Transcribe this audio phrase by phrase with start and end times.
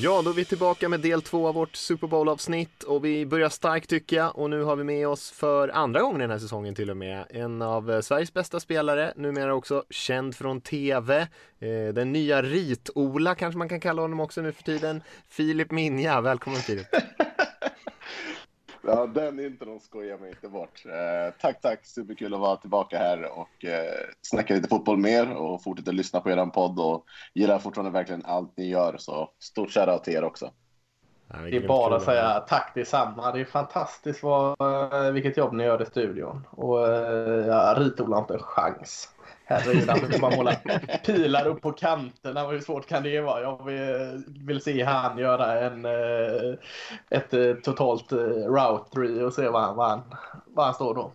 [0.00, 3.48] Ja, då är vi tillbaka med del två av vårt Super Bowl-avsnitt och vi börjar
[3.48, 4.38] starkt tycker jag.
[4.38, 7.24] Och nu har vi med oss för andra gången den här säsongen till och med
[7.30, 11.20] en av eh, Sveriges bästa spelare, numera också känd från TV,
[11.58, 16.20] eh, den nya Rit-Ola kanske man kan kalla honom också nu för tiden, Filip Minja,
[16.20, 16.86] välkommen Filip!
[18.88, 20.82] Ja, den intron skojar mig inte bort.
[20.86, 21.86] Eh, tack, tack.
[21.86, 26.30] Superkul att vara tillbaka här och eh, snacka lite fotboll mer och fortsätta lyssna på
[26.30, 28.96] er podd och gillar fortfarande verkligen allt ni gör.
[28.98, 30.50] Så stort shoutout till er också.
[31.28, 33.32] Ja, det är bara att säga tack detsamma.
[33.32, 36.46] Det är fantastiskt vad, eh, vilket jobb ni gör i studion.
[36.50, 39.08] Och eh, ja, Ritola har inte en chans.
[39.50, 40.54] Herregud, han vill bara måla
[41.04, 42.46] pilar upp på kanterna.
[42.46, 43.42] Hur svårt kan det vara?
[43.42, 46.58] Jag vill, vill se han göra en, eh,
[47.10, 50.02] ett eh, totalt eh, route 3 och se var han, var han,
[50.46, 51.12] var han står då.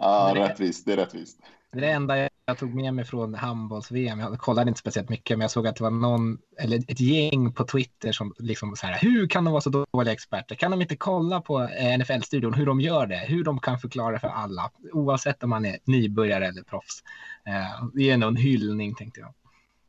[0.00, 0.86] Ja, rättvist.
[0.86, 1.38] Det är rättvist.
[1.72, 4.20] Det är det enda jag tog med mig från handbolls-VM.
[4.20, 7.52] Jag kollade inte speciellt mycket, men jag såg att det var någon, eller ett gäng
[7.52, 10.54] på Twitter som liksom så här, hur kan de vara så dåliga experter?
[10.54, 11.68] Kan de inte kolla på
[11.98, 13.16] NFL-studion hur de gör det?
[13.16, 17.02] Hur de kan förklara för alla, oavsett om man är nybörjare eller proffs.
[17.48, 19.34] Eh, det är ändå en hyllning tänkte jag.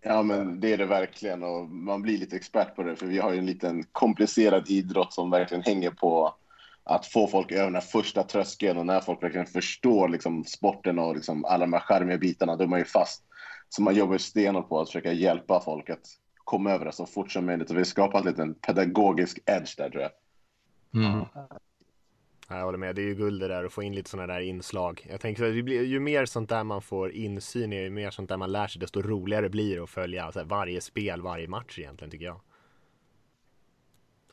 [0.01, 3.19] Ja, men det är det verkligen och man blir lite expert på det för vi
[3.19, 6.35] har ju en liten komplicerad idrott som verkligen hänger på
[6.83, 10.99] att få folk över den här första tröskeln och när folk verkligen förstår liksom, sporten
[10.99, 13.23] och liksom, alla de här charmiga bitarna, då är man ju fast.
[13.69, 16.05] Så man jobbar stenhårt på att försöka hjälpa folk att
[16.43, 17.69] komma över det så fort som möjligt.
[17.69, 20.11] Och vi har skapat en liten pedagogisk edge där tror jag.
[21.05, 21.25] Mm.
[22.57, 24.39] Jag håller med, det är ju guld det där att få in lite sådana där
[24.39, 25.07] inslag.
[25.09, 28.37] Jag tänker att ju mer sånt där man får insyn i, ju mer sånt där
[28.37, 32.11] man lär sig, desto roligare blir det att följa alltså, varje spel, varje match egentligen
[32.11, 32.41] tycker jag.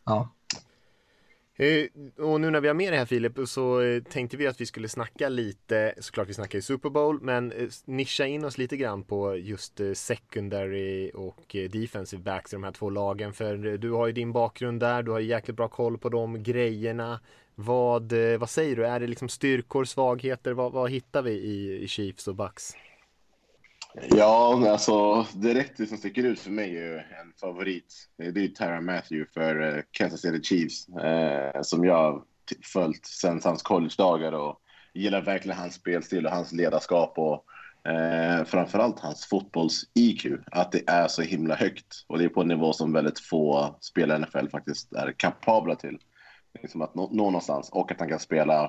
[0.04, 0.28] Ja,
[1.60, 1.86] Eh,
[2.24, 4.66] och nu när vi har med det här Filip så eh, tänkte vi att vi
[4.66, 8.76] skulle snacka lite, såklart vi snackar i Super Bowl, men eh, nischa in oss lite
[8.76, 13.32] grann på just secondary och defensive backs i de här två lagen.
[13.32, 17.20] För du har ju din bakgrund där, du har jäkligt bra koll på de grejerna.
[17.64, 21.82] Vad, eh, vad säger du, är det liksom styrkor, svagheter, vad, vad hittar vi i,
[21.82, 22.72] i Chiefs och Bucks?
[24.10, 27.94] Ja, alltså direkt det som sticker ut för mig är en favorit.
[28.16, 32.22] Det är Tyra Matthew för eh, Kansas City Chiefs eh, som jag
[32.72, 34.60] följt sedan hans college-dagar och
[34.94, 37.44] gillar verkligen hans spelstil och hans ledarskap och
[37.90, 40.26] eh, framförallt hans fotbolls-IQ.
[40.52, 43.76] Att det är så himla högt och det är på en nivå som väldigt få
[43.80, 45.98] spelare i NFL faktiskt är kapabla till.
[46.62, 48.64] Liksom att nå, nå någonstans och att han kan spela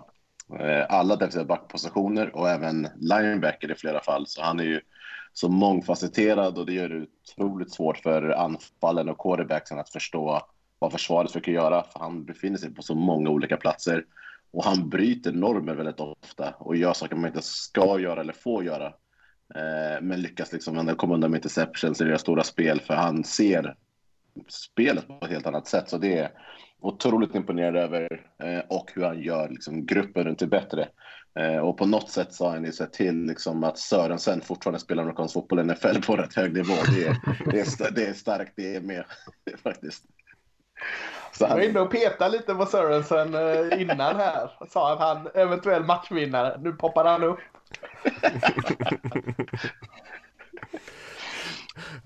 [0.59, 4.27] eh, alla defensiva backpositioner och även linebacker i flera fall.
[4.27, 4.81] Så han är ju
[5.33, 7.05] så mångfacetterad och det gör det
[7.35, 10.41] otroligt svårt för anfallen och quarterbacksen att förstå
[10.79, 11.83] vad försvaret försöker göra.
[11.83, 14.05] För han befinner sig på så många olika platser
[14.51, 18.63] och han bryter normer väldigt ofta och gör saker man inte ska göra eller får
[18.63, 18.85] göra.
[19.55, 23.75] Eh, men lyckas liksom komma undan med interceptions eller göra stora spel för han ser
[24.47, 25.89] spelet på ett helt annat sätt.
[25.89, 26.31] Så det är
[26.81, 30.87] otroligt imponerad över eh, och hur han gör liksom, gruppen runt det bättre.
[31.39, 34.79] Eh, och på något sätt så har han ju sett till liksom, att Sörensen fortfarande
[34.79, 36.73] spelar amerikansk fotboll i NFL på rätt hög nivå.
[36.95, 37.17] Det är,
[37.51, 39.05] det är, det är starkt det är med
[39.63, 40.03] faktiskt.
[41.31, 41.57] Så han...
[41.57, 44.51] Jag var inne och petade lite på Sörensen eh, innan här.
[44.69, 46.59] Sa att han eventuell matchvinnare.
[46.61, 47.39] Nu poppar han upp.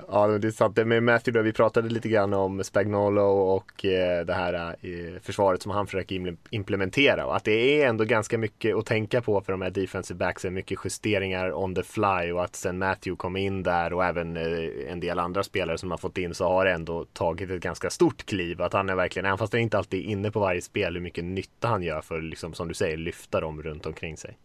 [0.07, 0.77] Ja, det är sant.
[0.77, 5.61] Med Matthew då, vi pratade lite grann om Spagnolo och eh, det här eh, försvaret
[5.61, 9.51] som han försöker implementera och att det är ändå ganska mycket att tänka på för
[9.51, 10.53] de här defensive backsen.
[10.53, 14.91] Mycket justeringar on the fly och att sen Matthew kom in där och även eh,
[14.91, 17.89] en del andra spelare som har fått in så har det ändå tagit ett ganska
[17.89, 18.61] stort kliv.
[18.61, 21.01] Att han är verkligen, även fast han inte alltid är inne på varje spel, hur
[21.01, 24.37] mycket nytta han gör för, liksom, som du säger, lyfta dem runt omkring sig.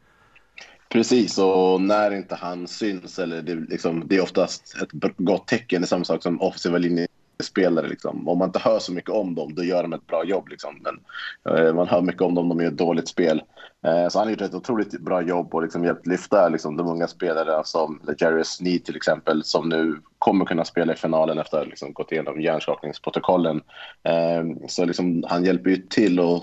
[0.92, 5.80] Precis, och när inte han syns, eller det, liksom, det är oftast ett gott tecken,
[5.80, 7.88] det är samma sak som offensiva linjespelare.
[7.88, 8.28] Liksom.
[8.28, 10.48] Om man inte hör så mycket om dem, då gör de ett bra jobb.
[10.48, 10.82] Liksom.
[10.82, 10.98] Men
[11.56, 13.42] eh, man hör mycket om dem, de gör ett dåligt spel.
[13.86, 16.88] Eh, så han har gjort ett otroligt bra jobb och liksom hjälpt lyfta liksom, de
[16.88, 21.56] unga spelare som Jerry Sneed till exempel, som nu kommer kunna spela i finalen efter
[21.56, 23.60] att ha liksom, gått igenom hjärnskakningsprotokollen.
[24.02, 26.42] Eh, så liksom, han hjälper ju till och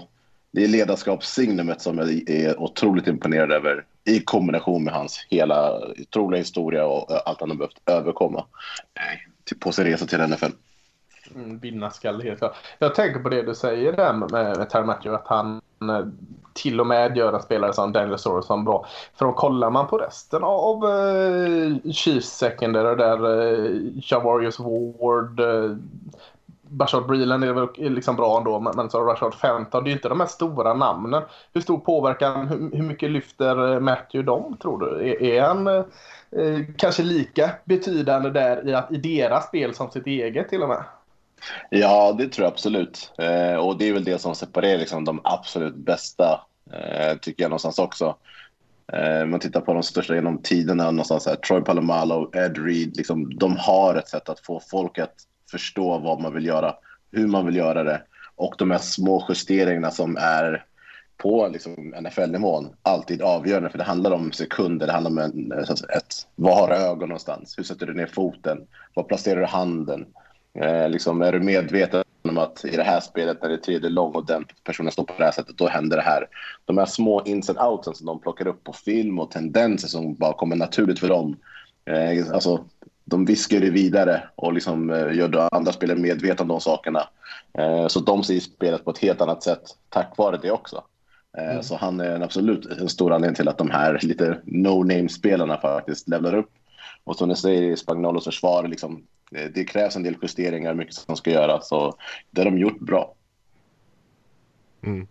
[0.52, 6.40] det är ledarskapssignumet som jag är otroligt imponerad över i kombination med hans hela otroliga
[6.40, 8.46] historia och allt han har behövt överkomma
[9.60, 10.52] på sin resa till NFL.
[11.36, 12.56] Mm, Vinnarskalle helt klart.
[12.80, 16.08] Jag tänker på det du säger där med, med Terry att han eh,
[16.54, 18.86] till och med gör en spelare som Daniel Sorensen bra.
[19.16, 25.78] För om kollar man på resten av uh, Chiefs secondary där uh, Javarius Ward, uh,
[26.70, 30.10] Bashard Breeland är väl liksom bra ändå, men så Rashard Fenton, det är ju inte
[30.10, 31.24] de här stora namnen.
[31.54, 35.10] Hur stor påverkan, hur, hur mycket lyfter eh, Matthew dem tror du?
[35.10, 35.84] Är, är han eh,
[36.32, 40.70] eh, kanske lika betydande där i, att, i deras spel som sitt eget till och
[40.70, 40.84] med?
[41.70, 43.12] Ja, det tror jag absolut.
[43.18, 46.42] Eh, och det är väl det som separerar liksom, de absolut bästa,
[46.74, 48.16] eh, tycker jag någonstans också.
[48.94, 53.38] Eh, man tittar på de största genom tiderna, någonstans här, Troy Palomalo, Ed Reed, liksom,
[53.38, 55.16] de har ett sätt att få folk att
[55.52, 56.76] förstå vad man vill göra,
[57.12, 58.02] hur man vill göra det
[58.36, 60.66] och de här små justeringarna som är
[61.18, 65.98] på liksom, NFL-nivån alltid avgörande för det handlar om sekunder, det handlar om en, eh,
[65.98, 70.06] ett, var har du ögon någonstans, hur sätter du ner foten, var placerar du handen,
[70.54, 73.90] eh, liksom, är du medveten om att i det här spelet när det är tredje
[73.90, 76.28] lång och den personen står på det här sättet, då händer det här.
[76.66, 80.16] De här små ins and outsen som de plockar upp på film och tendenser som
[80.16, 81.38] bara kommer naturligt för dem.
[81.86, 82.66] Eh, alltså,
[83.10, 87.10] de viskar det vidare och liksom, eh, gör andra spelare medvetna om de sakerna.
[87.58, 90.84] Eh, så de ser spelet på ett helt annat sätt tack vare det också.
[91.38, 91.64] Eh, mm.
[91.64, 96.36] Så han är absolut en stor anledning till att de här lite no-name-spelarna faktiskt levlar
[96.36, 96.52] upp.
[97.04, 99.04] Och som ni säger i Spagnolos försvar, liksom,
[99.54, 101.72] det krävs en del justeringar, mycket som ska göras.
[101.72, 101.98] Och
[102.32, 103.14] det har de gjort bra.
[104.82, 105.08] Mm.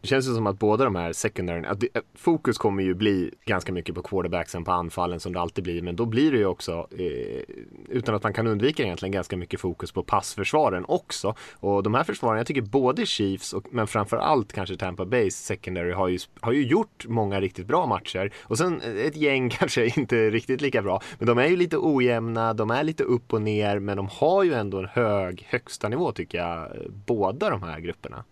[0.00, 2.94] Det känns ju som att båda de här secondary, att det, eh, fokus kommer ju
[2.94, 6.38] bli ganska mycket på quarterbacksen på anfallen som det alltid blir, men då blir det
[6.38, 7.42] ju också, eh,
[7.88, 11.34] utan att man kan undvika egentligen, ganska mycket fokus på passförsvaren också.
[11.54, 15.92] Och de här försvaren, jag tycker både Chiefs, och, men framförallt kanske Tampa Bays secondary
[15.92, 18.32] har ju, har ju gjort många riktigt bra matcher.
[18.42, 21.76] Och sen eh, ett gäng kanske inte riktigt lika bra, men de är ju lite
[21.78, 25.88] ojämna, de är lite upp och ner, men de har ju ändå en hög högsta
[25.88, 28.24] nivå tycker jag, eh, båda de här grupperna.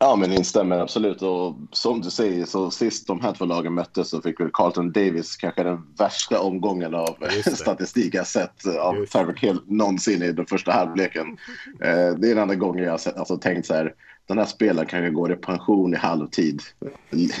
[0.00, 1.22] Ja, men instämmer absolut.
[1.22, 4.92] Och som du säger, så sist de här två lagen möttes så fick väl Carlton
[4.92, 7.16] Davis kanske den värsta omgången av
[7.54, 11.38] statistik jag sett av Tyreek Hill någonsin i den första halvleken.
[11.82, 13.94] Eh, det är en annan gång jag har sett, alltså, tänkt så här,
[14.28, 16.62] den här spelaren kan ju gå i pension i halvtid.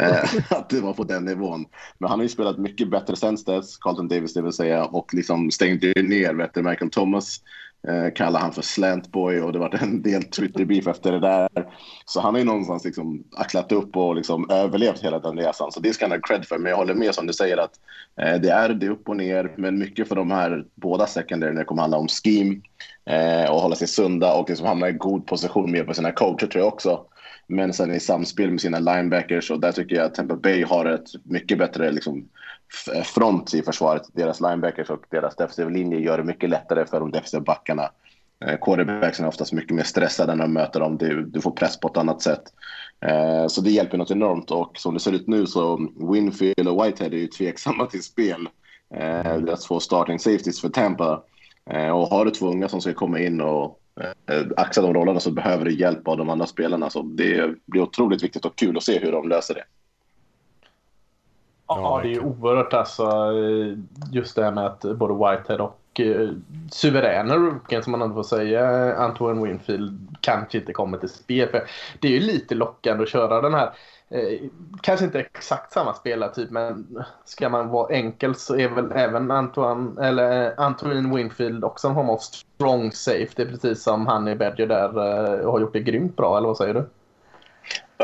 [0.00, 1.66] Eh, att det var på den nivån.
[1.98, 5.14] Men han har ju spelat mycket bättre sen dess, Carlton Davis det vill säga, och
[5.14, 7.40] liksom stängde ner vet du, Michael Thomas
[7.88, 11.48] eh, kallade han för slantboy och det var en del Twitter-beef efter det där.
[12.04, 15.72] Så han har ju någonstans liksom axlat upp och liksom överlevt hela den resan.
[15.72, 16.58] Så det ska han ha cred för.
[16.58, 17.72] Men jag håller med som du säger att
[18.20, 19.52] eh, det är det upp och ner.
[19.56, 22.60] Men mycket för de här båda secondary när det kommer handla om scheme
[23.06, 26.46] eh, och hålla sig sunda och liksom hamna i god position med på sina coacher
[26.46, 27.06] tror jag också.
[27.46, 30.86] Men sen i samspel med sina linebackers och där tycker jag att Tampa Bay har
[30.86, 32.28] ett mycket bättre liksom,
[33.04, 34.02] front i försvaret.
[34.12, 37.90] Deras linebackers och deras defensiva linje gör det mycket lättare för de defensiva backarna.
[38.44, 40.98] Eh, Quarterbacksen är oftast mycket mer stressade när de möter dem.
[40.98, 42.42] Du, du får press på ett annat sätt.
[43.00, 46.84] Eh, så det hjälper något enormt och som det ser ut nu så Winfield och
[46.84, 48.48] Whitehead är ju tveksamma till spel.
[48.94, 51.22] Eh, deras två starting safeties för Tampa.
[51.70, 53.80] Eh, och har du två unga som ska komma in och
[54.30, 56.90] eh, axa de rollerna så behöver du hjälp av de andra spelarna.
[56.90, 59.64] Så det blir otroligt viktigt och kul att se hur de löser det.
[61.80, 63.32] Ja, det är oerhört alltså.
[64.12, 66.28] Just det här med att både Whitehead och eh,
[66.70, 71.48] suveräna rookien som man ändå får säga, Antoine Winfield, kanske inte kommer till spel.
[71.48, 71.62] För
[72.00, 73.72] det är ju lite lockande att köra den här
[74.12, 74.40] Eh,
[74.80, 79.98] kanske inte exakt samma spelartyp men ska man vara enkel så är väl även Antoine,
[79.98, 83.32] eller eh, Antoine Winfield också en form av strong safe.
[83.36, 86.48] Det är precis som han i Badger där eh, har gjort det grymt bra, eller
[86.48, 86.88] vad säger du?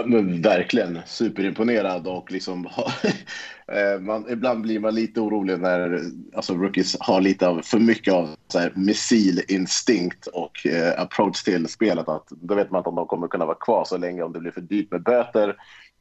[0.06, 2.66] Men verkligen superimponerad och liksom
[3.72, 6.00] eh, man, ibland blir man lite orolig när
[6.34, 8.72] alltså, rookies har lite av för mycket av så här,
[10.32, 12.08] och eh, approach till spelet.
[12.08, 14.40] Att, då vet man inte om de kommer kunna vara kvar så länge om det
[14.40, 15.56] blir för dyrt med böter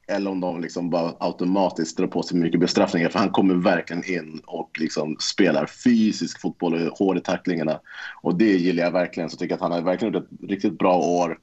[0.07, 3.09] eller om de liksom bara automatiskt drar på sig mycket bestraffningar.
[3.09, 7.79] För han kommer verkligen in och liksom spelar fysisk fotboll och hård i tacklingarna.
[8.21, 9.29] Och det gillar jag verkligen.
[9.29, 11.39] Så jag tycker att han har verkligen gjort ett riktigt bra år.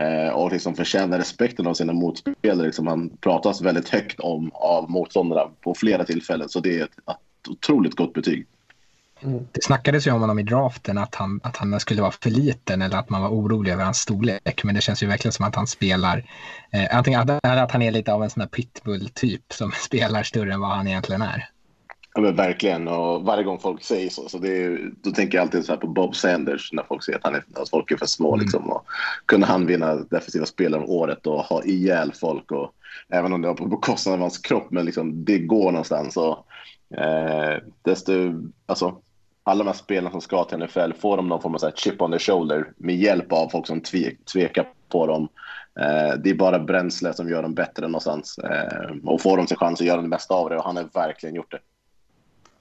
[0.00, 2.66] Eh, och liksom förtjänar respekten av sina motspelare.
[2.66, 6.48] Liksom han pratas väldigt högt om av motståndarna på flera tillfällen.
[6.48, 8.46] Så det är ett, ett otroligt gott betyg.
[9.22, 9.46] Mm.
[9.52, 12.82] Det snackades ju om honom i draften att han, att han skulle vara för liten
[12.82, 14.64] eller att man var orolig över hans storlek.
[14.64, 16.24] Men det känns ju verkligen som att han spelar,
[16.70, 20.54] eh, antingen att, att han är lite av en sån här pitbull-typ som spelar större
[20.54, 21.48] än vad han egentligen är.
[22.14, 22.88] Ja, men verkligen.
[22.88, 25.86] Och varje gång folk säger så, så det då tänker jag alltid så här på
[25.86, 28.34] Bob Sanders när folk säger att, han är, att folk är för små.
[28.34, 28.40] Mm.
[28.40, 28.86] Liksom, och
[29.26, 32.52] kunde han vinna defensiva spelare om året och ha ihjäl folk.
[32.52, 32.72] Och,
[33.08, 36.16] även om det var på bekostnad av hans kropp, men liksom, det går någonstans.
[36.16, 36.46] Och,
[36.98, 38.12] eh, desto,
[38.66, 38.96] alltså,
[39.42, 42.02] alla de här spelarna som ska till NFL, får de någon form av så chip
[42.02, 45.28] on the shoulder med hjälp av folk som tvek, tvekar på dem.
[45.80, 48.38] Eh, det är bara bränsle som gör dem bättre någonstans.
[48.38, 50.88] Eh, och får de sin chans att göra det mesta av det och han har
[50.94, 51.58] verkligen gjort det.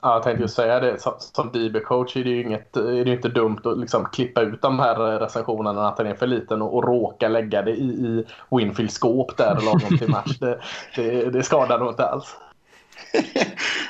[0.03, 0.99] Ja, jag tänkte just säga det.
[1.19, 4.79] Som DB-coach är det ju inget, är det inte dumt att liksom klippa ut de
[4.79, 8.25] här eh, recensionerna att den är för liten och, och råka lägga det i, i
[8.51, 10.37] Winfields skåp där lagom till match.
[10.39, 10.59] Det,
[10.95, 12.35] det, det skadar nog inte alls.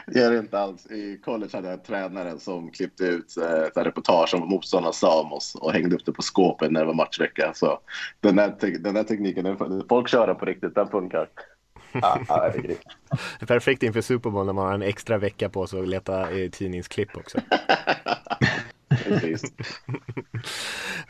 [0.08, 0.86] Det Gör det inte alls.
[0.86, 5.22] I college hade jag en tränare som klippte ut eh, ett reportage om motståndarna sa
[5.22, 7.51] om oss och hängde upp det på skåpet när det var matchvecka.
[7.55, 7.79] Så
[8.20, 11.27] den där, den där tekniken, den, folk kör den på riktigt, den funkar.
[11.93, 12.81] Ja, ja, det är grymt.
[13.47, 17.17] Perfekt inför Super Bowl när man har en extra vecka på sig att leta tidningsklipp
[17.17, 17.38] också.
[19.03, 19.41] Precis.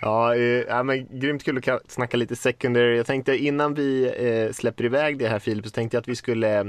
[0.02, 2.98] Ja, eh, men grymt kul att snacka lite secondary.
[2.98, 6.16] Jag tänkte innan vi eh, släpper iväg det här Filip så tänkte jag att vi
[6.16, 6.60] skulle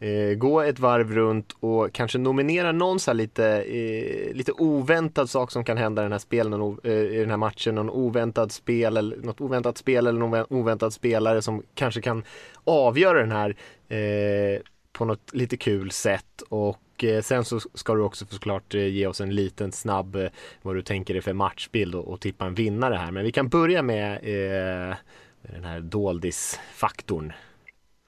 [0.00, 5.30] eh, gå ett varv runt och kanske nominera någon så här lite, eh, lite oväntad
[5.30, 7.74] sak som kan hända i den här spelen, eh, i den här matchen.
[7.74, 12.24] Någon oväntad spel eller något oväntat spel eller någon oväntad spelare som kanske kan
[12.64, 13.56] avgöra den här
[13.88, 14.60] eh,
[14.92, 16.42] på något lite kul sätt.
[16.48, 20.28] Och Eh, sen så ska du också såklart eh, ge oss en liten snabb eh,
[20.62, 23.10] vad du tänker dig för matchbild och, och tippa en vinnare här.
[23.10, 24.96] Men vi kan börja med eh,
[25.42, 27.32] den här doldisfaktorn.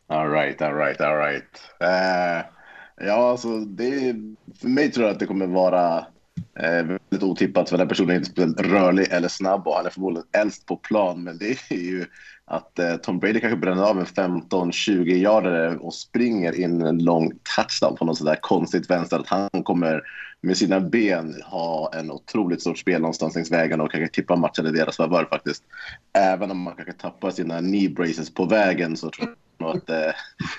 [0.07, 1.61] All right, all right, all right.
[2.97, 4.15] Ja, alltså det,
[4.61, 6.07] för mig tror jag att det kommer vara
[6.59, 9.91] eh, väldigt otippat för den personen är inte speciellt rörlig eller snabb och han är
[9.91, 11.25] förmodligen äldst på plan.
[11.25, 12.07] Men det är ju
[12.45, 17.33] att eh, Tom Brady kanske bränner av en 15-20 yardare och springer in en lång
[17.57, 19.19] touchdown på något sådär konstigt vänster.
[19.19, 20.03] Att han kommer
[20.41, 24.67] med sina ben ha en otroligt stort spel någonstans längs vägen och kanske tippa matchen
[24.67, 25.65] i deras favör faktiskt.
[26.13, 29.91] Även om man kanske tappar sina knee braces på vägen så tror jag nog att
[29.91, 30.13] eh,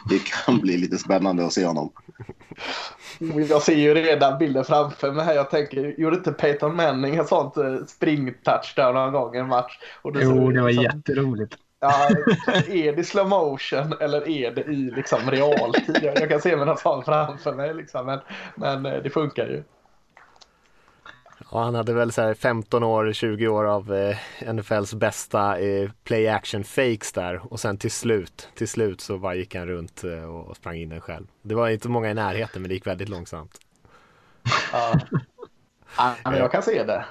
[0.09, 1.91] det kan bli lite spännande att se honom.
[3.49, 5.33] Jag ser ju redan bilden framför mig här.
[5.33, 9.79] Jag tänker, gjorde inte Peyton Manning en sånt eh, spring-touchdown någon gång i en match?
[10.01, 11.55] Och Jo, ser det var liksom- jätteroligt.
[11.79, 12.07] Ja,
[12.67, 15.99] är det slow motion eller är det i liksom realtid?
[16.01, 18.19] Jag, kan se någon sån framför mig liksom, men,
[18.55, 19.63] men eh, det funkar ju.
[21.53, 24.17] Ja, han hade väl så här 15 år, 20 år av eh,
[24.53, 29.35] NFLs bästa eh, play action fakes där och sen till slut, till slut så bara
[29.35, 31.27] gick han runt eh, och sprang in den själv.
[31.41, 33.59] Det var inte många i närheten men det gick väldigt långsamt.
[34.73, 34.99] Ja.
[35.97, 37.05] Ja, men jag kan se det.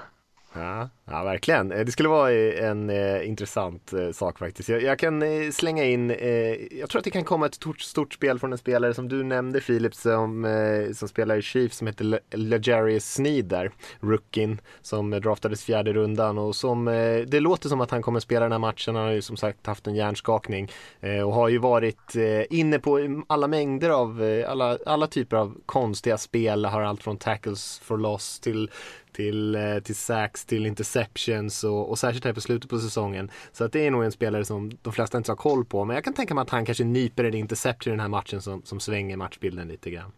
[0.53, 1.71] Ja, ja verkligen.
[1.71, 4.69] Eh, det skulle vara eh, en eh, intressant eh, sak faktiskt.
[4.69, 7.81] Jag, jag kan eh, slänga in, eh, jag tror att det kan komma ett stort,
[7.81, 11.77] stort spel från en spelare som du nämnde Filip som, eh, som spelar i Chiefs
[11.77, 17.39] som heter Legarius Sneed där, rookien som eh, draftades fjärde rundan och som eh, det
[17.39, 18.95] låter som att han kommer spela den här matchen.
[18.95, 22.79] Han har ju som sagt haft en hjärnskakning eh, och har ju varit eh, inne
[22.79, 27.17] på mm, alla mängder av, eh, alla, alla typer av konstiga spel, har allt från
[27.17, 28.69] tackles for loss till
[29.13, 33.31] till, eh, till sax, till interceptions och, och särskilt här på slutet på säsongen.
[33.51, 35.85] Så att det är nog en spelare som de flesta inte har koll på.
[35.85, 38.41] Men jag kan tänka mig att han kanske nyper en interception i den här matchen
[38.41, 40.11] som, som svänger matchbilden lite grann.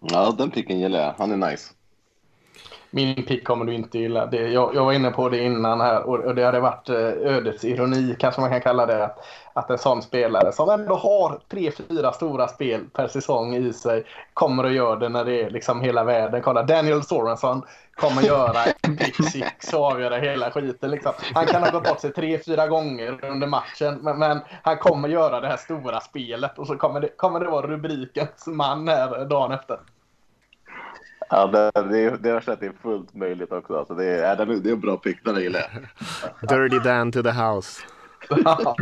[0.00, 1.14] Ja, den picken gillar jag.
[1.18, 1.74] Han är nice.
[2.90, 4.26] Min pick kommer du inte gilla.
[4.26, 6.96] Det, jag, jag var inne på det innan här och, och det hade varit eh,
[6.96, 9.04] ödets ironi kanske man kan kalla det.
[9.04, 13.72] Att, att en sån spelare som ändå har tre, fyra stora spel per säsong i
[13.72, 14.04] sig
[14.34, 16.42] kommer att göra det när det är liksom hela världen.
[16.42, 17.62] Kolla Daniel Sorenson
[17.94, 20.90] kommer göra en pick six och avgöra hela skiten.
[20.90, 21.12] Liksom.
[21.34, 25.08] Han kan ha gått bort sig tre, fyra gånger under matchen men, men han kommer
[25.08, 29.24] göra det här stora spelet och så kommer det, kommer det vara rubrikens man här
[29.24, 29.78] dagen efter.
[31.30, 33.78] Ja, det, det, är- det är att det är fullt möjligt också.
[33.78, 35.60] Alltså det, är, det, är, det är en bra pick, den gillar
[36.40, 36.48] jag.
[36.70, 37.80] Dirty Dan to the house.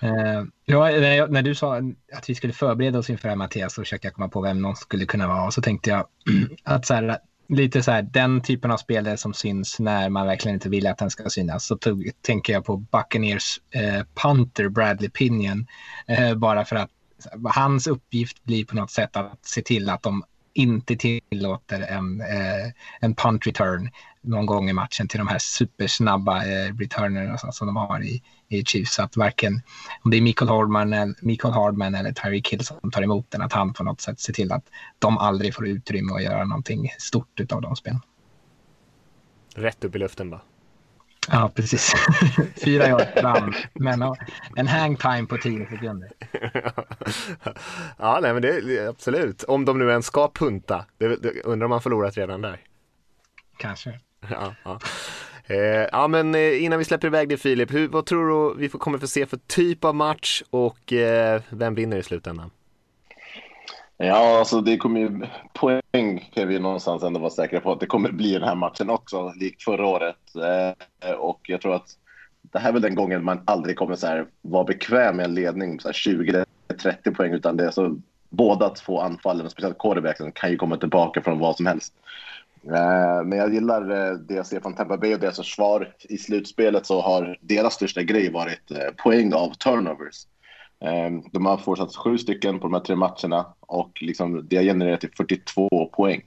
[0.00, 1.76] Eh, ja, när, jag, när du sa
[2.12, 4.62] att vi skulle förbereda oss inför det här Mattias så försökte jag komma på vem
[4.62, 5.44] någon skulle kunna vara.
[5.46, 6.06] Och så tänkte jag
[6.64, 10.54] att så här, lite så här, den typen av spelare som syns när man verkligen
[10.54, 11.66] inte vill att den ska synas.
[11.66, 15.66] Så tog, tänker jag på Buccaneers eh, punter Bradley Pinion.
[16.06, 16.90] Eh, bara för att
[17.44, 22.72] hans uppgift blir på något sätt att se till att de inte tillåter en, eh,
[23.00, 23.90] en punt return
[24.22, 28.22] någon gång i matchen till de här supersnabba eh, returnerna som, som de har i,
[28.48, 28.94] i Chiefs.
[28.94, 29.62] Så att varken
[30.02, 33.42] om det är Michael Hardman, eller, Michael Hardman eller Tyreek Hill som tar emot den,
[33.42, 34.64] att han på något sätt ser till att
[34.98, 38.00] de aldrig får utrymme att göra någonting stort av de spelen.
[39.54, 40.40] Rätt upp i luften bara.
[41.30, 41.92] Ja, precis.
[42.64, 44.14] Fyra år fram, men
[44.56, 46.10] en hang time på tio sekunder.
[47.98, 49.44] ja, nej men det absolut.
[49.44, 50.84] Om de nu ens ska punta.
[50.98, 52.60] Det, det, undrar om man förlorat redan där.
[53.56, 54.00] Kanske.
[54.30, 54.78] Ja, ja.
[55.44, 58.68] Eh, ja men eh, innan vi släpper iväg det Filip, hur, vad tror du vi
[58.68, 62.50] får, kommer få se för typ av match och eh, vem vinner i slutändan?
[64.00, 67.86] Ja, alltså det kommer ju poäng kan vi någonstans ändå vara säkra på att det
[67.86, 70.34] kommer bli den här matchen också, likt förra året.
[71.04, 71.88] Eh, och jag tror att
[72.42, 75.34] det här är väl den gången man aldrig kommer så här vara bekväm med en
[75.34, 76.44] ledning på 20-30
[77.14, 77.96] poäng, utan det är så
[78.28, 81.94] båda två anfallen, speciellt quarterbacken, kan ju komma tillbaka från vad som helst.
[82.64, 85.94] Eh, Men jag gillar eh, det jag ser från Tampa Bay och deras försvar.
[86.00, 90.26] I slutspelet så har deras största grej varit eh, poäng av turnovers.
[90.80, 94.64] Ehm, de har fortsatt sju stycken på de här tre matcherna och liksom, det har
[94.64, 96.22] genererat till 42 poäng.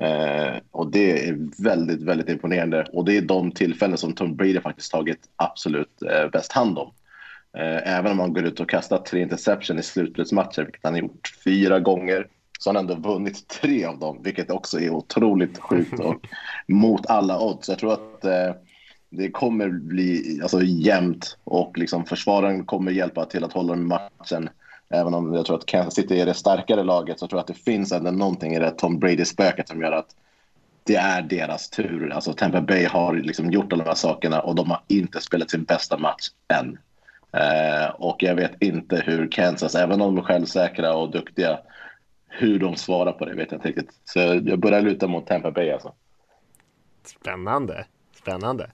[0.00, 2.86] Eh, och det är väldigt, väldigt imponerande.
[2.92, 6.92] Och det är de tillfällen som Tom Brady faktiskt tagit absolut eh, bäst hand om.
[7.56, 11.00] Eh, även om han går ut och kastar tre interception i slutspelsmatcher, vilket han har
[11.00, 12.26] gjort fyra gånger,
[12.58, 16.26] så har han ändå vunnit tre av dem, vilket också är otroligt sjukt och
[16.68, 17.68] mot alla odds.
[17.68, 18.54] Jag tror att eh,
[19.16, 23.86] det kommer bli alltså, jämnt och liksom försvararen kommer hjälpa till att hålla dem i
[23.86, 24.48] matchen.
[24.88, 27.56] Även om jag tror att Kansas City är det starkare laget så tror jag att
[27.56, 30.08] det finns ändå någonting i det Tom Brady-spöket som gör att
[30.84, 32.12] det är deras tur.
[32.12, 35.50] Alltså Tampa Bay har liksom gjort alla de här sakerna och de har inte spelat
[35.50, 36.78] sin bästa match än.
[37.32, 41.58] Eh, och jag vet inte hur Kansas, även om de är självsäkra och duktiga,
[42.28, 43.90] hur de svarar på det vet jag inte riktigt.
[44.04, 45.92] Så jag börjar luta mot Tampa Bay alltså.
[47.04, 47.86] Spännande,
[48.24, 48.70] spännande.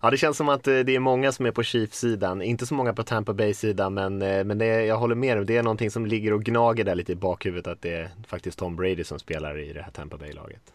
[0.00, 2.42] Ja, det känns som att eh, det är många som är på Chiefs-sidan.
[2.42, 5.46] Inte så många på Tampa Bay-sidan, men, eh, men det, jag håller med.
[5.46, 8.58] Det är någonting som ligger och gnager där lite i bakhuvudet att det är faktiskt
[8.58, 10.72] Tom Brady som spelar i det här Tampa Bay-laget.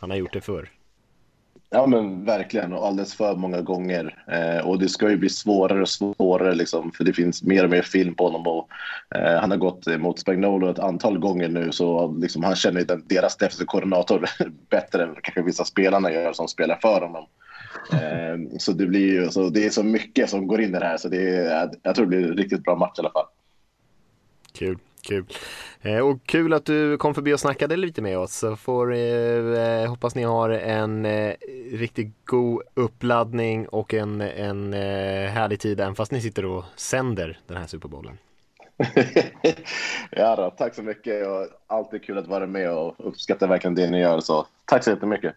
[0.00, 0.70] Han har gjort det förr.
[1.70, 2.72] Ja, men verkligen.
[2.72, 4.24] Och alldeles för många gånger.
[4.32, 7.70] Eh, och det ska ju bli svårare och svårare, liksom, för det finns mer och
[7.70, 8.46] mer film på honom.
[8.46, 8.68] Och,
[9.18, 13.02] eh, han har gått mot Spagnolo ett antal gånger nu, så liksom, han känner den,
[13.06, 14.24] deras defensiva koordinator
[14.70, 17.26] bättre än kanske vissa spelarna gör som spelar för honom.
[17.92, 20.86] Eh, så det blir ju, så det är så mycket som går in i det
[20.86, 23.26] här, så det är, jag tror det blir en riktigt bra match i alla fall.
[24.52, 24.78] Kul.
[25.04, 25.24] Kul.
[25.82, 28.34] Eh, och kul att du kom förbi och snackade lite med oss.
[28.34, 31.34] Så får, eh, eh, hoppas ni har en eh,
[31.72, 37.38] riktigt god uppladdning och en, en eh, härlig tid även fast ni sitter och sänder
[37.46, 38.18] den här Superbowlen.
[40.10, 41.26] ja då, tack så mycket.
[41.26, 44.20] Och alltid kul att vara med och uppskattar verkligen det ni gör.
[44.20, 45.34] Så tack så jättemycket.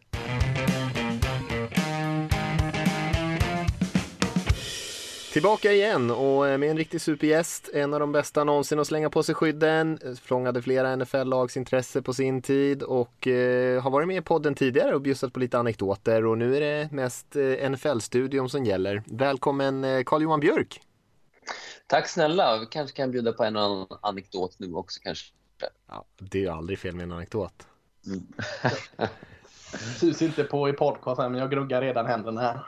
[5.38, 9.10] Tillbaka igen och eh, med en riktig supergäst, en av de bästa någonsin att slänga
[9.10, 14.18] på sig skydden, fångade flera NFL-lags intresse på sin tid och eh, har varit med
[14.18, 18.50] i podden tidigare och bjussat på lite anekdoter och nu är det mest eh, NFL-studion
[18.50, 19.04] som gäller.
[19.06, 20.82] Välkommen eh, Carl-Johan Björk!
[21.88, 25.34] Tack snälla, vi kanske kan bjuda på en annan anekdot nu också kanske.
[25.88, 27.68] Ja, det är ju aldrig fel med en anekdot.
[28.06, 28.28] Mm.
[30.00, 32.60] Sys inte på i podcasten, men jag gruggar redan händerna här.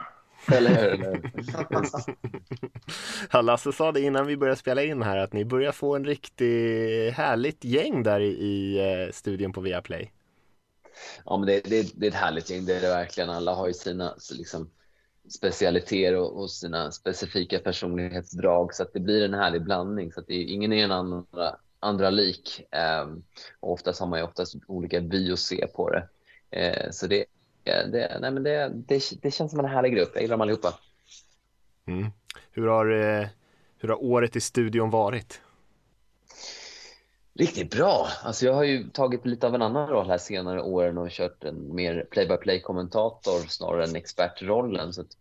[0.47, 1.31] Eller hur?
[3.31, 6.05] ja, Lasse sa det innan vi började spela in här att ni börjar få en
[6.05, 10.11] riktigt härligt gäng där i, i eh, studion på Viaplay.
[11.25, 13.29] Ja, men det, det, det, är ett härligt gäng, det är det verkligen.
[13.29, 14.69] Alla har ju sina liksom,
[15.29, 20.11] specialiteter och, och, sina specifika personlighetsdrag så att det blir en härlig blandning.
[20.11, 22.61] Så att det, ingen är en andra, andra lik.
[23.03, 23.23] Um,
[23.59, 26.07] och oftast har man ju oftast olika vy att se på det.
[26.57, 27.25] Uh, så det
[27.63, 30.11] det, nej, men det, det, det känns som en härlig grupp.
[30.13, 30.73] Jag gillar dem allihopa.
[31.85, 32.11] Mm.
[32.51, 33.27] Hur, har, eh,
[33.77, 35.41] hur har året i studion varit?
[37.33, 38.07] Riktigt bra.
[38.23, 41.43] Alltså jag har ju tagit lite av en annan roll här senare åren och kört
[41.43, 44.93] en mer play-by-play-kommentator snarare än expertrollen.
[44.93, 45.17] Så att,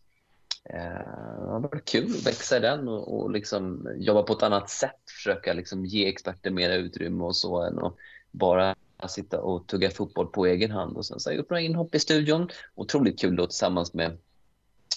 [0.64, 4.42] eh, det har varit kul att växa i den och, och liksom jobba på ett
[4.42, 5.00] annat sätt.
[5.16, 7.94] Försöka liksom ge experter mera utrymme och så än att
[8.30, 8.74] bara
[9.06, 10.96] sitta och tugga fotboll på egen hand.
[10.96, 12.48] Och sen så har jag gjort några inhopp i studion.
[12.74, 14.18] Otroligt kul då tillsammans med,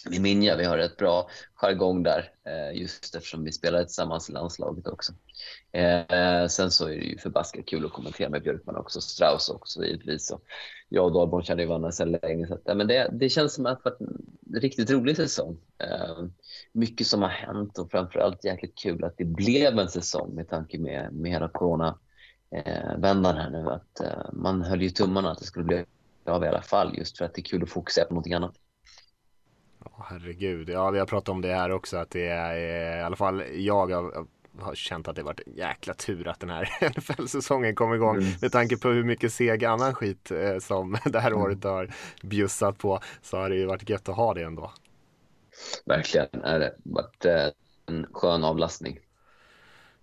[0.09, 0.57] med Minja.
[0.57, 5.13] Vi har ett bra jargong där eh, just eftersom vi spelar tillsammans i landslaget också.
[5.71, 9.83] Eh, sen så är det ju förbaskat kul att kommentera med Björkman också, Strauss också
[9.83, 10.31] givetvis.
[10.31, 10.41] Och
[10.89, 12.47] jag och Dahlborn känner ju varandra sedan länge.
[12.47, 15.57] Så att, men det, det känns som att det varit en riktigt rolig säsong.
[15.77, 16.25] Eh,
[16.71, 20.79] mycket som har hänt och framförallt jäkligt kul att det blev en säsong med tanke
[20.79, 21.97] med, med hela corona
[22.51, 23.69] eh, vändan här nu.
[23.69, 25.85] Att eh, man höll ju tummarna att det skulle bli
[26.25, 28.55] av i alla fall just för att det är kul att fokusera på någonting annat.
[29.85, 33.15] Oh, herregud, ja vi har pratat om det här också att det är i alla
[33.15, 34.25] fall jag har,
[34.59, 38.29] har känt att det varit en jäkla tur att den här NFL-säsongen kom igång mm.
[38.41, 42.77] med tanke på hur mycket seg annan skit eh, som det här året har bjussat
[42.77, 44.71] på så har det ju varit gött att ha det ändå.
[45.85, 47.47] Verkligen är det varit eh,
[47.85, 48.99] en skön avlastning.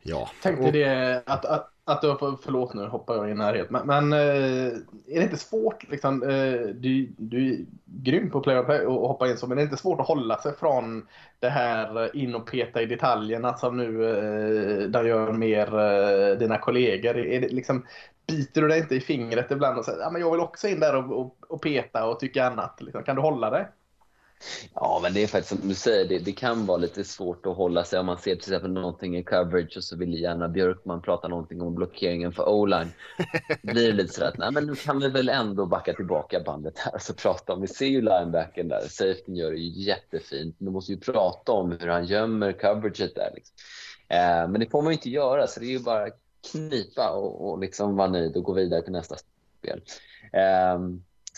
[0.02, 0.30] Ja.
[0.42, 3.87] Tänkte det att, att att du har, förlåt nu hoppar jag in här helt, men,
[3.87, 4.66] men eh,
[5.06, 9.28] är det inte svårt, liksom, eh, du, du är grym på play play och hoppa
[9.28, 11.06] in så, men det är inte svårt att hålla sig från
[11.40, 16.58] det här in och peta i detaljerna som nu eh, de gör mer eh, dina
[16.58, 17.18] kollegor?
[17.18, 17.87] Är det, liksom,
[18.26, 20.80] biter du dig inte i fingret ibland och säger ja, men jag vill också in
[20.80, 22.80] där och, och, och peta och tycka annat?
[22.80, 23.02] Liksom.
[23.02, 23.68] Kan du hålla det?
[24.74, 27.57] Ja, men det är faktiskt som du säger, det, det, kan vara lite svårt att
[27.57, 31.03] hålla sig om man ser till exempel någonting i coverage och så vill gärna Björkman
[31.03, 32.92] prata någonting om blockeringen för o-line.
[33.62, 36.79] blir det lite så att nej, men nu kan vi väl ändå backa tillbaka bandet
[36.79, 37.61] här och så prata om.
[37.61, 40.57] Vi ser ju linebacken där, safety gör det ju jättefint.
[40.59, 43.31] Du måste ju prata om hur han gömmer coveraget där.
[43.35, 43.57] Liksom.
[44.09, 46.09] Eh, men det får man ju inte göra, så det är ju bara
[46.53, 49.16] knipa och, och liksom vara nöjd och gå vidare till nästa
[49.59, 49.83] spel.
[50.33, 50.79] Eh,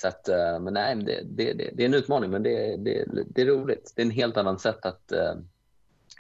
[0.01, 3.05] så att, eh, men nej, det, det, det, det, är en utmaning, men det, det,
[3.27, 3.93] det är roligt.
[3.97, 5.43] Det är en helt annan sätt att uh,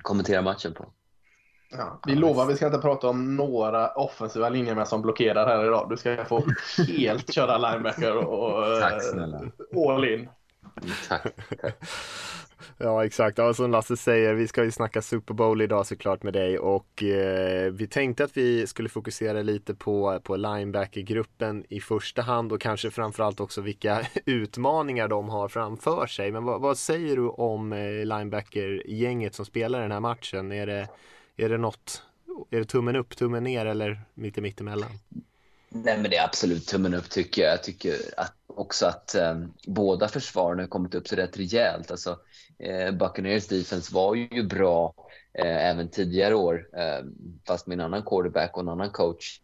[0.03, 0.93] kommentera matchen på.
[1.71, 5.64] Ja, vi lovar vi ska inte prata om några offensiva linjer med som blockerar här
[5.64, 5.87] idag.
[5.90, 6.45] Du ska få
[6.88, 9.40] helt köra linebacker och, och Tack snälla.
[9.88, 10.29] all in.
[11.09, 11.23] Tack.
[11.61, 11.75] tack.
[12.79, 16.33] Ja exakt, ja, som Lasse säger, vi ska ju snacka Super Bowl idag såklart med
[16.33, 22.23] dig och eh, vi tänkte att vi skulle fokusera lite på, på linebackergruppen i första
[22.23, 26.33] hand och kanske framförallt också vilka utmaningar de har framför sig.
[26.33, 30.53] Men vad, vad säger du om eh, linebackergänget som spelar den här matchen?
[30.53, 30.88] Är det,
[31.37, 32.03] är det något,
[32.51, 34.90] är det tummen upp, tummen ner eller mitt mittemellan?
[35.72, 37.52] Nej men det är absolut tummen upp tycker jag.
[37.52, 41.90] Jag tycker att också att eh, båda försvaren har kommit upp så rätt rejält.
[41.90, 42.18] Alltså,
[42.59, 44.94] eh, Buccaneers defense var ju bra
[45.35, 47.04] eh, även tidigare år, eh,
[47.46, 49.40] fast med en annan quarterback och en annan coach.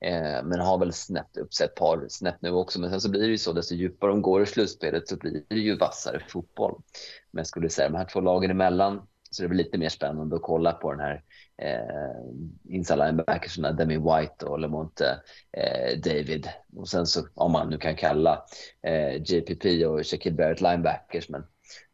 [0.00, 2.80] Eh, men har väl snäppt upp sig ett par snäpp nu också.
[2.80, 5.42] Men sen så blir det ju så, desto djupare de går i slutspelet så blir
[5.48, 6.82] det ju vassare fotboll.
[7.30, 10.36] Men jag skulle säga de här två lagen emellan så det blir lite mer spännande
[10.36, 11.22] att kolla på den här
[11.62, 15.20] eh, inside linebackersarna Demi White och Lemonte
[15.52, 16.48] eh, David.
[16.76, 18.44] Och sen så, om man nu kan kalla
[18.82, 21.44] eh, JPP och Shaquille Barrett linebackers, men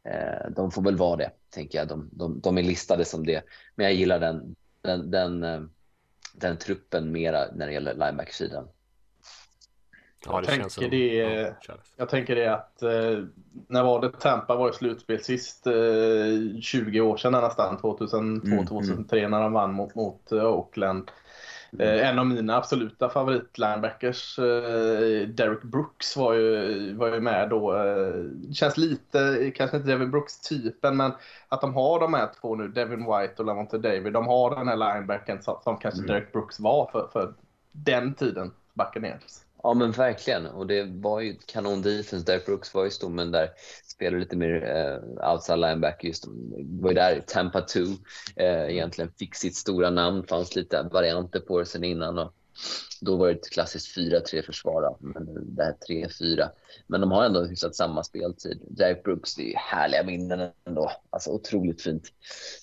[0.05, 1.89] eh, de får väl vara det, tänker jag.
[1.89, 3.45] De, de, de, är listade som det.
[3.75, 5.61] Men jag gillar den, den, den, eh,
[6.35, 8.69] den truppen mera när det gäller linebackersidan.
[10.27, 10.91] Ja, jag, tänker som...
[10.91, 11.15] det,
[11.67, 13.25] ja, jag tänker det att eh,
[13.67, 15.67] när var det Tampa var i slutspel sist?
[15.67, 21.11] Eh, 20 år sedan nästan, 2002-2003 mm, när de vann mot, mot uh, Oakland.
[21.79, 27.77] Eh, en av mina absoluta favoritlinebackers, eh, Derek Brooks, var ju, var ju med då.
[27.77, 31.13] Eh, känns lite, kanske inte Devin Brooks-typen, men
[31.49, 34.69] att de har de här två nu, Devin White och Lavonte David, de har den
[34.69, 36.07] här linebacken som, som kanske mm.
[36.07, 37.35] Derek Brooks var för, för
[37.73, 39.45] den tiden, Buccaneers.
[39.63, 42.33] Ja men verkligen och det var ju kanon defense.
[42.33, 43.51] där Brooks var ju stommen där,
[43.85, 46.25] spelade lite mer eh, outside linebacker just.
[46.25, 47.81] Det var ju där Tampa 2
[48.37, 50.27] eh, egentligen fick sitt stora namn.
[50.27, 52.33] fanns lite varianter på det sen innan och
[53.01, 56.49] då var det ett klassiskt 4-3 försvar, men det här 3-4.
[56.87, 58.61] Men de har ändå hyfsat samma speltid.
[58.69, 60.93] Derek Brooks, det är härliga minnen ändå.
[61.11, 62.09] Alltså otroligt fint.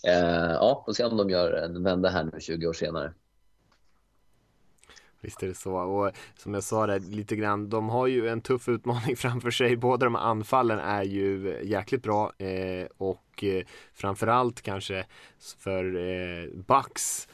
[0.08, 3.14] Eh, ja, får se om de gör en vända här nu 20 år senare.
[5.22, 5.76] Visst är det så.
[5.76, 9.76] Och som jag sa där lite grann, de har ju en tuff utmaning framför sig.
[9.76, 15.06] Båda de anfallen är ju jäkligt bra eh, och eh, framförallt kanske
[15.60, 17.28] för eh, Bucks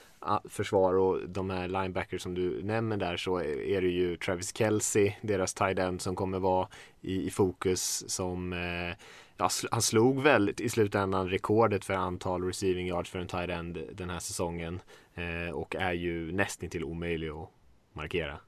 [0.46, 5.16] försvar och de här linebackers som du nämner där så är det ju Travis Kelce,
[5.22, 6.68] deras tight end som kommer vara
[7.02, 8.96] i, i fokus som eh,
[9.38, 13.80] ja, han slog väl i slutändan rekordet för antal receiving yards för en tight end
[13.92, 14.82] den här säsongen
[15.16, 17.50] eh, och är ju nästintill omöjlig att
[17.96, 18.40] markera?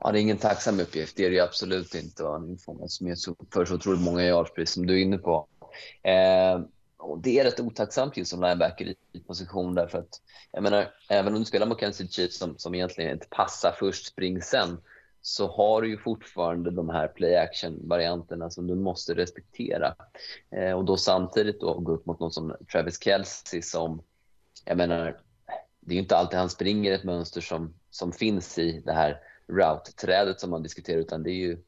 [0.00, 2.24] Ja, det är ingen tacksam uppgift, det är det ju absolut inte.
[2.24, 3.18] Och han fångats med
[3.52, 5.48] för så otroligt många yards, precis som du är inne på.
[6.02, 6.60] Eh,
[6.96, 10.20] och det är rätt otacksamt just som linebacker i position därför att
[10.52, 14.06] jag menar, även om du spelar mot Kansas Chiefs som, som egentligen inte passar först,
[14.06, 14.78] spring sen,
[15.22, 19.94] så har du ju fortfarande de här play action varianterna som du måste respektera.
[20.50, 24.02] Eh, och då samtidigt då gå upp mot någon som Travis Kelce som,
[24.64, 25.20] jag menar,
[25.84, 29.20] det är ju inte alltid han springer ett mönster som, som finns i det här
[29.48, 31.58] route-trädet som man diskuterar, utan det är ju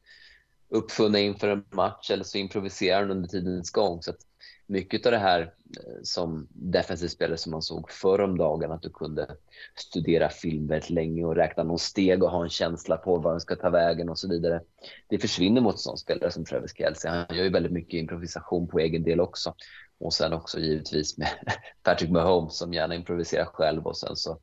[0.69, 4.01] uppfunna inför en match eller så improviserar han under tidens gång.
[4.01, 4.19] Så att
[4.67, 8.81] mycket av det här eh, som defensiv spelare som man såg förr om dagen, att
[8.81, 9.35] du kunde
[9.75, 13.41] studera film väldigt länge och räkna någon steg och ha en känsla på var den
[13.41, 14.61] ska ta vägen och så vidare.
[15.07, 17.09] Det försvinner mot sådana spelare som Travis Kelce.
[17.09, 19.55] Han gör ju väldigt mycket improvisation på egen del också.
[19.99, 21.29] Och sen också givetvis med
[21.83, 24.39] Patrick Mahomes som gärna improviserar själv och sen så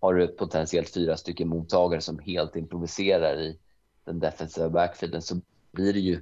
[0.00, 3.58] har du potentiellt fyra stycken mottagare som helt improviserar i
[4.04, 5.40] den defensiva backfielden så
[5.72, 6.20] blir det ju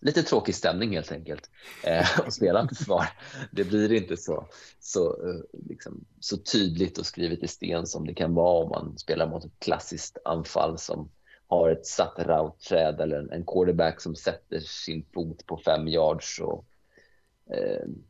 [0.00, 1.50] lite tråkig stämning helt enkelt
[1.84, 3.08] eh, att spela försvar.
[3.50, 4.48] Det blir inte så,
[4.80, 8.98] så, eh, liksom, så tydligt och skrivet i sten som det kan vara om man
[8.98, 11.10] spelar mot ett klassiskt anfall som
[11.48, 16.64] har ett satt route-träd eller en quarterback som sätter sin fot på fem yards och
[17.50, 18.04] Ehm,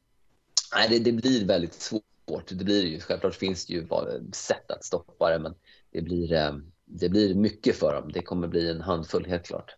[0.74, 2.48] nej, det, det, blir väldigt svårt.
[2.48, 3.86] Det blir ju, självklart finns det ju
[4.32, 5.54] sätt att stoppa det, men
[5.90, 8.12] det blir, eh, det blir mycket för dem.
[8.12, 9.76] Det kommer bli en handfull helt klart.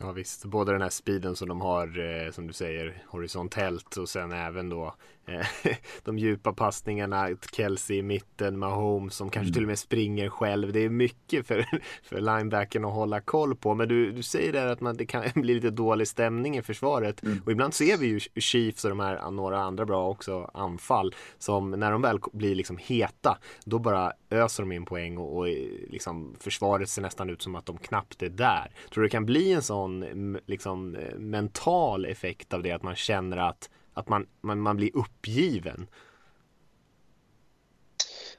[0.00, 4.08] Ja visst, både den här speeden som de har eh, som du säger horisontellt och
[4.08, 4.94] sen även då
[6.04, 9.54] de djupa passningarna, Kelsey i mitten, Mahomes som kanske mm.
[9.54, 10.72] till och med springer själv.
[10.72, 11.66] Det är mycket för,
[12.02, 13.74] för linebacken att hålla koll på.
[13.74, 17.22] Men du, du säger där att man, det kan bli lite dålig stämning i försvaret
[17.22, 17.42] mm.
[17.44, 21.70] och ibland ser vi ju Chiefs och de här några andra bra också anfall som
[21.70, 25.46] när de väl blir liksom heta då bara öser de in poäng och, och
[25.88, 28.72] liksom försvaret ser nästan ut som att de knappt är där.
[28.90, 32.96] Tror du det kan bli en sån liksom eh, mental effekt av det att man
[32.96, 35.86] känner att, att man, man, man blir uppgiven?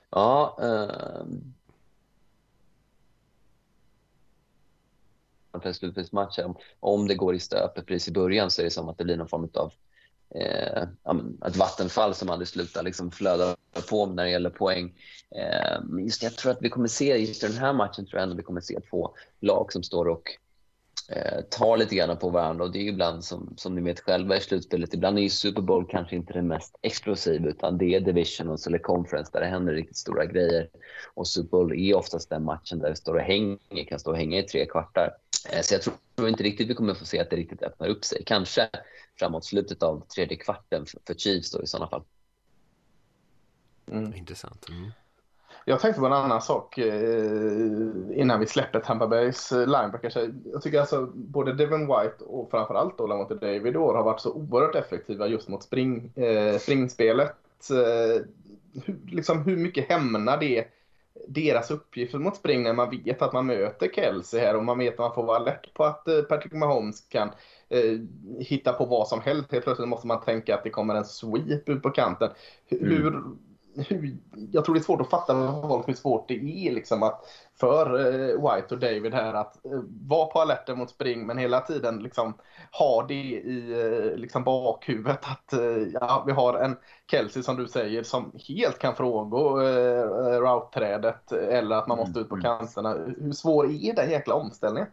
[0.09, 1.25] Ja, eh,
[5.65, 6.39] en slutspelsmatch.
[6.79, 9.17] Om det går i stöpet precis i början så är det som att det blir
[9.17, 9.73] någon form av
[10.29, 10.83] eh,
[11.47, 13.55] ett vattenfall som aldrig slutar liksom flöda
[13.89, 14.93] på när det gäller poäng.
[15.35, 18.23] Eh, just jag tror att vi kommer se, just i den här matchen tror jag
[18.23, 20.37] ändå vi kommer se två lag som står och
[21.07, 23.99] eh, tar lite grann på varandra och det är ju ibland som, som ni vet
[23.99, 27.95] själva i slutspelet, ibland är ju Super Bowl kanske inte det mest explosiva utan det
[27.95, 30.69] är Divisionals eller Conference där det händer riktigt stora grejer.
[31.13, 34.17] Och Super Bowl är oftast den matchen där det står och hänger, kan stå och
[34.17, 35.13] hänga i tre kvartar.
[35.51, 38.05] Eh, så jag tror inte riktigt vi kommer få se att det riktigt öppnar upp
[38.05, 38.23] sig.
[38.25, 38.69] Kanske
[39.19, 42.03] framåt slutet av tredje kvarten för Chiefs då i sådana fall.
[43.91, 44.13] Mm.
[44.13, 44.69] Intressant.
[44.69, 44.91] Mm.
[45.69, 47.71] Jag tänkte på en annan sak eh,
[48.13, 50.17] innan vi släpper Tampa Bays linebackers.
[50.53, 54.33] Jag tycker alltså både Devin White och framförallt då Lamonte David år har varit så
[54.33, 57.35] oerhört effektiva just mot spring, eh, springspelet.
[57.71, 58.21] Eh,
[58.85, 60.67] hur, liksom, hur mycket hämnar det
[61.27, 64.93] deras uppgifter mot spring när man vet att man möter Kelsey här och man vet
[64.93, 67.29] att man får vara alert på att eh, Patrick Mahomes kan
[67.69, 67.99] eh,
[68.39, 69.51] hitta på vad som helst.
[69.51, 72.29] Helt plötsligt måste man tänka att det kommer en sweep ut på kanten.
[72.65, 73.37] Hur, mm
[73.77, 74.17] hur,
[74.51, 77.25] jag tror det är svårt att fatta folk hur svårt det är liksom att
[77.59, 81.61] för eh, White och David här att eh, vara på alerten mot spring men hela
[81.61, 82.33] tiden liksom
[82.71, 85.53] ha det i eh, liksom bakhuvudet att
[85.93, 86.77] ja, vi har en
[87.11, 90.03] Kelsey som du säger som helt kan frångå eh,
[90.39, 92.43] route-trädet eller att man måste ut på mm.
[92.43, 92.93] kanterna.
[93.19, 94.89] Hur svår är den jäkla omställningen?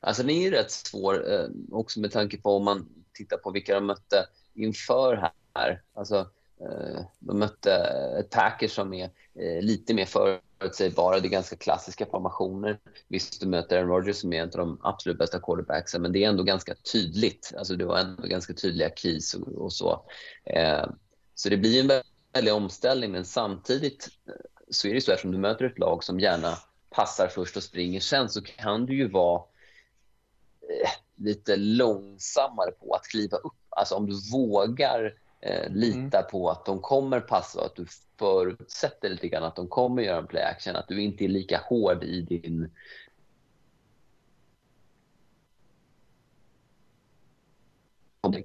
[0.00, 1.26] Alltså den är ju rätt svår
[1.72, 5.82] också med tanke på om man tittar på vilka de mötte inför här.
[5.94, 6.26] Alltså
[6.60, 11.20] Eh, de mötte eh, ett Packers som är eh, lite mer förutsägbara.
[11.20, 12.78] Det är ganska klassiska formationer.
[13.08, 16.24] Visst, du möter Aaron Rodgers som är en av de absolut bästa quarterbacksen, men det
[16.24, 17.52] är ändå ganska tydligt.
[17.58, 20.04] Alltså, det var ändå ganska tydliga keys och, och så.
[21.34, 24.08] Så det blir en väldig omställning, men samtidigt
[24.70, 26.58] så är det så eftersom du möter ett lag som gärna
[26.90, 29.42] passar först och springer sen så kan du ju vara
[31.16, 33.52] lite långsammare på att kliva upp.
[33.68, 35.14] Alltså om du vågar
[35.46, 36.30] Eh, lita mm.
[36.30, 37.86] på att de kommer passa och att du
[38.18, 40.76] förutsätter lite grann att de kommer göra en play action.
[40.76, 42.70] Att du inte är lika hård i din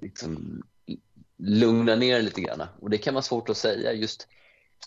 [0.02, 0.64] liksom
[1.38, 2.64] lugna ner lite grann.
[2.80, 4.28] Och det kan vara svårt att säga just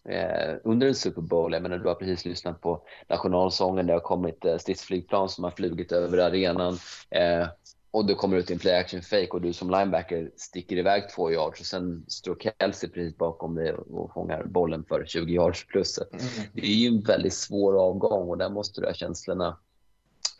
[0.04, 1.52] eh, under en Super Bowl.
[1.52, 3.86] Jag menar, du har precis lyssnat på nationalsången.
[3.86, 6.78] Det har kommit eh, stridsflygplan som har flugit över arenan.
[7.10, 7.48] Eh,
[7.94, 11.32] och du kommer ut en play action fake och du som linebacker sticker iväg två
[11.32, 15.98] yards och sen står Kelsey precis bakom dig och fångar bollen för 20 yards plus.
[15.98, 16.24] Mm.
[16.52, 19.58] Det är ju en väldigt svår avgång och där måste du ha känslorna.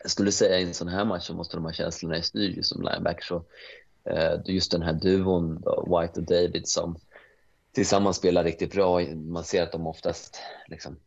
[0.01, 2.61] Jag skulle säga i en sån här match så måste de ha känslorna i styr
[2.61, 3.23] som linebacker.
[3.23, 3.43] Så,
[4.09, 6.97] eh, just den här duon, då, White och David, som
[7.71, 9.01] tillsammans spelar riktigt bra.
[9.15, 10.97] Man ser att de oftast liksom,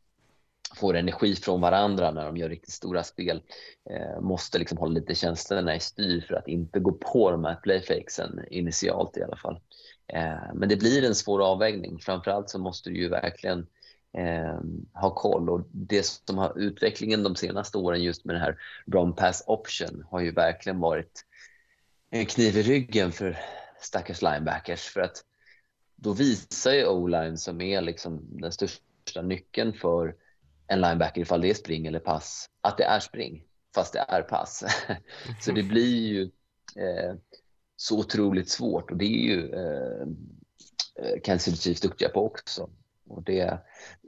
[0.77, 3.43] får energi från varandra när de gör riktigt stora spel.
[3.91, 7.55] Eh, måste liksom hålla lite känslorna i styr för att inte gå på de här
[7.55, 9.61] playfakesen initialt i alla fall.
[10.07, 11.99] Eh, men det blir en svår avvägning.
[11.99, 13.67] Framförallt så måste du ju verkligen
[14.19, 14.61] eh,
[14.95, 19.13] ha koll och det som har utvecklingen de senaste åren just med den här run
[19.13, 21.25] pass option har ju verkligen varit
[22.11, 23.39] en kniv i ryggen för
[23.81, 25.25] stackars linebackers för att
[25.97, 30.15] då visar ju o-line som är liksom den största nyckeln för
[30.69, 34.23] en linebacker ifall det är spring eller pass, att det är spring fast det är
[34.23, 34.65] pass.
[35.41, 36.23] så det blir ju
[36.77, 37.15] eh,
[37.77, 40.03] så otroligt svårt och det är ju eh,
[41.05, 42.71] eh Kansas City duktiga på också.
[43.09, 43.59] Och det är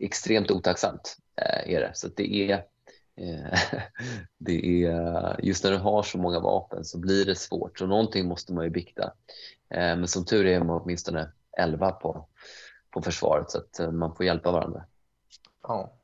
[0.00, 1.90] extremt otacksamt eh, är det.
[1.94, 2.64] Så det är
[3.16, 3.58] eh,
[4.38, 7.78] det är, just när du har så många vapen så blir det svårt.
[7.78, 9.04] Så någonting måste man ju bikta.
[9.70, 12.26] Eh, men som tur är man åtminstone 11 på,
[12.90, 14.84] på försvaret så att eh, man får hjälpa varandra.
[15.62, 15.99] Ja.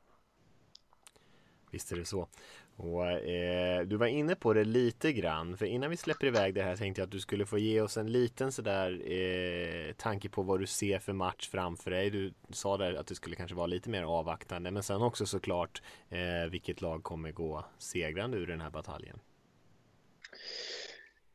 [1.77, 2.27] Visst är det så.
[2.75, 6.63] Och, eh, du var inne på det lite grann, för innan vi släpper iväg det
[6.63, 10.41] här tänkte jag att du skulle få ge oss en liten sådär eh, tanke på
[10.41, 12.09] vad du ser för match framför dig.
[12.09, 15.81] Du sa där att du skulle kanske vara lite mer avvaktande, men sen också såklart
[16.09, 19.19] eh, vilket lag kommer gå segrande ur den här bataljen.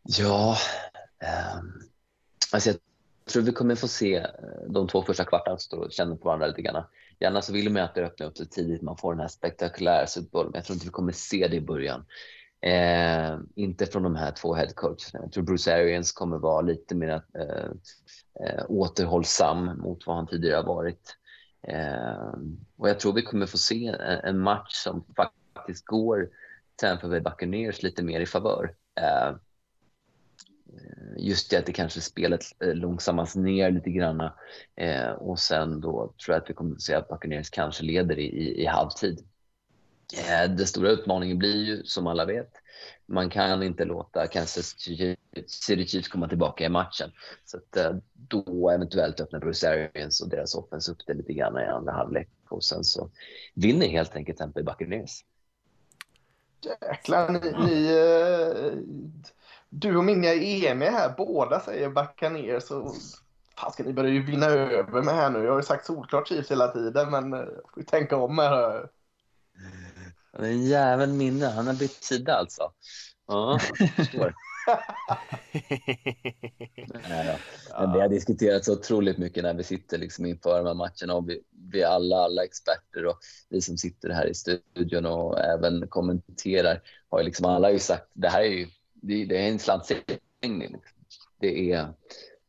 [0.02, 0.56] Ja,
[1.22, 1.58] eh,
[2.52, 2.78] alltså jag
[3.24, 4.26] tror vi kommer få se eh,
[4.68, 6.84] de två första kvartarna stå och känna på varandra lite grann.
[7.22, 9.28] Gärna så alltså, vill man att det öppnar upp sig tidigt, man får den här
[9.28, 12.04] spektakulära Super men jag tror inte vi kommer se det i början.
[12.60, 15.22] Eh, inte från de här två headcoacherna.
[15.22, 17.70] Jag tror Bruce Arians kommer vara lite mer eh,
[18.46, 21.16] eh, återhållsam mot vad han tidigare har varit.
[21.68, 22.32] Eh,
[22.76, 26.28] och jag tror vi kommer få se en, en match som faktiskt går
[26.76, 28.74] Tampa Bay Buccaneers lite mer i favör.
[29.00, 29.36] Eh,
[30.74, 34.30] Eh, just det att det kanske spelet eh, långsammas ner lite grann.
[34.76, 38.18] Eh, och sen då tror jag att vi kommer att se att Buccaneers kanske leder
[38.18, 39.24] i, i, i halvtid.
[40.18, 42.52] Eh, den stora utmaningen blir ju som alla vet,
[43.06, 44.76] man kan inte låta Kansas
[45.46, 47.10] City Chiefs komma tillbaka i matchen.
[47.44, 51.58] Så att eh, då eventuellt öppnar Bruce Arians och deras offens upp det lite grann
[51.58, 53.10] i andra halvlek och sen så
[53.54, 55.24] vinner helt enkelt Tampa Buccaneers.
[56.64, 58.72] Jäklar, ni, ni, eh,
[59.74, 61.14] du och Minja är eniga här.
[61.16, 62.60] Båda säger backa ner.
[62.60, 62.94] Så
[63.56, 65.44] Fasken, ni börjar ju vinna över mig här nu.
[65.44, 68.88] Jag har ju sagt solklart Chiefs hela tiden, men uh, får ju tänka om här.
[70.38, 71.46] En jävel minne.
[71.46, 72.72] Han har bytt sida alltså.
[73.28, 74.34] Ja, jag förstår.
[77.08, 77.38] Nej,
[77.78, 81.28] Men det har diskuterats otroligt mycket när vi sitter liksom inför de här matcherna och
[81.28, 81.40] vi,
[81.72, 87.18] vi alla, alla experter och vi som sitter här i studion och även kommenterar har
[87.18, 88.68] ju liksom alla ju sagt det här är ju
[89.02, 90.58] det, det är en slantsäckning.
[90.58, 90.98] Liksom.
[91.40, 91.88] Det är,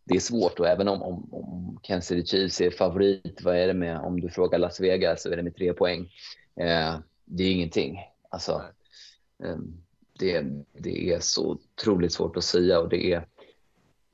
[0.04, 3.68] det är svårt och även om, om, om Kansas City Chiefs är favorit, vad är
[3.68, 6.12] det med, om du frågar Las Vegas så är det med tre poäng.
[6.56, 8.00] Eh, det är ingenting.
[8.30, 8.62] Alltså,
[9.44, 9.58] eh,
[10.20, 13.28] det, det är så otroligt svårt att säga och det är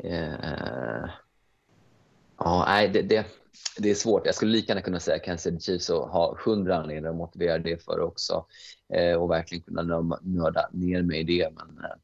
[0.04, 1.10] eh,
[2.39, 3.25] Ja, nej, det, det,
[3.78, 4.25] det är svårt.
[4.25, 7.60] Jag skulle lika gärna kunna säga Kansas City Chiefs och ha hundra anledningar att motivera
[7.60, 8.45] det för också
[8.93, 9.84] eh, och verkligen kunna
[10.21, 11.49] nörda ner mig i det.
[11.56, 11.95] Men eh,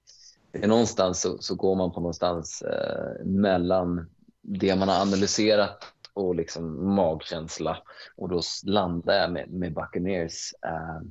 [0.61, 4.09] eh, någonstans så, så, går man på någonstans eh, mellan
[4.41, 7.77] det man har analyserat och liksom magkänsla
[8.17, 11.01] och då landar jag med, med Buccaneers eh,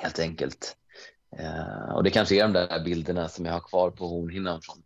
[0.00, 0.76] helt enkelt.
[1.38, 4.82] Eh, och det kanske är de där bilderna som jag har kvar på hornhinnan från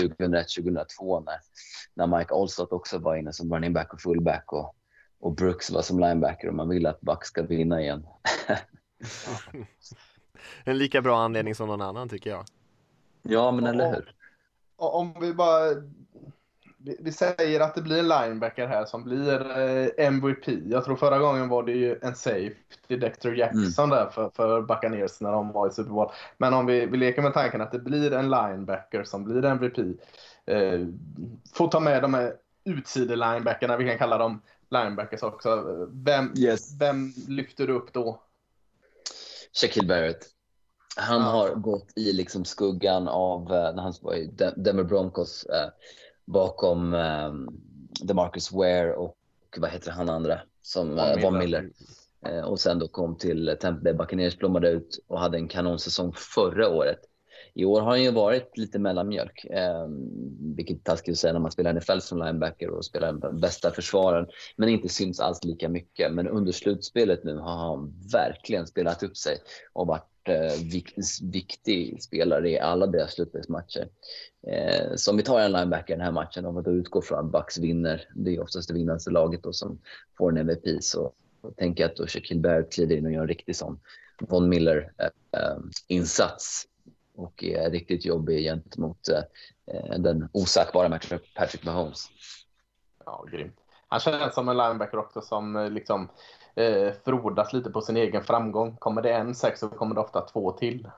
[0.00, 1.38] 2001-2002 när,
[1.94, 4.74] när Mike Allstott också var inne som running back och fullback och,
[5.20, 8.06] och Brooks var som linebacker och man vill att Buck ska vinna igen.
[10.64, 12.44] en lika bra anledning som någon annan tycker jag.
[13.22, 14.14] Ja, men eller hur?
[14.76, 15.60] Om vi bara...
[17.00, 20.48] Vi säger att det blir en linebacker här som blir eh, MVP.
[20.66, 23.98] Jag tror förra gången var det ju en safety, Dexter Jackson mm.
[23.98, 26.10] där för, för Buccaneers när de var i Super Bowl.
[26.36, 29.78] Men om vi, vi leker med tanken att det blir en linebacker som blir MVP.
[30.46, 30.80] Eh,
[31.54, 35.64] får ta med de här utsidelinebackarna, vi kan kalla dem linebackers också.
[35.92, 36.80] Vem, yes.
[36.80, 38.20] vem lyfter du upp då?
[39.52, 40.37] Shaquille Barrett.
[41.00, 41.26] Han ja.
[41.26, 45.70] har gått i liksom skuggan av eh, när han var i Denver Broncos eh,
[46.24, 47.32] bakom eh,
[48.02, 49.16] DeMarcus Ware och
[49.56, 51.70] vad heter han andra som eh, Von Miller.
[52.26, 56.12] Eh, och sen då kom till Tampa Bay Buccaneers, blommade ut och hade en kanonsäsong
[56.12, 56.98] förra året.
[57.54, 59.88] I år har han ju varit lite mellanmjölk, eh,
[60.40, 63.70] vilket är taskigt att säga när man spelar NFL som linebacker och spelar den bästa
[63.70, 66.12] försvararen, men inte syns alls lika mycket.
[66.12, 69.38] Men under slutspelet nu har han verkligen spelat upp sig
[69.72, 70.52] och varit eh,
[71.22, 73.88] viktig spelare i alla deras slutspelsmatcher.
[74.46, 77.00] Eh, så om vi tar en linebacker i den här matchen, om vi då utgår
[77.00, 79.78] från att Bucks vinner, det är oftast det vinnande laget då som
[80.18, 81.12] får en MVP, så
[81.56, 83.80] tänker jag att då Shaquille Barrett kliver in och gör en riktig sån
[84.20, 89.22] Von Miller-insats eh, eh och är riktigt jobbig gentemot eh,
[89.66, 90.28] eh den
[90.90, 92.08] matchen, Patrick Mahomes.
[93.04, 93.56] Ja, grymt.
[93.88, 96.08] Han känns som en linebacker också som eh, liksom
[96.58, 98.76] eh, frodas lite på sin egen framgång.
[98.76, 100.90] Kommer det en sex så kommer det ofta två till.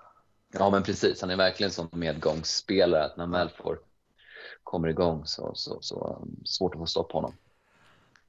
[0.52, 1.20] Ja, men precis.
[1.20, 3.04] Han är verkligen som medgångsspelare.
[3.04, 3.78] Att när han väl får,
[4.64, 7.32] kommer igång så, så, så um, svårt att få stopp på honom.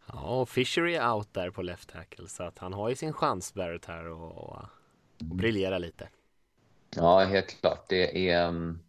[0.06, 3.14] Ja, och Fisher är out där på left tackle så att han har ju sin
[3.14, 4.66] chans Barrett här och, och,
[5.20, 6.10] och briljera lite.
[6.96, 7.86] Ja, helt klart.
[7.90, 8.80] Det är um,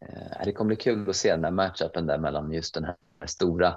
[0.00, 2.96] eh, det kommer bli kul att se den där matchupen där mellan just den här
[3.26, 3.76] stora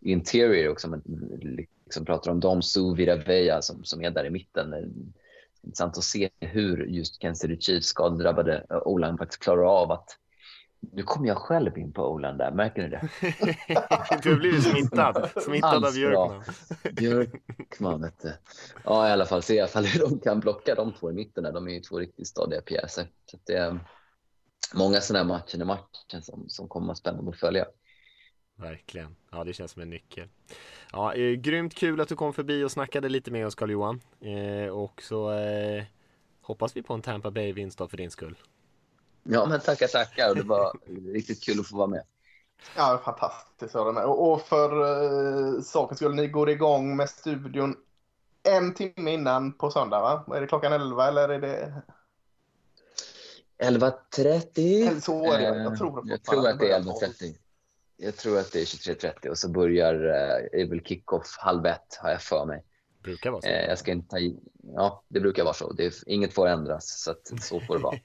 [0.00, 0.88] interior också.
[0.88, 1.02] Man
[1.88, 4.74] liksom pratar om Dom Su Viraveja som, som är där i mitten.
[5.62, 10.16] Intressant att se hur just Kansas City Chiefs skadedrabbade O-line faktiskt klarar av att
[10.80, 13.08] nu kommer jag själv in på Olan där, märker ni det?
[14.22, 16.44] du har blivit smittad, smittad av Björkman.
[16.92, 18.32] Björkman, vet du.
[18.84, 21.14] Ja, i alla fall se i alla fall hur de kan blocka de två i
[21.14, 21.44] mitten.
[21.44, 21.52] Där.
[21.52, 23.06] De är ju två riktigt stadiga pjäser.
[23.30, 23.78] Så det är
[24.74, 27.66] många sådana här matcher i matchen som, som kommer att spännande att följa.
[28.58, 29.16] Verkligen.
[29.30, 30.28] Ja, det känns som en nyckel.
[30.92, 34.00] Ja, eh, grymt kul att du kom förbi och snackade lite med oss Carl-Johan.
[34.20, 35.84] Eh, och så eh,
[36.40, 38.38] hoppas vi på en Tampa Bay-vinst för din skull.
[39.22, 40.34] Ja, men tackar, tackar.
[40.34, 40.72] Det var
[41.12, 42.02] riktigt kul att få vara med.
[42.76, 43.74] Ja, fantastiskt.
[43.74, 47.76] Och, och för uh, sakens skull, ni går igång med studion
[48.42, 50.36] en timme innan på söndag, va?
[50.36, 51.82] Är det klockan 11 eller är det?
[53.58, 55.00] 11.30?
[55.00, 55.62] Så är det.
[55.62, 57.36] Jag tror, jag tror att det är 11.30.
[58.00, 61.98] Jag tror att det är 23.30 och så börjar uh, är väl kickoff halv ett
[62.00, 62.64] har jag för mig.
[63.02, 63.48] Brukar vara så.
[63.48, 64.18] Uh, jag ska inte ta.
[64.74, 65.72] Ja, det brukar vara så.
[65.72, 67.98] Det är, inget får ändras, så att, så får det vara.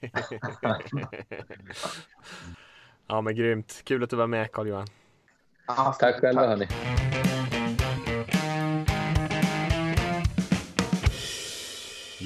[3.08, 3.80] ja, men grymt.
[3.84, 4.86] Kul att du var med, Carl-Johan.
[5.66, 6.68] Ah, tack själva, hörni.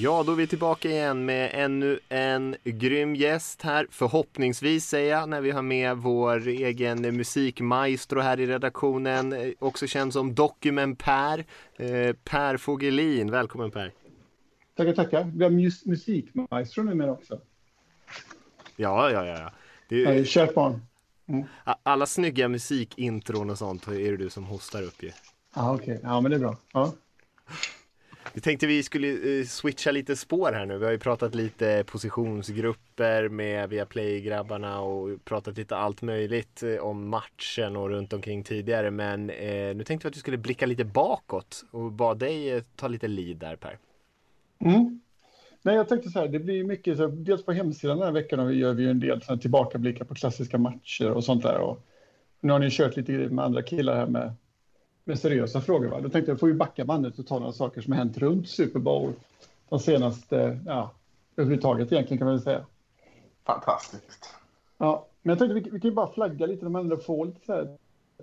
[0.01, 3.87] Ja, då är vi tillbaka igen med ännu en grym gäst här.
[3.91, 9.55] Förhoppningsvis säger jag när vi har med vår egen musikmaestro här i redaktionen.
[9.59, 11.45] Också känd som Document Per.
[11.77, 13.93] Eh, per Fogelin, välkommen Per.
[14.77, 15.33] Tackar, tackar.
[15.35, 17.41] Vi har mus musikmaestro numera också.
[18.77, 19.53] Ja, ja, ja.
[19.89, 20.25] Det är...
[20.25, 20.81] Kärt barn.
[21.29, 21.45] Mm.
[21.83, 25.11] Alla snygga musikintron och sånt är det du som hostar upp ju.
[25.55, 25.85] Ja, okej.
[25.85, 25.99] Okay.
[26.03, 26.57] Ja, men det är bra.
[26.73, 26.93] Ja.
[28.35, 30.79] Vi tänkte vi skulle eh, switcha lite spår här nu.
[30.79, 37.09] Vi har ju pratat lite positionsgrupper med Viaplay-grabbarna och pratat lite allt möjligt eh, om
[37.09, 38.91] matchen och runt omkring tidigare.
[38.91, 42.63] Men eh, nu tänkte vi att vi skulle blicka lite bakåt och bad dig eh,
[42.77, 43.79] ta lite lead där Per.
[44.59, 45.01] Mm.
[45.63, 48.59] Nej, jag tänkte så här, det blir mycket, så, dels på hemsidan den här veckan
[48.59, 51.59] gör vi ju en del så här, tillbakablickar på klassiska matcher och sånt där.
[51.59, 51.87] Och
[52.41, 54.35] nu har ni kört lite grejer med andra killar här med
[55.09, 55.89] med seriösa frågor.
[55.89, 56.01] Va?
[56.01, 58.49] Då tänkte jag, får vi backa bandet och ta några saker som har hänt runt
[58.49, 59.13] Super Bowl
[59.69, 60.91] de senaste, ja,
[61.37, 62.65] överhuvudtaget egentligen kan man väl säga.
[63.47, 64.35] Fantastiskt.
[64.79, 67.27] Ja, men jag tänkte vi, vi kan ju bara flagga lite, om man ändå får
[67.27, 67.77] lite så här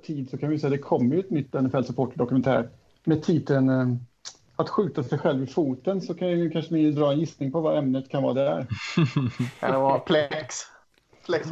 [0.03, 2.69] tid så kan vi säga det kommer ju ett nytt NFL Supporter dokumentär
[3.03, 3.87] med titeln eh,
[4.55, 7.61] Att skjuta sig själv i foten så kan ju kanske ni dra en gissning på
[7.61, 8.67] vad ämnet kan vara där.
[9.59, 10.55] kan det vara plex?
[11.25, 11.51] Plex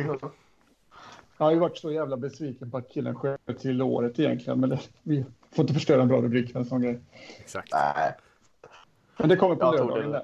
[1.38, 4.59] jag har ju varit så jävla besviken på att killen sköt till året egentligen.
[4.59, 6.99] Men det, vi får inte förstöra en bra rubrik för en sån grej.
[7.39, 7.69] Exakt.
[7.73, 8.15] Nej.
[9.17, 10.21] Men det kommer på lördagen.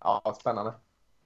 [0.00, 0.72] Ja, spännande.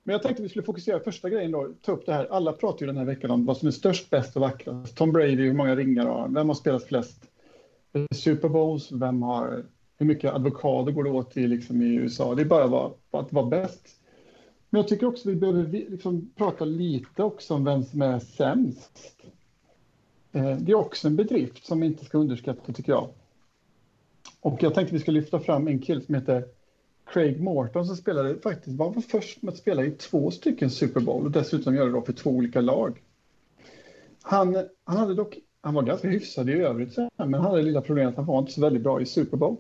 [0.03, 2.27] Men jag tänkte vi skulle fokusera första grejen då, ta upp det här.
[2.31, 4.97] Alla pratar ju den här veckan om vad som är störst, bäst och vackrast.
[4.97, 6.35] Tom Brady, hur många ringar har han?
[6.35, 7.25] Vem har spelat flest
[8.15, 8.93] Super Bowls?
[8.93, 9.65] Vem har,
[9.99, 12.35] hur mycket advokater går det åt i, liksom, i USA?
[12.35, 13.89] Det är bara vad, att vara bäst.
[14.73, 19.13] Men jag tycker också vi behöver liksom prata lite också om vem som är sämst.
[20.33, 23.09] Eh, det är också en bedrift som inte ska underskatta tycker jag.
[24.41, 26.45] Och jag tänkte vi ska lyfta fram en kille som heter
[27.05, 31.25] Craig Morton som spelade faktiskt var först med att spela i två stycken Super Bowl
[31.25, 33.03] och dessutom göra det för två olika lag.
[34.23, 37.81] Han, han hade dock, han var ganska hyfsad i övrigt men han hade det lilla
[37.81, 39.57] problemet att han var inte så väldigt bra i Super Bowl.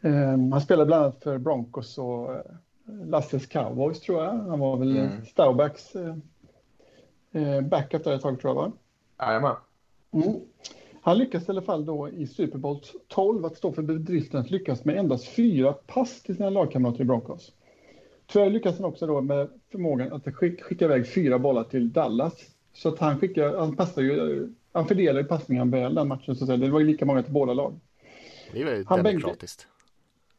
[0.00, 2.42] Um, han spelade bland annat för Broncos och eh,
[2.84, 4.32] Lasses Cowboys tror jag.
[4.32, 5.24] Han var väl mm.
[5.24, 6.16] Staubacks eh,
[7.32, 8.72] eh, backup där ett tag tror jag va?
[9.18, 9.56] Jajamän.
[10.12, 10.40] Mm.
[11.02, 14.50] Han lyckas i alla fall då i Super Bowl 12 att stå för bedriften att
[14.50, 17.52] lyckas med endast fyra pass till sina lagkamrater i Broncos.
[18.26, 22.34] Tyvärr lyckas han också då med förmågan att skicka iväg fyra bollar till Dallas.
[22.72, 26.44] Så att han skickar, han passar ju, han fördelar ju passningen väl den matchen så
[26.44, 26.56] att säga.
[26.56, 27.80] Det var ju lika många till båda lag.
[28.52, 29.66] Det är väl demokratiskt.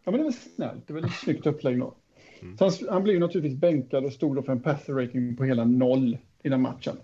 [0.04, 1.94] Ja men det väl snällt, det väl ett snyggt upplägg då.
[2.46, 2.58] Mm.
[2.58, 5.66] Så han, han blev naturligtvis bänkad och stod då för en passer rating på hela
[5.66, 6.98] noll i den matchen.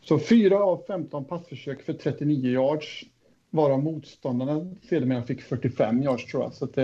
[0.00, 3.04] Så 4 av 15 passförsök för 39 yards,
[3.50, 6.54] varav motståndarna sedermera fick 45 yards tror jag.
[6.54, 6.82] Så det,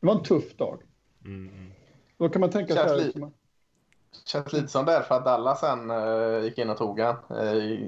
[0.00, 0.82] det var en tuff dag.
[1.24, 1.70] Mm.
[2.18, 3.04] Då kan man tänka känns så här.
[3.04, 3.26] Li
[4.26, 7.16] känns lite som därför att Dallas sen uh, gick in och tog han.
[7.30, 7.78] Uh,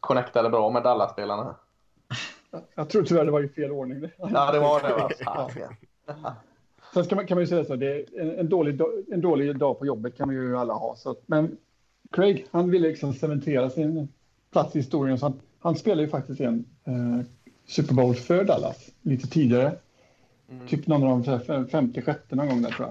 [0.00, 1.56] connectade bra med Dallas-spelarna.
[2.74, 4.10] Jag tror tyvärr det var i fel ordning.
[4.18, 5.14] Ja, det var det.
[6.22, 6.36] Va?
[6.96, 8.80] Sen ska man, kan man ju säga så, det är en, en, dålig,
[9.12, 10.96] en dålig dag på jobbet kan vi ju alla ha.
[10.96, 11.56] Så, men
[12.12, 14.08] Craig, han ville liksom cementera sin
[14.52, 15.18] plats i historien.
[15.18, 17.26] Så han, han spelade ju faktiskt en eh,
[17.66, 19.72] Super Bowl för Dallas lite tidigare.
[20.50, 20.66] Mm.
[20.66, 22.88] Typ någon av de 56 någon gång där tror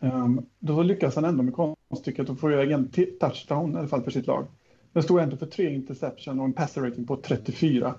[0.00, 0.14] jag.
[0.14, 2.90] Um, då lyckas han ändå med konststycket att få iväg en
[3.20, 4.46] touchdown i alla fall för sitt lag.
[4.92, 7.94] Den stod ändå för tre interception och en passer rating på 34.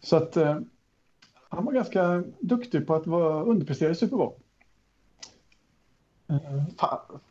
[0.00, 0.58] Så att eh,
[1.48, 4.32] han var ganska duktig på att vara underpresterad i Super Bowl.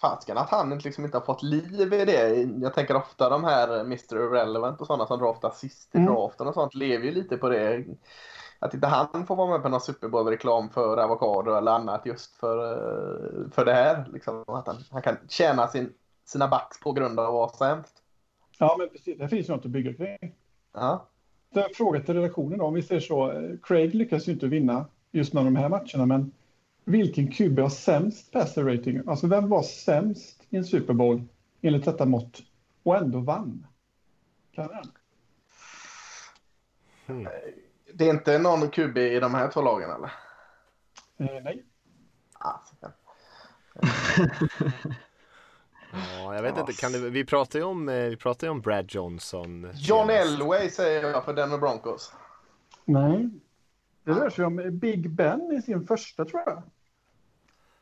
[0.01, 2.47] Fasken att han liksom inte har fått liv i det.
[2.61, 4.15] Jag tänker ofta de här Mr.
[4.15, 6.13] Irrelevant och sådana som draftar sist i mm.
[6.13, 7.85] draften och sånt lever ju lite på det.
[8.59, 12.35] Att inte han får vara med på någon Super Bowl-reklam för avokado eller annat just
[12.35, 14.09] för, för det här.
[14.13, 15.93] Liksom, att han, han kan tjäna sin,
[16.25, 18.03] sina backs på grund av att vara sämst.
[18.59, 19.17] Ja, men precis.
[19.17, 20.35] Det finns något att bygga kring.
[20.73, 21.07] Ja.
[21.51, 23.33] En fråga till redaktionen då, om vi ser så.
[23.63, 26.31] Craig lyckas ju inte vinna just någon av de här matcherna, men
[26.85, 29.01] vilken QB har sämst passer rating?
[29.07, 31.23] Alltså vem var sämst i en Super Bowl
[31.61, 32.43] enligt detta mått
[32.83, 33.67] och ändå vann?
[34.51, 34.91] Kan han?
[37.05, 37.27] Hmm.
[37.93, 40.11] Det är inte någon QB i de här två lagen eller?
[41.17, 41.65] Eh, nej.
[42.33, 42.59] Ah,
[45.93, 48.85] Ja, jag vet inte, kan det, vi pratar ju om, eh, vi pratar om Brad
[48.89, 49.61] Johnson.
[49.75, 50.09] John senast.
[50.41, 52.11] Elway säger jag för Denver Broncos.
[52.85, 53.29] Nej.
[54.03, 56.63] Det rör sig om Big Ben i sin första tror jag.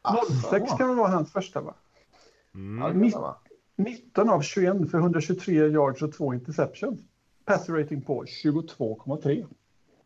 [0.02, 0.50] Asså.
[0.50, 1.74] 06 kan väl vara hans första va?
[2.52, 2.80] Ja, Mm.
[3.04, 3.36] det kan det vara.
[3.76, 7.00] 19 av 21 för 123 yards och 2 interceptions.
[7.46, 9.46] Passer rating på 22,3.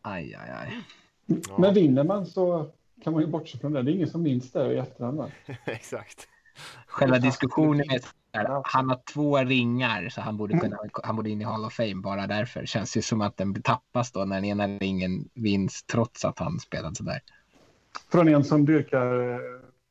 [0.02, 0.78] Aj, aj, aj.
[1.26, 1.36] Ja.
[1.58, 2.72] Men vinner man så
[3.04, 3.82] kan man ju bortse från det.
[3.84, 5.32] Det är ingen som minns det i efterhand.
[5.66, 6.28] Exakt.
[6.88, 8.02] Själva diskussionen är
[8.34, 11.74] här, han har två ringar så han borde, kunna, han borde in i Hall of
[11.74, 12.66] Fame bara därför.
[12.66, 16.60] Känns ju som att den tappas då när den ena ringen vinns trots att han
[16.60, 17.20] spelat sådär.
[18.12, 19.40] Från en som dyrkar eh,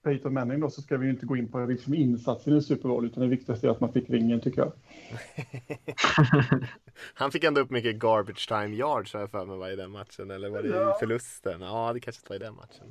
[0.05, 2.89] Peyton Manning då, så ska vi ju inte gå in på liksom insatsen i Super
[2.89, 4.73] Bowl utan det viktigaste är att man fick ringen tycker jag.
[7.15, 9.91] Han fick ändå upp mycket garbage time yards har jag för mig var i den
[9.91, 10.31] matchen.
[10.31, 11.61] Eller var det i förlusten?
[11.61, 12.87] Ja, det kanske inte var i den matchen.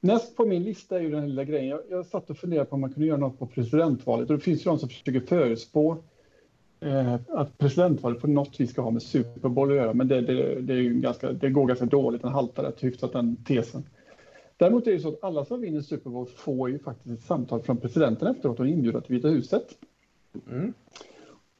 [0.00, 1.68] Näst på min lista är ju den lilla grejen.
[1.68, 4.30] Jag, jag satt och funderade på om man kunde göra något på presidentvalet.
[4.30, 5.96] Och det finns ju de som försöker förespå
[6.80, 9.94] eh, att presidentvalet på något vis ska ha med Super Bowl att göra.
[9.94, 12.22] Men det, det, det, är ju ganska, det går ganska dåligt.
[12.22, 13.82] Den haltar rätt hyfsat den tesen.
[14.56, 17.62] Däremot är det så att alla som vinner Super Bowl får ju faktiskt ett samtal
[17.62, 19.78] från presidenten efteråt och inbjudan till Vita huset.
[20.50, 20.72] Mm.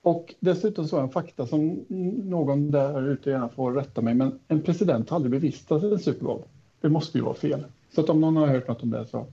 [0.03, 1.84] Och dessutom så är en fakta som
[2.24, 6.24] någon där ute gärna får rätta mig, men en president har aldrig bevistat en Super
[6.24, 6.43] Bowl.
[6.80, 7.64] Det måste ju vara fel.
[7.91, 9.26] Så att om någon har hört något om det så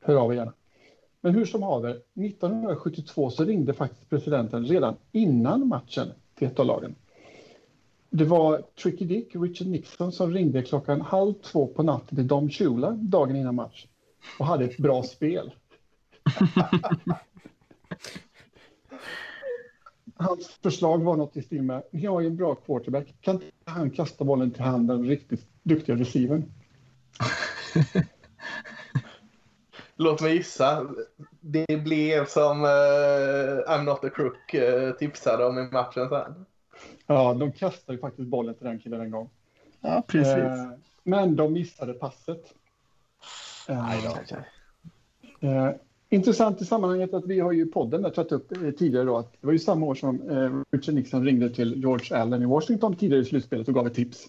[0.00, 0.52] hör av er gärna.
[1.20, 6.66] Men hur som haver, 1972 så ringde faktiskt presidenten redan innan matchen till ett av
[6.66, 6.94] lagen.
[8.10, 12.50] Det var Tricky Dick, Richard Nixon, som ringde klockan halv två på natten till Dom
[12.50, 13.86] Shula dagen innan match
[14.38, 15.54] och hade ett bra spel.
[20.16, 23.46] Hans förslag var något i stil med, ni har ju en bra quarterback, kan inte
[23.64, 26.42] han kasta bollen till handen, riktigt duktiga receiver?
[29.96, 30.86] Låt mig gissa.
[31.40, 36.46] Det blev som eh, I'm not a crook eh, tipsade om i matchen sen.
[37.06, 39.30] Ja, de kastade ju faktiskt bollen till den killen en gång.
[39.80, 40.70] Ja, Eh,
[41.02, 42.54] men de missade passet.
[43.68, 44.04] Eh,
[45.40, 45.70] eh,
[46.08, 49.32] intressant i sammanhanget att vi har ju podden där tagit upp eh, tidigare då att
[49.40, 50.18] det var ju samma år som
[50.70, 54.26] Richard Nixon ringde till George Allen i Washington tidigare i slutspelet och gav ett tips.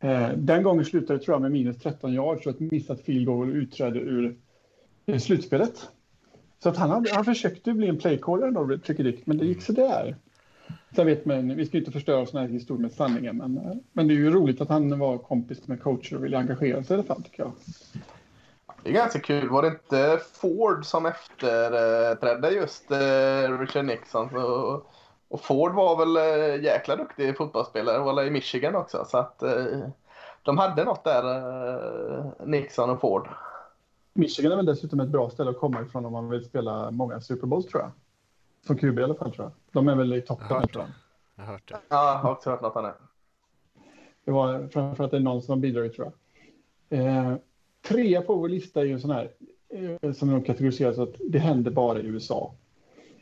[0.00, 3.50] Eh, den gången slutade tror jag med minus 13 yards och ett missat field goal
[3.50, 4.36] och utträde ur
[5.06, 5.88] eh, slutspelet.
[6.62, 10.16] Så att han, han försökte bli en playcaller då, tycker Dick, men det gick sådär.
[10.96, 14.08] Sen vet man, vi ska inte förstöra sådana här historier med sanningen, men, eh, men
[14.08, 16.98] det är ju roligt att han var kompis med coacher och ville engagera sig i
[16.98, 17.52] alla fall, tycker jag.
[18.82, 19.48] Det är ganska kul.
[19.48, 22.90] Var det inte Ford som efterträdde just
[23.60, 24.36] Richard Nixon?
[24.36, 24.90] Och,
[25.34, 27.98] och Ford var väl eh, jäkla duktig fotbollsspelare.
[27.98, 29.04] Var i Michigan också.
[29.04, 29.88] Så att eh,
[30.42, 33.28] de hade något där, eh, Nixon och Ford.
[34.12, 37.20] Michigan är väl dessutom ett bra ställe att komma ifrån om man vill spela många
[37.20, 37.90] Super Bowls, tror jag.
[38.66, 39.52] Som QB i alla fall, tror jag.
[39.72, 40.92] De är väl i toppen, Jag har hört tror jag.
[41.36, 41.76] Jag har hört det.
[41.88, 43.00] Ja, jag har också hört något annat.
[44.24, 46.12] Det var framför att det är någon som har bidragit, tror
[46.88, 46.98] jag.
[47.00, 47.36] Eh,
[47.88, 49.30] trea på vår lista är ju en sån här,
[49.68, 52.54] eh, som de kategoriserar så att det händer bara i USA.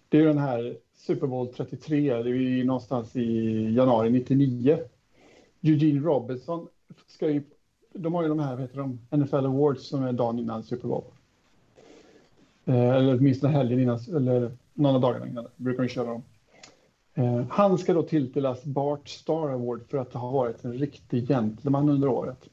[0.09, 4.79] Det är ju den här Super Bowl 33, det är ju någonstans i januari 99.
[5.61, 6.69] Eugene Robinson
[7.07, 7.43] ska ju,
[7.93, 10.89] de har ju de här, vad heter de, NFL Awards som är dagen innan Super
[10.89, 11.05] Bowl.
[12.65, 16.23] Eh, eller åtminstone helgen innan, eller någon av dagarna innan, brukar de köra dem.
[17.15, 21.89] Eh, han ska då tilldelas Bart Star Award för att ha varit en riktig gentleman
[21.89, 22.49] under året.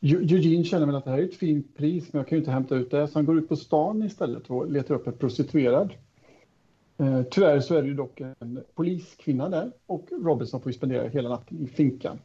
[0.00, 2.50] Eugene känner väl att det här är ett fint pris, men jag kan ju inte
[2.50, 5.90] hämta ut det, så han går ut på stan istället och letar upp en prostituerad.
[7.00, 11.08] Eh, tyvärr så är det ju dock en poliskvinna där och Robinson får ju spendera
[11.08, 12.18] hela natten i finkan.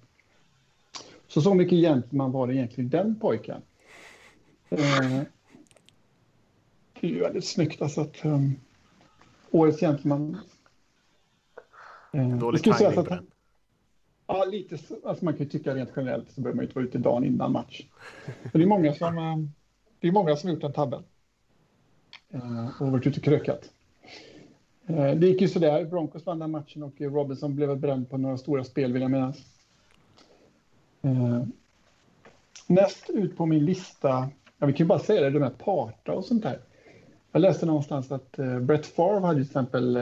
[1.28, 3.62] Så så mycket gentleman var det egentligen den pojken.
[4.70, 5.22] Eh,
[7.02, 8.56] det är ju väldigt snyggt alltså att um,
[9.52, 10.38] årets gentleman
[12.16, 13.24] Eh, Dålig timing att-.
[14.28, 14.96] Ja, lite så.
[15.06, 17.24] Alltså man kan ju tycka rent generellt så behöver man ju inte vara ute dagen
[17.24, 17.86] innan match.
[18.26, 19.38] Men det är många som, eh,
[20.00, 21.04] det är många som gjort den tabben.
[22.30, 23.72] Eh, Och varit ute och krökat.
[24.88, 25.86] Eh, det gick ju sådär.
[25.86, 29.38] Broncos vann den matchen och Robinson blev bränd på några stora spel vill jag minnas.
[31.02, 31.44] Eh,
[32.68, 36.14] näst ut på min lista, ja, vi kan ju bara säga det, de här parta
[36.14, 36.60] och sånt där.
[37.32, 39.98] Jag läste någonstans att eh, Brett Favre hade till exempel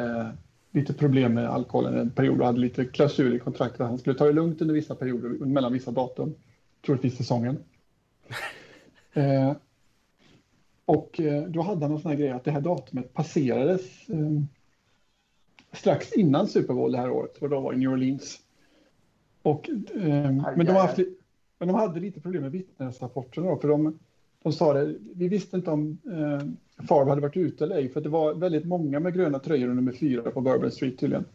[0.71, 4.17] lite problem med alkoholen en period och hade lite klausul i kontraktet att han skulle
[4.17, 6.35] ta det lugnt under vissa perioder mellan vissa datum,
[6.85, 7.57] troligtvis säsongen.
[9.13, 9.53] Eh,
[10.85, 14.41] Och då hade han en sån här grej att det här datumet passerades eh,
[15.73, 18.39] strax innan Super Bowl det här året, och då var i New Orleans.
[19.41, 20.97] Och, eh, men, de haft,
[21.59, 23.99] men de hade lite problem med vittnesrapporterna då, för de,
[24.43, 28.01] de sa det, vi visste inte om eh, Favre hade varit ute eller ej, för
[28.01, 31.25] det var väldigt många med gröna tröjor och nummer fyra på Bourbon Street tydligen.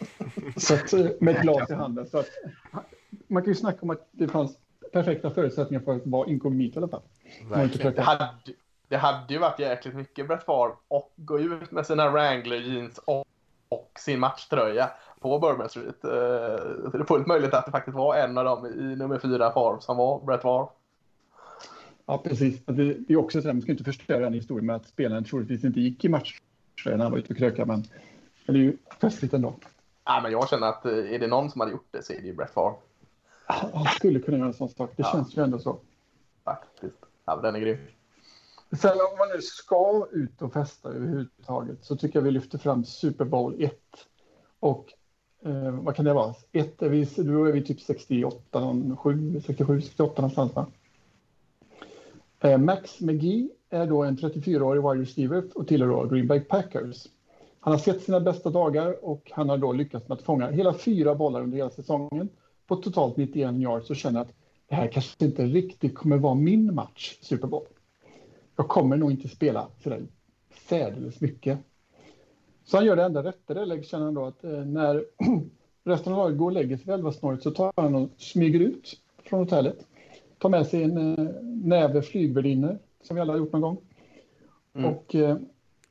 [0.56, 2.06] så att, eh, med ett glas i handen.
[2.06, 2.28] Så att,
[3.26, 4.58] man kan ju snacka om att det fanns
[4.92, 7.02] perfekta förutsättningar för att vara inkognito i alla fall.
[8.02, 8.30] Hade,
[8.88, 12.98] det hade ju varit jäkligt mycket Brett Favre och gå ut med sina Wrangler jeans
[12.98, 13.26] och,
[13.68, 14.90] och sin matchtröja
[15.20, 16.04] på Bourbon Street.
[16.04, 16.10] Eh,
[16.90, 19.80] Det är fullt möjligt att det faktiskt var en av dem i nummer fyra Favre
[19.80, 20.68] som var Brett Favre.
[22.06, 22.60] Ja, precis.
[22.68, 24.86] Att Det det är också så här, man ska inte förstöra den historien med att
[24.88, 26.40] spelaren troligtvis inte gick i match
[26.84, 27.82] när han var ute och krökade, men
[28.46, 29.54] det är ju festligt ändå.
[30.04, 32.20] Ja, men jag känner att eh, är det någon som hade gjort det så är
[32.20, 32.74] det ju Brett Favre.
[33.46, 34.90] Han skulle kunna göra en sån sak.
[34.96, 35.12] Det Ja.
[35.12, 35.78] känns ju ändå så.
[36.44, 36.96] Faktiskt.
[37.24, 37.78] Ja, den är grym.
[38.72, 42.84] Sen om man nu ska ut och festa överhuvudtaget så tycker jag vi lyfter fram
[42.84, 43.72] Super Bowl 1.
[44.60, 44.92] Och
[45.44, 46.34] eh, vad kan det vara?
[46.52, 50.66] 1, är vi, då är vi typ 68, någon, 7, 67, 68 någonstans va?
[52.40, 57.06] Eh, Max McGee är då en 34-årig wide receiver och tillhör då Green Bay Packers.
[57.60, 60.74] Han har sett sina bästa dagar och han har då lyckats med att fånga hela
[60.74, 62.28] fyra bollar under hela säsongen
[62.66, 64.32] på totalt 91 yards och känner att
[64.68, 67.66] det här kanske inte riktigt kommer vara min match, Super Bowl.
[68.58, 70.06] Jag kommer nog inte spela sådär
[70.68, 71.58] särdeles mycket.
[72.64, 75.04] Så han gör det enda rätta där, känner han då att eh, när
[75.84, 79.00] resten av laget går och lägger sig vid elvasnåret så tar han och smyger ut
[79.24, 79.86] från hotellet.
[80.38, 83.78] Tar med sig en eh, näve flygvärdinnor, som vi alla har gjort någon gång.
[84.74, 84.90] Mm.
[84.90, 85.36] Och eh,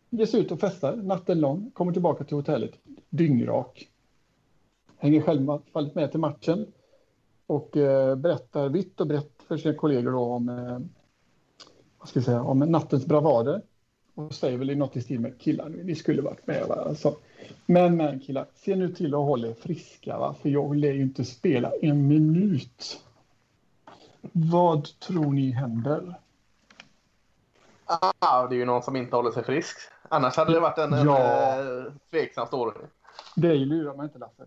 [0.10, 2.72] ger sig ut och festar natten lång, kommer tillbaka till hotellet
[3.10, 3.90] dyngrak.
[4.98, 6.66] Hänger självfallet med till matchen
[7.48, 10.80] och eh, berättar vitt och brett för sina kollegor då om, eh,
[12.08, 13.62] ska säga, om nattens bravader.
[14.16, 16.68] Och säger väl i något i stil med killar, ni skulle varit med.
[16.68, 16.76] Va?
[16.76, 17.16] Alltså,
[17.66, 20.36] men men killar, se nu till att hålla er friska, va?
[20.42, 23.00] för jag lär ju inte spela en minut.
[24.32, 26.14] Vad tror ni händer?
[28.20, 29.78] Ah, det är ju någon som inte håller sig frisk.
[30.10, 31.60] Annars hade det varit en, en Ja.
[31.60, 32.74] eh, tveksam story.
[33.36, 34.46] Dig lurar man inte, Lasse.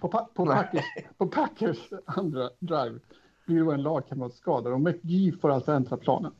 [0.00, 0.84] På, pa på, Packers,
[1.18, 2.98] på Packers andra drive
[3.46, 6.32] blir då en lagkamrat skadad och McGee får alltså äntra planen.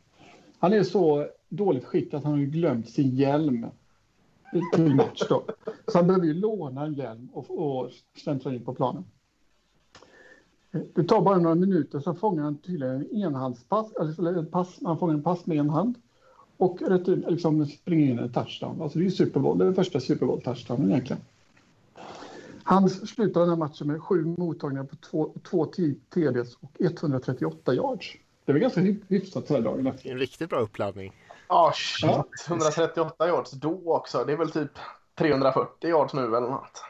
[0.59, 3.67] Han är i så dåligt skick att han har glömt sin hjälm
[4.75, 5.45] till match då.
[5.87, 9.05] Så han behöver ju låna en hjälm och, och släntra in på planen.
[10.95, 14.99] Det tar bara några minuter så fångar han tydligen en enhandspass, eller en pass, han
[14.99, 15.95] fångar en pass med en hand
[16.57, 18.83] och liksom springer in en touchdown.
[18.83, 21.23] Alltså det är ju Super Bowl, det är den första Super Bowl-touchdownen egentligen.
[22.65, 25.67] Han slutar den här matchen med sju mottagningar på två, två
[26.15, 28.17] TDs och 138 yards.
[28.45, 31.13] Det väl ganska hy- hyfsat så här dagen en riktigt bra uppladdning.
[31.47, 32.11] Ah, shit.
[32.11, 32.25] Ja.
[32.49, 34.25] 138 yards då också.
[34.25, 34.71] Det är väl typ
[35.15, 36.83] 340 yards nu eller något.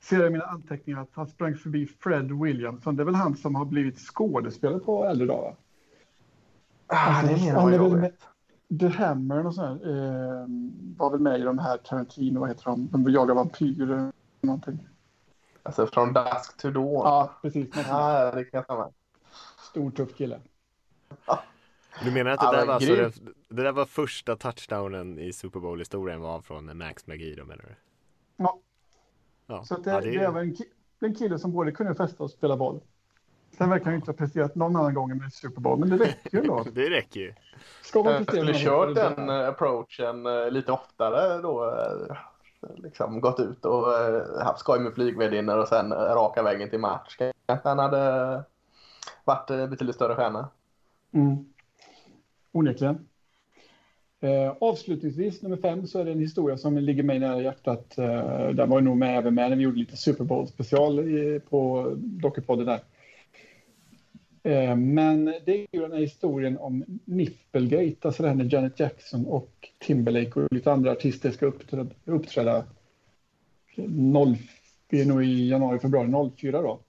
[0.00, 2.96] Ser jag i mina anteckningar att han sprang förbi Fred Williamson.
[2.96, 5.54] Det är väl han som har blivit skådespelare på äldre dagar.
[6.86, 8.12] Ah, det är mer än han vad är väl med,
[8.80, 10.46] The Hammer och sådär, eh,
[10.96, 12.88] var väl med i de här Tarantino, vad heter de?
[12.92, 14.12] De jagar vampyrer.
[14.40, 14.88] Någonting.
[15.62, 16.92] Alltså från Dusk to Dawn.
[16.92, 17.68] Ja, precis.
[17.90, 18.92] Ah, det kan stämma.
[19.70, 20.40] Stor tuff kille.
[22.04, 25.60] Du menar att det Ja, där var, alltså det där var första touchdownen i Super
[25.60, 27.74] Bowl-historien var från Max McGee då menar du?
[28.36, 28.60] Ja.
[29.46, 30.56] Ja, Så det, ja, det är väl en,
[31.00, 32.80] en kille som både kunde festa och spela boll.
[33.58, 36.30] Sen verkar han inte ha presterat någon annan gång med Super Bowl, men det räcker
[36.32, 36.64] ju ändå.
[36.72, 37.34] det räcker ju.
[37.82, 41.76] Ska man Jag prestera skulle kört den eh, approachen eh, lite oftare då.
[42.76, 46.78] Liksom gått ut och eh, haft skoj med flygvärdinnor och sen eh, raka vägen till
[46.78, 47.16] match.
[47.46, 48.42] Kanske han hade
[49.24, 50.48] varit eh, betydligt större stjärna.
[51.12, 51.36] Mm.
[52.52, 53.08] Onekligen.
[54.20, 57.98] Eh, avslutningsvis, nummer fem, så är det en historia som ligger mig nära hjärtat.
[57.98, 61.40] Eh, den var ju nog med även med när vi gjorde lite Super Bowl-special i-
[61.40, 62.80] på Dockepodden där.
[64.42, 68.80] Eh, men det är ju den här historien om Nipplegate, alltså det här när Janet
[68.80, 72.64] Jackson och Timberlake och lite andra artister ska uppträda, uppträda
[73.76, 74.36] 0,
[74.86, 76.80] det är nog i januari, februari 04 då.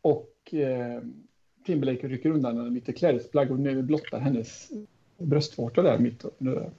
[0.00, 1.02] Och eh,
[1.66, 4.70] Timberlake rycker undan en lite klädesplagg och nu blottar hennes
[5.18, 6.70] bröstvårta där mitt under det.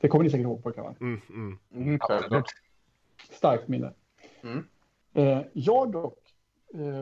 [0.00, 0.94] Det kommer ni säkert ihåg pojkar va?
[1.00, 1.58] Mm, mm.
[1.74, 1.98] Mm.
[3.30, 3.92] Starkt minne.
[4.42, 4.64] Mm.
[5.14, 6.19] Eh, jag dock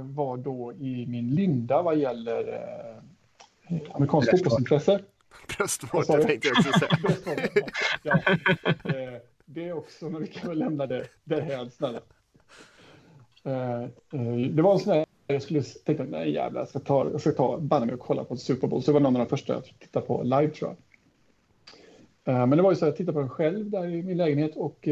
[0.02, 5.00] var då i min linda vad gäller eh, amerikansk fotbollsintresse.
[5.58, 7.48] Bröstvårta tänkte jag också säga.
[8.02, 8.18] Ja.
[8.84, 12.00] Eh, det är också, men vi kan väl lämna det därhän snälla.
[13.44, 17.10] Eh, eh, det var en sån här jag skulle tänka nej jävlar, jag ska ta,
[17.10, 18.82] jag ska ta banne mig och kolla på Super Bowl.
[18.82, 20.76] Så det var någon av de första jag tittade på live tror
[22.24, 22.34] jag.
[22.34, 24.16] Eh, men det var ju så att jag tittade på den själv där i min
[24.16, 24.88] lägenhet och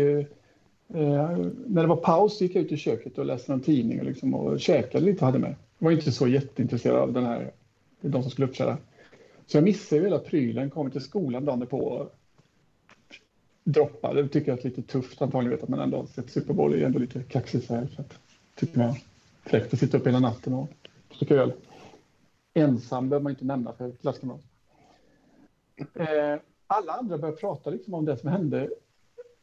[0.94, 4.06] eh, när det var paus gick jag ut i köket och läste en tidning och,
[4.06, 5.54] liksom, och käkade lite och hade med.
[5.78, 7.52] Jag var inte så jätteintresserad av den här,
[8.00, 8.78] de som skulle uppträda.
[9.46, 12.14] Så jag missade hela prylen, kom till skolan dagen på och
[13.64, 14.22] droppade.
[14.22, 16.86] Det tycker jag är lite tufft antagligen, vet att man ändå sett Super Bowl är
[16.86, 17.88] ändå lite kaxigt så här.
[17.96, 18.18] Så att,
[18.54, 18.94] tycker man
[19.42, 20.68] fräckt att sitta upp hela natten och
[21.18, 21.52] dricka öl.
[22.54, 24.40] Ensam behöver man inte nämna för klasskamrat.
[25.94, 28.70] Eh, alla andra började prata liksom om det som hände,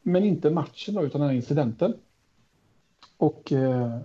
[0.06, 1.94] men inte matchen då, utan den här incidenten.
[3.16, 3.98] Och, eh,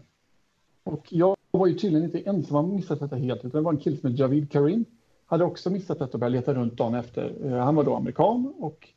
[0.84, 3.74] och jag var ju tydligen inte ensam om att missat detta helt, utan det var
[3.74, 4.86] en kille som hette Javid Karim.
[5.26, 7.34] Hade också missat detta och började leta runt dagen efter.
[7.46, 8.88] Eh, han var då amerikan och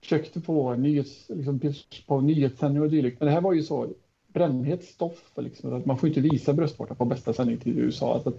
[0.00, 1.60] försökte få nyhets, liksom,
[2.06, 3.20] på nyhetssändningar och dylikt.
[3.20, 3.88] Men det här var ju så
[4.28, 5.32] brännhet stoff.
[5.36, 8.14] Liksom, att man får inte visa bröstvårta på bästa sändning till USA.
[8.14, 8.32] Alltså,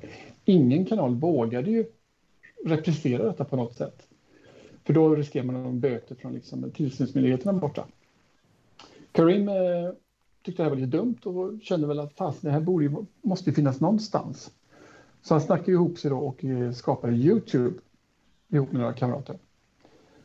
[0.46, 1.86] ingen kanal vågade ju
[2.66, 4.08] reprisera detta på något sätt.
[4.86, 7.86] För då riskerar man böter från liksom, tillsynsmyndigheterna borta.
[9.12, 9.56] Karim eh,
[10.44, 13.50] tyckte det här var lite dumt och kände väl att fast det här borde måste
[13.50, 14.52] ju finnas någonstans.
[15.22, 17.80] Så han snackade ihop sig då och eh, skapade Youtube
[18.50, 19.38] ihop med några kamrater.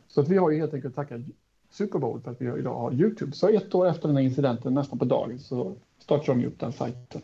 [0.07, 1.21] Så att vi har ju helt enkelt tackat
[1.69, 3.31] Super Bowl för att vi idag har Youtube.
[3.31, 6.73] Så ett år efter den här incidenten, nästan på dagen, så startar de upp den
[6.73, 7.21] sajten.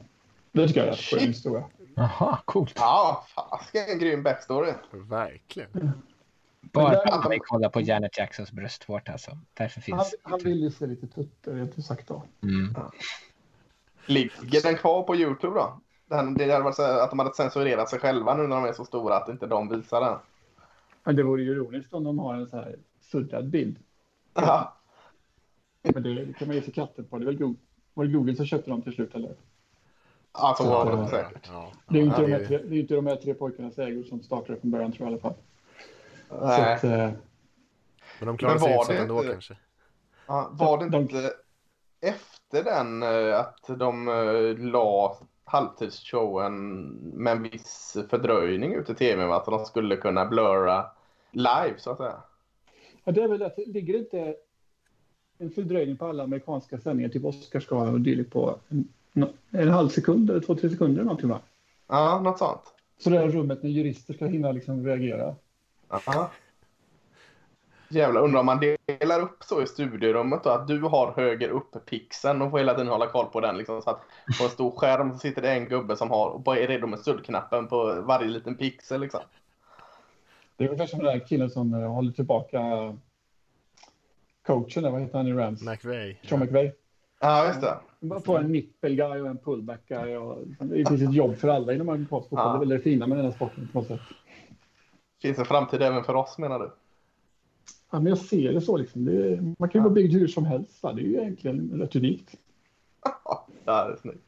[0.51, 1.63] Det tycker jag är rätt skön historia.
[1.95, 2.73] Jaha, coolt.
[2.75, 4.73] Ja, fasiken grym backstory.
[5.09, 5.91] Verkligen.
[6.61, 9.31] Bara för att vi kollar på Janet Jacksons bröstvårta alltså.
[9.53, 12.23] Därför Han, finns han vill ju se lite tutter, rent ut sagt då.
[12.43, 12.73] mm.
[14.05, 15.79] Ligger den kvar på Youtube då?
[16.09, 18.73] Den, det hade varit så att de hade censurerat sig själva nu när de är
[18.73, 20.19] så stora att inte de visar den.
[21.03, 23.77] Men det vore ju ironiskt om de har en så här suddad bild.
[24.33, 24.77] Ja.
[25.81, 27.17] Men det kan man ge sig katten på.
[27.17, 27.59] Det väl Google,
[27.93, 29.35] var det Google som köpte dem till slut eller?
[30.31, 31.49] Alltså Så, var det säkert.
[31.51, 31.71] Ja.
[31.89, 33.33] Det är ju inte, Ja, de, det här tre, det är inte de här tre
[33.33, 35.43] pojkarnas ägor som startade från början tror jag i alla fall.
[36.29, 36.91] Att, eh,
[38.19, 39.57] Men de klarar Men sig var hyfsat det ändå inte- kanske.
[40.27, 41.31] Ja, var det De- inte
[42.01, 49.23] efter den eh, att de eh, la halvtidsshowen med en viss fördröjning ut i tv?
[49.33, 50.85] Att de skulle kunna blurra
[51.31, 52.21] live så att säga.
[53.03, 54.35] ja, det är väl att ligger det inte
[55.37, 58.87] en fördröjning på alla amerikanska sändningar, typ Oscarsgalan och dylikt på en,
[59.51, 61.39] en halv sekund eller två, tre sekunder någonting va?
[61.87, 62.61] Ja, något sånt.
[62.99, 65.35] Så det här rummet när jurister ska hinna liksom reagera.
[65.89, 66.31] Aha.
[67.89, 68.59] Jävlar, undrar om man
[68.99, 72.73] delar upp så i studierummet då, att du har höger upp pixeln och får hela
[72.73, 73.57] tiden hålla koll på den.
[73.57, 74.01] Liksom, så att
[74.39, 76.87] på en stor skärm så sitter det en gubbe som har och bara är redo
[76.87, 79.01] med suddknappen på varje liten pixel.
[79.01, 79.19] Liksom.
[80.57, 82.61] Det är ungefär som den där killen som eh, håller tillbaka
[84.45, 85.61] coachen, vad heter han i Rams?
[85.61, 86.17] McVay.
[86.23, 86.71] Sean McVay.
[87.19, 87.77] Ja, just det.
[87.99, 90.15] Man får en nipple guy och en pullback guy.
[90.15, 92.39] Och, det finns ett jobb för alla inom amerikansk fotboll.
[92.39, 92.51] Ja.
[92.51, 94.01] Det är väl det fina med den här sporten på något sätt.
[95.21, 96.71] Finns en framtid även för oss menar du?
[97.91, 99.05] Ja, men jag ser det så liksom.
[99.05, 100.83] Det man kan ju vara byggd hur som helst.
[100.83, 100.93] Va?
[100.93, 102.35] Det är ju egentligen rätt unikt.
[103.65, 104.23] Ja, det är snyggt.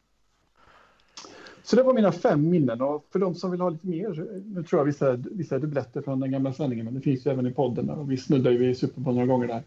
[1.64, 2.82] Så det var mina fem minnen.
[2.82, 6.20] Och för de som vill ha lite mer, nu tror jag vissa, vissa dubbletter från
[6.20, 7.90] den gamla sändningen, men det finns ju även i podden.
[7.90, 9.64] Och vi snuddar ju vid Super Bowl några gånger där.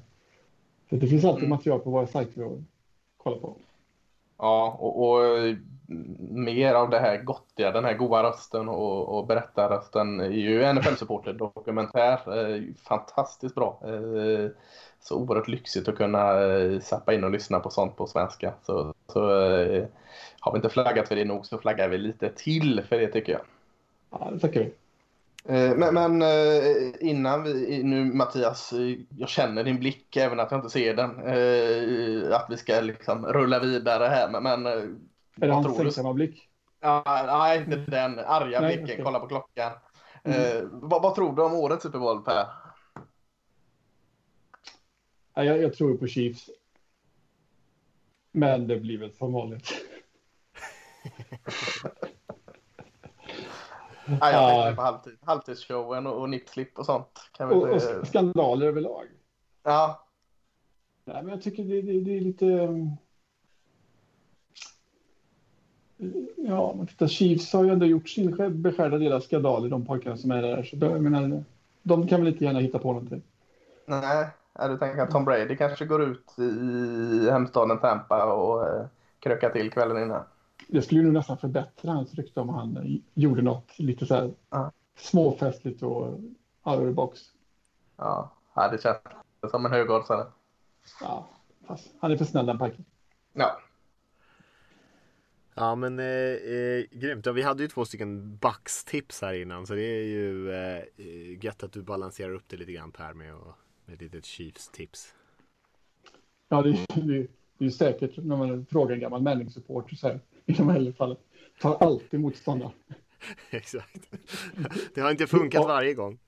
[0.91, 1.51] Så det finns alltid Mm.
[1.51, 2.59] material på våra sajter att
[3.16, 3.57] kolla på.
[4.39, 5.20] Ja, och, och
[6.30, 11.32] mer av det här gottiga, den här goa rösten och, och berättarrösten är ju NFL-supporter
[11.32, 12.20] dokumentär.
[12.38, 13.80] Eh, fantastiskt bra.
[13.84, 14.51] Eh,
[15.01, 18.55] så oerhört lyxigt att kunna eh, zappa in och lyssna på sånt på svenska.
[18.62, 19.84] Så, så eh,
[20.40, 23.32] har vi inte flaggat för det nog så flaggar vi lite till för det tycker
[23.32, 23.43] jag.
[24.11, 24.72] Ja, det tackar vi.
[25.76, 26.22] Men, men
[27.01, 28.72] innan vi, nu Mattias,
[29.18, 31.11] jag känner din blick även att jag inte ser den.
[32.32, 34.40] Att vi ska liksom rulla vidare här.
[34.40, 34.62] Men,
[35.37, 36.49] eh, Är det hans sängsamma blick?
[36.80, 38.85] Ja, nej, inte den arga Nej, blicken.
[38.85, 39.01] okej.
[39.05, 39.72] Kolla på klockan.
[40.24, 40.57] Mm.
[40.57, 42.47] Eh, vad, vad tror du om årets Super Bowl, Per?
[45.35, 46.51] Ja, jag, jag tror på Chiefs.
[48.33, 49.68] Men det blir väl som vanligt.
[54.07, 54.62] Nej, jag Ja.
[54.62, 57.30] tänkte på halvtid, halvtidsshowen och, och nipslip och sånt.
[57.33, 57.99] Kan vi Och, inte...
[57.99, 59.07] och skandaler överlag.
[59.62, 60.07] Ja,
[61.05, 62.45] Nej, men jag tycker det, det, det är lite...
[62.47, 62.97] um,
[66.37, 70.17] Ja, man tittar, Chiefs har ju ändå gjort sin beskärda del av skandaler, de pojkarna
[70.17, 70.63] som är där.
[70.63, 71.45] Så de, jag menar,
[71.83, 73.23] de kan väl inte gärna hitta på någonting.
[73.87, 74.29] nej.
[74.69, 78.87] Du tänker att Tom Brady kanske går ut i hemstaden Tampa och eh,
[79.19, 80.23] krökar till kvällen innan.
[80.69, 84.31] Det skulle ju nästan förbättra hans rykte om han eh, gjorde något lite så här
[84.51, 84.73] Ja.
[84.97, 86.07] småfestligt och
[86.63, 87.21] out of the box.
[87.97, 88.97] Ja, ja det känns
[89.51, 90.27] som en högoddsare.
[91.01, 91.29] Ja,
[91.67, 92.85] fast han är för snäll den pojken.
[93.33, 93.59] Ja.
[95.55, 97.27] Ja men eh, eh, grymt.
[97.27, 101.63] Ja, vi hade ju två stycken Bucks-tips här innan så det är ju eh, gött
[101.63, 105.15] att du balanserar upp det lite grann Per med, och, med ett litet Chiefs-tips.
[106.49, 107.27] Ja, det, det,
[107.59, 111.17] det är säkert när man frågar en gammal Manning-supporter så här i de här fallen.
[111.61, 112.73] Tar alltid motståndare.
[113.51, 114.11] Exakt.
[114.95, 116.19] Det har inte funkat varje gång.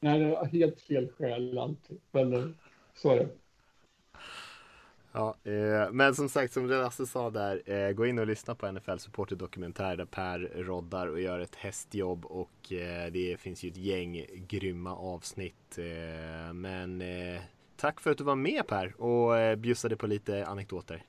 [0.00, 2.00] Nej, det är helt fel skäl alltid.
[2.10, 2.44] Men eh,
[2.94, 3.28] så är det.
[5.16, 8.66] Ja, eh, men som sagt som Lasse sa där, eh, gå in och lyssna på
[8.72, 13.70] NFL Supporter Dokumentär där Per roddar och gör ett hästjobb och eh, det finns ju
[13.70, 15.78] ett gäng grymma avsnitt.
[15.78, 17.40] Eh, men eh,
[17.76, 21.02] tack för att du var med Per och eh, bjussade på lite anekdoter.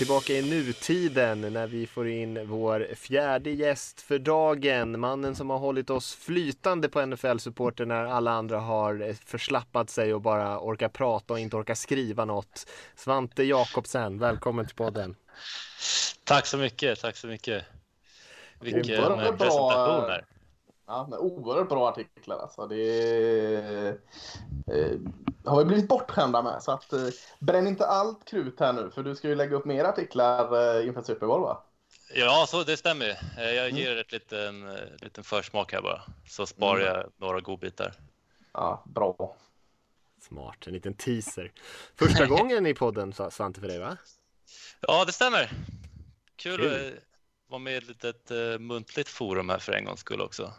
[0.00, 5.00] Tillbaka i nutiden när vi får in vår fjärde gäst för dagen.
[5.00, 10.20] Mannen som har hållit oss flytande på NFL-supporter när alla andra har förslappat sig och
[10.20, 12.66] bara orkar prata och inte orkar skriva något.
[12.96, 15.16] Svante Jakobsen, välkommen till podden.
[16.24, 17.64] Tack så mycket, tack så mycket.
[18.60, 18.82] Vilken
[19.38, 20.24] presentation här.
[20.90, 22.66] Ja, men oerhört bra artiklar alltså.
[22.66, 23.94] Det
[24.66, 25.00] eh,
[25.44, 26.62] har vi blivit bortskämda med.
[26.62, 29.64] Så att, eh, bränn inte allt krut här nu, för du ska ju lägga upp
[29.64, 31.62] mer artiklar eh, inför Super Bowl va?
[32.14, 33.08] Ja, så det stämmer.
[33.38, 33.76] Eh, jag mm.
[33.76, 36.94] ger ett liten, eh, liten försmak här bara, så sparar mm.
[36.94, 37.94] jag några godbitar.
[38.52, 39.36] Ja, bra.
[40.20, 41.52] Smart, en liten teaser.
[41.96, 43.96] Första gången i podden Svante för dig va?
[44.80, 45.50] Ja, det stämmer.
[46.36, 46.86] Kul, Kul.
[46.86, 50.52] att vara med i ett litet uh, muntligt forum här för en gångs skull också.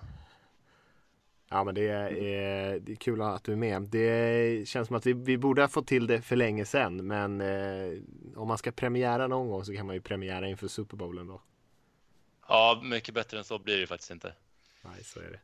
[1.53, 3.81] Ja men det är, det är kul att du är med.
[3.81, 7.41] Det känns som att vi, vi borde ha fått till det för länge sedan men
[7.41, 7.99] eh,
[8.35, 11.41] om man ska premiära någon gång så kan man ju premiära inför Super Bowlen då.
[12.47, 14.33] Ja, mycket bättre än så blir det faktiskt inte.
[14.81, 15.39] Nej, så är det.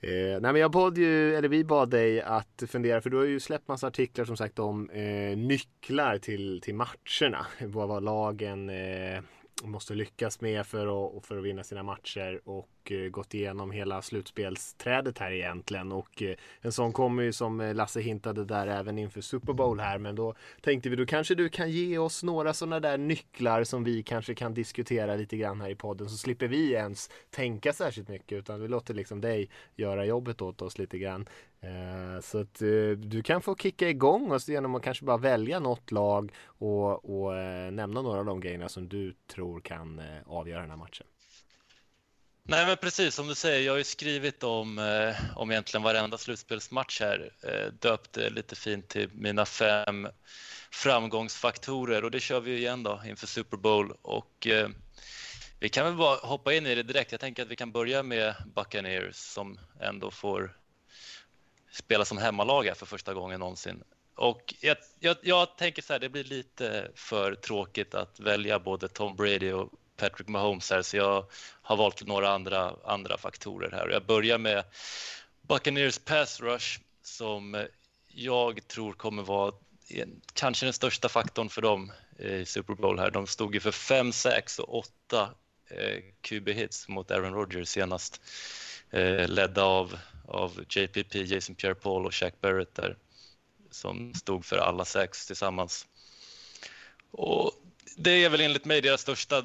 [0.00, 3.24] Eh, nej men jag bad ju, eller vi bad dig att fundera för du har
[3.24, 7.46] ju släppt massa artiklar som sagt om eh, nycklar till, till matcherna.
[7.60, 9.20] Vad, vad lagen eh,
[9.64, 14.02] måste lyckas med för att, för att vinna sina matcher och eh, gått igenom hela
[14.02, 15.92] slutspelsträdet här egentligen.
[15.92, 19.80] Och eh, en sån kommer ju som eh, Lasse hintade där även inför Super Bowl
[19.80, 19.98] här.
[19.98, 23.84] Men då tänkte vi då kanske du kan ge oss några sådana där nycklar som
[23.84, 26.08] vi kanske kan diskutera lite grann här i podden.
[26.08, 30.62] Så slipper vi ens tänka särskilt mycket utan vi låter liksom dig göra jobbet åt
[30.62, 31.28] oss lite grann.
[31.66, 35.60] Eh, så att eh, du kan få kicka igång oss genom att kanske bara välja
[35.60, 40.60] något lag och, och eh, nämna några av de grejerna som du tror kan avgöra
[40.60, 41.06] den här matchen.
[42.48, 43.66] Nej, men precis som du säger.
[43.66, 44.78] Jag har ju skrivit om,
[45.36, 47.30] om egentligen varenda slutspelsmatch här.
[47.80, 50.08] Döpt det lite fint till mina fem
[50.70, 53.92] framgångsfaktorer och det kör vi igen då inför Super Bowl.
[54.02, 54.46] Och,
[55.60, 57.12] vi kan väl bara hoppa in i det direkt.
[57.12, 60.56] Jag tänker att vi kan börja med Buccaneers som ändå får
[61.76, 63.82] spela som hemmalag här för första gången någonsin.
[64.14, 68.88] Och jag, jag, jag tänker så här, det blir lite för tråkigt att välja både
[68.88, 71.26] Tom Brady och Patrick Mahomes här, så jag
[71.62, 73.88] har valt några andra, andra faktorer här.
[73.88, 74.64] Jag börjar med
[75.42, 77.66] Buccaneers pass rush som
[78.08, 79.52] jag tror kommer vara
[80.32, 83.10] kanske den största faktorn för dem i Super Bowl här.
[83.10, 85.30] De stod ju för 5 6 och 8
[85.68, 88.20] eh, QB-hits mot Aaron Rodgers senast.
[88.90, 89.98] Eh, ledda av,
[90.28, 92.96] av JPP, Jason Pierre-Paul och Shaq Barrett där
[93.70, 95.86] som stod för alla sex tillsammans.
[97.10, 97.52] Och
[97.96, 99.44] det är väl enligt mig deras största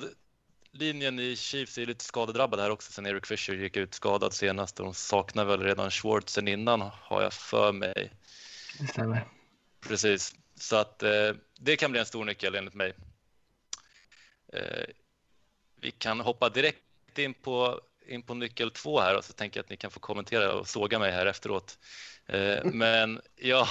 [0.71, 4.75] linjen i Chiefs är lite skadedrabbad här också sen Eric Fisher gick ut skadad senast.
[4.75, 8.11] De saknar väl redan Schwartz sen innan har jag för mig.
[8.79, 9.27] Det stämmer.
[9.79, 12.93] Precis, så att eh, det kan bli en stor nyckel enligt mig.
[14.53, 14.86] Eh,
[15.75, 19.64] vi kan hoppa direkt in på, in på nyckel två här och så tänker jag
[19.64, 21.80] att ni kan få kommentera och såga mig här efteråt.
[22.28, 23.68] Eh, men jag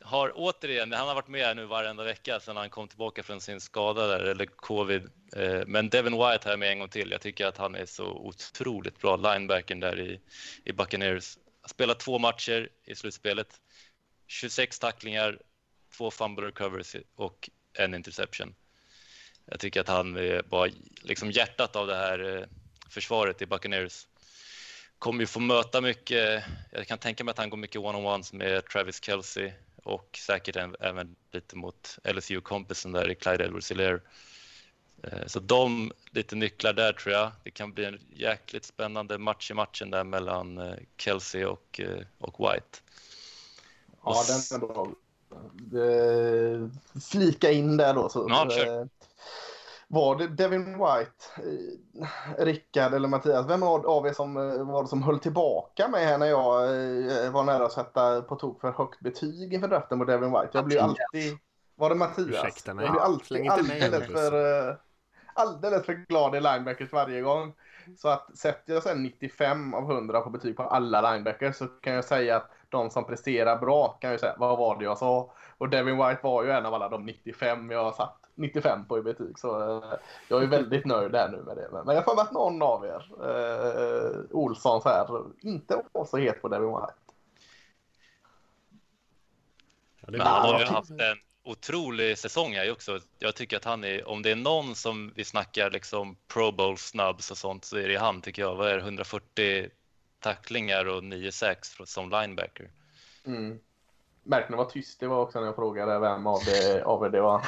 [0.00, 3.60] har återigen, han har varit med nu varenda vecka sedan han kom tillbaka från sin
[3.60, 5.10] skada där, eller covid.
[5.36, 7.10] Eh, men Devin White här med en gång till.
[7.10, 10.20] Jag tycker att han är så otroligt bra, linebacken där i,
[10.64, 11.38] i Buccaneers.
[11.60, 13.60] Han spelar två matcher i slutspelet,
[14.26, 15.38] 26 tacklingar,
[15.96, 18.54] två fumble recovers och en interception.
[19.44, 20.18] Jag tycker att han
[20.48, 20.70] bara
[21.02, 22.46] liksom hjärtat av det här eh,
[22.88, 24.06] försvaret i Buccaneers
[24.98, 26.44] kommer ju få möta mycket.
[26.70, 29.52] Jag kan tänka mig att han går mycket one-on-ones med Travis Kelce
[29.84, 34.00] och säkert även lite mot LSU-kompisen där i Clyde edwards hilaire
[35.02, 37.30] eh, Så de lite nycklar där tror jag.
[37.42, 42.04] Det kan bli en jäkligt spännande match i matchen där mellan eh, Kelsey och, eh,
[42.18, 42.78] och White.
[44.04, 44.88] Ja, den är bra.
[47.10, 48.08] Flika in där då.
[48.08, 48.88] Så, ja, sure.
[49.90, 53.46] Var det Devin White, eh, Rickard eller Mattias?
[53.48, 57.30] Vem av er som eh, var det som höll tillbaka mig här när jag eh,
[57.30, 60.50] var nära att sätta på tok för högt betyg inför draften på Devin White?
[60.52, 61.38] Jag blir alltid...
[61.74, 62.28] Var det Mattias?
[62.28, 62.84] Ursäkta mig.
[62.84, 64.78] Jag blir alltid alldeles för,
[65.34, 67.52] alldeles för glad i linebackers varje gång.
[67.96, 71.92] Så att sätter jag sen 95 av 100 på betyg på alla linebackers så kan
[71.92, 75.32] jag säga att de som presterar bra kan jag säga, vad var det jag sa?
[75.58, 78.98] Och Devin White var ju en av alla de 95 jag har satt 95 på
[78.98, 79.38] i betyg.
[79.38, 81.82] Så eh, jag är väldigt nöjd där nu med det.
[81.84, 86.42] Men jag får att någon av er, eh, Olsson så här, inte var så het
[86.42, 86.94] på Devin White.
[90.00, 93.00] Det Men han har ju haft en otrolig säsong här också.
[93.18, 96.78] Jag tycker att han är, om det är någon som vi snackar liksom Pro Bowl
[96.78, 98.56] snabbs och sånt så är det han tycker jag.
[98.56, 99.70] Vad är det, 140
[100.20, 102.70] tacklingar och 9 sax som linebacker.
[103.24, 103.58] Mm.
[104.28, 107.10] Märkte ni vad tyst det var också när jag frågade vem av, det, av er
[107.10, 107.42] det var?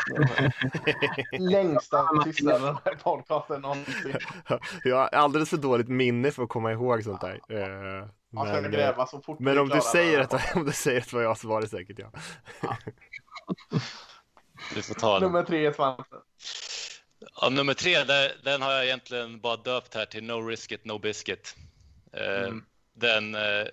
[1.39, 4.14] Längsta tystnaden i den här podcasten någonsin.
[4.85, 7.41] Jag har alldeles för dåligt minne för att komma ihåg sånt där.
[7.49, 10.24] Eh, Man ska Men, gräva så fort men om du, säger det.
[10.24, 12.11] att, om du säger att det var jag så var det säkert jag.
[14.74, 15.22] Du får ta den.
[15.22, 16.03] Nummer tre, Svante.
[17.41, 20.85] Ja, nummer tre, där, den har jag egentligen bara döpt här till No Risk It,
[20.85, 21.57] No Biscuit.
[22.12, 22.64] Eh, Mm.
[22.95, 23.66] Den, eh,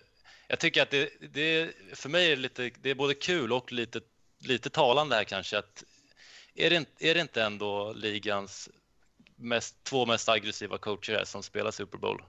[0.48, 3.72] jag tycker att det, det för mig är det lite, det är både kul och
[3.72, 4.02] lite,
[4.40, 5.84] lite talande här kanske att
[6.56, 8.70] är det, inte- är det inte ändå ligans
[9.36, 12.24] mest, två mest aggressiva coacher här som spelar Super Bowl?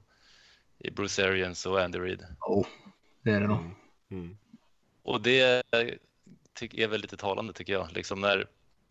[0.79, 2.27] I Bruce Arians och Andy Reid.
[2.41, 2.67] Oh,
[3.23, 3.71] det är det nog.
[4.11, 4.39] Mm.
[5.03, 5.41] Och det
[6.61, 7.93] är väl lite talande tycker jag.
[7.93, 8.47] Liksom när,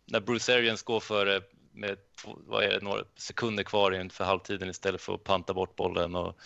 [0.06, 5.02] när Bruce Arians går före med vad är det, några sekunder kvar inför halvtiden istället
[5.02, 6.40] för att panta bort bollen och,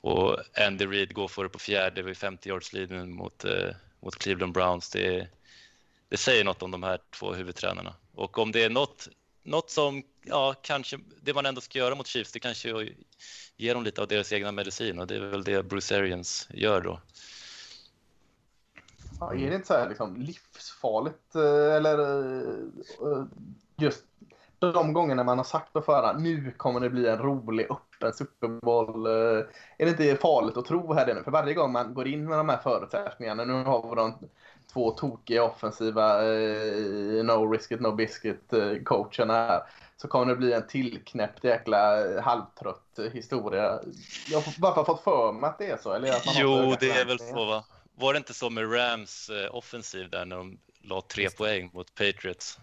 [0.00, 4.16] och Andy Reid går för det på fjärde vid 50 yards linjen mot, eh, mot
[4.16, 4.90] Cleveland Browns.
[4.90, 5.28] Det,
[6.08, 7.94] det säger något om de här två huvudtränarna.
[8.14, 9.08] Och om det är något,
[9.42, 12.88] något som, ja, kanske det man ändå ska göra mot Chiefs, det kanske är att
[13.56, 16.80] ge dem lite av deras egna medicin och det är väl det Bruce Arians gör
[16.80, 17.00] då.
[19.20, 22.48] Ja, är det inte så här liksom livsfarligt eh, eller eh,
[23.00, 23.24] eh,
[23.76, 24.04] just
[24.58, 28.48] de gångerna man har sagt på förhand nu kommer det bli en rolig upp Super
[28.48, 29.06] Bowl.
[29.06, 29.44] eh,
[29.78, 31.22] Är det inte farligt att tro här nu?
[31.22, 34.18] För varje gång man går in med de här förutsättningarna, nu har vi de
[34.72, 39.62] två tokiga offensiva eh, no risk it no biscuit eh, coacherna här.
[39.96, 41.80] Så kommer det bli en tillknäppt jäkla
[42.20, 43.80] halvtrött historia.
[44.28, 45.92] Jag har bara fått för mig att det är så.
[45.92, 47.64] Eller att man Jo, det är väl så va?
[47.94, 52.58] Var det inte så med Rams offensiv där när de la tre poäng mot Patriots?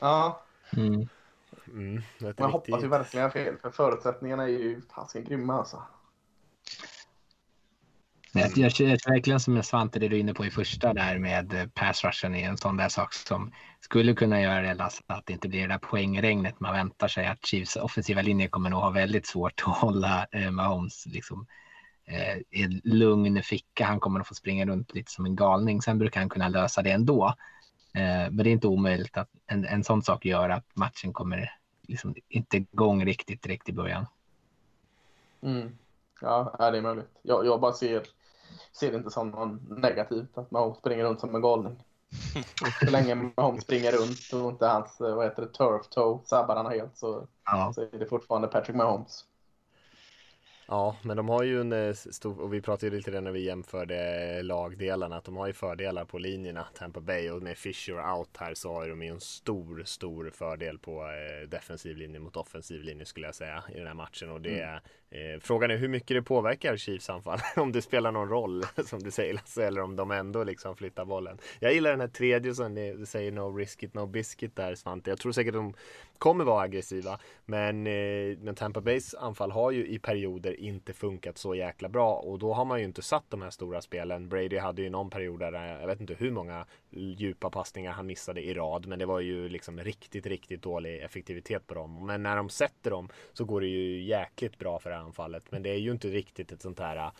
[0.00, 0.42] Ja,
[0.76, 1.08] Mm.
[1.72, 3.56] Mm, det är men jag hoppas ju verkligen fel.
[3.56, 5.82] För förutsättningarna är ju fasiken grymma alltså.
[8.34, 11.52] Jag, jag känner verkligen som Svante det du är inne på i första där med
[11.52, 15.26] eh, pass rushen är en sån där sak som skulle kunna göra det Lasse, att
[15.26, 18.80] det inte blir det där poängregnet man väntar sig att Chiefs offensiva linje kommer nog
[18.80, 21.46] ha väldigt svårt att hålla eh, Mahomes liksom,
[22.06, 23.84] eh, i lugn ficka.
[23.84, 25.82] Han kommer att få springa runt lite som en galning.
[25.82, 27.34] Sen brukar han kunna lösa det ändå.
[27.94, 31.50] Eh, men det är inte omöjligt att en, en sån sak gör att matchen kommer
[31.92, 34.06] liksom inte igång riktigt direkt i början.
[35.40, 35.78] Mm.
[36.20, 37.10] Ja, det är möjligt.
[37.22, 38.02] Jag, jag bara ser,
[38.72, 41.84] ser det inte som något negativt att Mahomes springer runt som en galning.
[42.84, 46.56] Så länge Mahomes springer runt och inte hans eh, vad heter det, turf toe sabbar
[46.56, 49.24] han helt så, Ja, så är det fortfarande Patrick Mahomes.
[50.66, 53.30] Ja, men de har ju en eh, stor, och vi pratade ju lite det när
[53.32, 58.12] vi jämförde lagdelarna, att de har ju fördelar på linjerna, Tampa Bay och med Fisher
[58.18, 62.36] out här så har de ju en stor, stor fördel på eh, defensiv linje mot
[62.36, 64.80] offensiv linje skulle jag säga i den här matchen och det
[65.12, 65.34] Mm.
[65.34, 69.02] eh, Frågan är hur mycket det påverkar Chiefs anfall, om det spelar någon roll som
[69.02, 71.38] du säger Lasse, eller om de ändå liksom flyttar bollen.
[71.60, 75.10] Jag gillar den här tredje som ni säger no risk it, no biscuit där Svante.
[75.10, 75.74] Jag tror säkert de
[76.18, 81.38] kommer vara aggressiva, men, eh, men Tampa Bays anfall har ju i perioder inte funkat
[81.38, 84.28] så jäkla bra och då har man ju inte satt de här stora spelen.
[84.28, 88.42] Brady hade ju någon period där, jag vet inte hur många djupa passningar han missade
[88.42, 92.06] i rad, men det var ju liksom riktigt, riktigt dålig effektivitet på dem.
[92.06, 95.50] Men när de sätter dem så går det ju jäkligt bra för det här anfallet,
[95.50, 97.10] men det är ju inte riktigt ett sånt här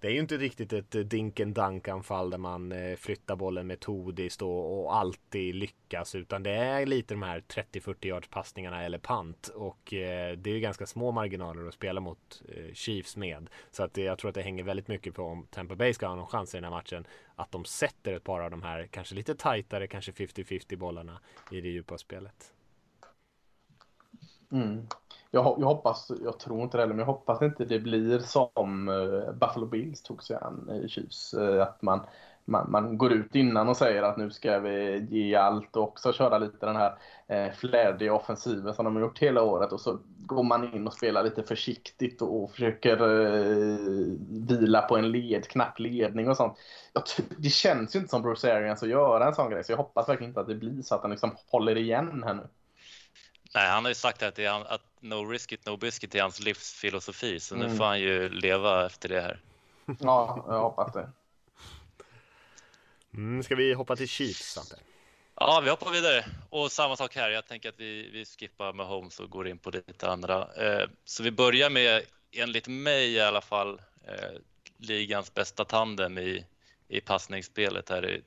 [0.00, 3.66] det är ju inte riktigt ett eh, dinken dank anfall där man eh, flyttar bollen
[3.66, 8.98] metodiskt och, och alltid lyckas utan det är lite de här 30-40 yards passningarna eller
[8.98, 13.50] pant och eh, det är ju ganska små marginaler att spela mot eh, Chiefs med.
[13.70, 16.14] Så att jag tror att det hänger väldigt mycket på om Tampa Bay ska ha
[16.14, 19.14] någon chans i den här matchen att de sätter ett par av de här kanske
[19.14, 21.20] lite tajtare, kanske 50-50 bollarna
[21.50, 22.52] i det djupa spelet.
[24.52, 24.86] Mm.
[25.36, 28.88] Jag, jag hoppas, jag tror inte det heller, men jag hoppas inte det blir som
[28.88, 31.34] eh, Buffalo Bills tog sig an i Chiefs.
[31.34, 32.00] Eh, att man
[32.48, 36.12] man, man går ut innan och säger att nu ska vi ge allt och också
[36.12, 39.98] köra lite den här eh, flärdiga offensiven som de har gjort hela året och så
[40.18, 43.78] går man in och spelar lite försiktigt och, och försöker eh,
[44.28, 46.58] vila på en led, knapp ledning och sånt.
[47.36, 50.08] det känns ju inte som Bruce Arians att göra en sån grej så jag hoppas
[50.08, 52.48] verkligen inte att det blir så att han liksom håller igen här nu.
[53.54, 56.22] Nej, han har ju sagt att, det är, att no risk it, no biscuit är
[56.22, 57.66] hans livsfilosofi, så mm.
[57.66, 59.40] nu får han ju leva efter det här.
[60.00, 61.10] Ja, jag hoppas det.
[63.14, 64.76] Mm, ska vi hoppa till Chiefs, Svante?
[65.34, 66.24] Ja, vi hoppar vidare.
[66.50, 67.30] Och samma sak här.
[67.30, 70.54] Jag tänker att vi, vi skippar med Holmes och går in på lite andra.
[70.54, 72.02] Eh, så vi börjar med,
[72.32, 74.40] enligt mig i alla fall, eh,
[74.78, 76.46] ligans bästa tandem i,
[76.88, 78.20] i passningsspelet här.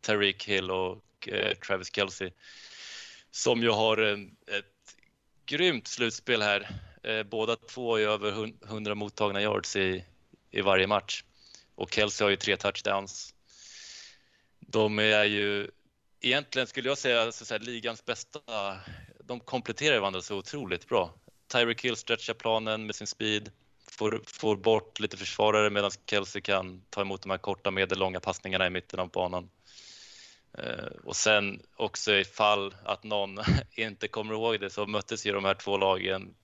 [0.00, 2.30] Tariq Hill och eh, Travis Kelce.
[3.30, 4.75] Som ju har en, ett
[5.46, 6.68] grymt slutspel här.
[7.02, 10.04] Eh, båda två är över 100 mottagna yards i,
[10.50, 11.24] i varje match.
[11.74, 13.32] Och Kelsey har ju tre touchdowns
[14.68, 15.70] de är ju
[16.20, 18.40] egentligen skulle jag säga så här, ligans bästa.
[19.24, 21.14] De kompletterar varandra så otroligt bra.
[21.52, 23.50] Tyreek Hill stretchar planen med sin speed,
[23.90, 28.66] får, får bort lite försvarare medan Kelsey kan ta emot de här korta medellånga passningarna
[28.66, 29.50] i mitten av banan.
[30.58, 33.38] Eh, och sen också ifall att någon
[33.74, 36.34] inte kommer ihåg det så möttes ju de här två lagen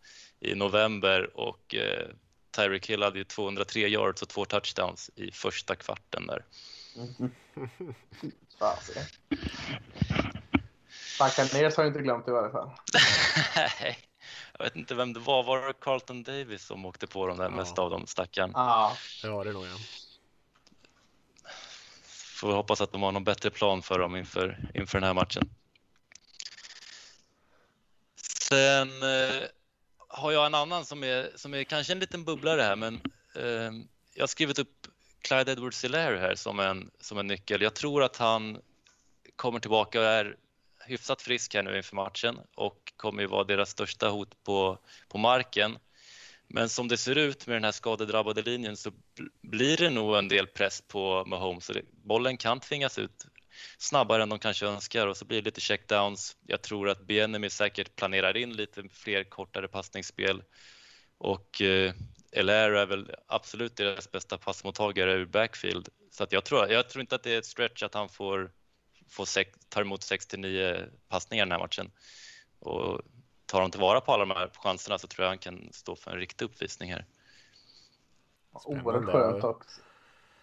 [0.40, 2.08] i november och eh,
[2.56, 6.44] Tyreek Hill hade ju 203 yards och två touchdowns i första kvarten där.
[6.96, 7.94] Mm.
[8.58, 9.02] Fasiken.
[11.18, 12.70] Buccaneers har jag inte glömt i varje fall.
[13.56, 13.98] Nej,
[14.58, 15.42] jag vet inte vem det var.
[15.42, 17.50] Var det Carlton Davis som åkte på dem där ja.
[17.50, 18.50] mest av dem, stackaren?
[18.54, 19.76] Ja, det var det nog ja.
[22.42, 25.50] Får hoppas att de har någon bättre plan för dem inför, inför den här matchen.
[28.48, 29.42] Sen eh,
[30.08, 32.94] har jag en annan som är, som är kanske en liten bubblare här, men
[33.36, 33.72] eh,
[34.14, 34.86] jag har skrivit upp
[35.20, 37.62] Clyde edwards hilaire här som en, som en nyckel.
[37.62, 38.58] Jag tror att han
[39.36, 40.36] kommer tillbaka och är
[40.86, 44.78] hyfsat frisk här nu inför matchen och kommer ju vara deras största hot på,
[45.08, 45.78] på marken.
[46.48, 48.92] Men som det ser ut med den här skadedrabbade linjen så
[49.42, 51.70] blir det nog en del press på Mahomes.
[51.92, 53.26] Bollen kan tvingas ut
[53.78, 56.36] snabbare än de kanske önskar och så blir det lite checkdowns.
[56.46, 60.42] Jag tror att Bienemy säkert planerar in lite fler kortare passningsspel
[61.18, 61.94] och eh,
[62.32, 65.88] Elair är väl absolut deras bästa passmottagare ur backfield.
[66.10, 68.52] Så att jag, tror, jag tror inte att det är ett stretch att han får,
[69.08, 71.90] får sex, tar emot 6-9 passningar den här matchen.
[72.58, 73.00] Och
[73.52, 76.10] tar de tillvara på alla de här chanserna så tror jag han kan stå för
[76.10, 77.06] en riktig uppvisning här.
[78.52, 79.80] Oerhört skönt också.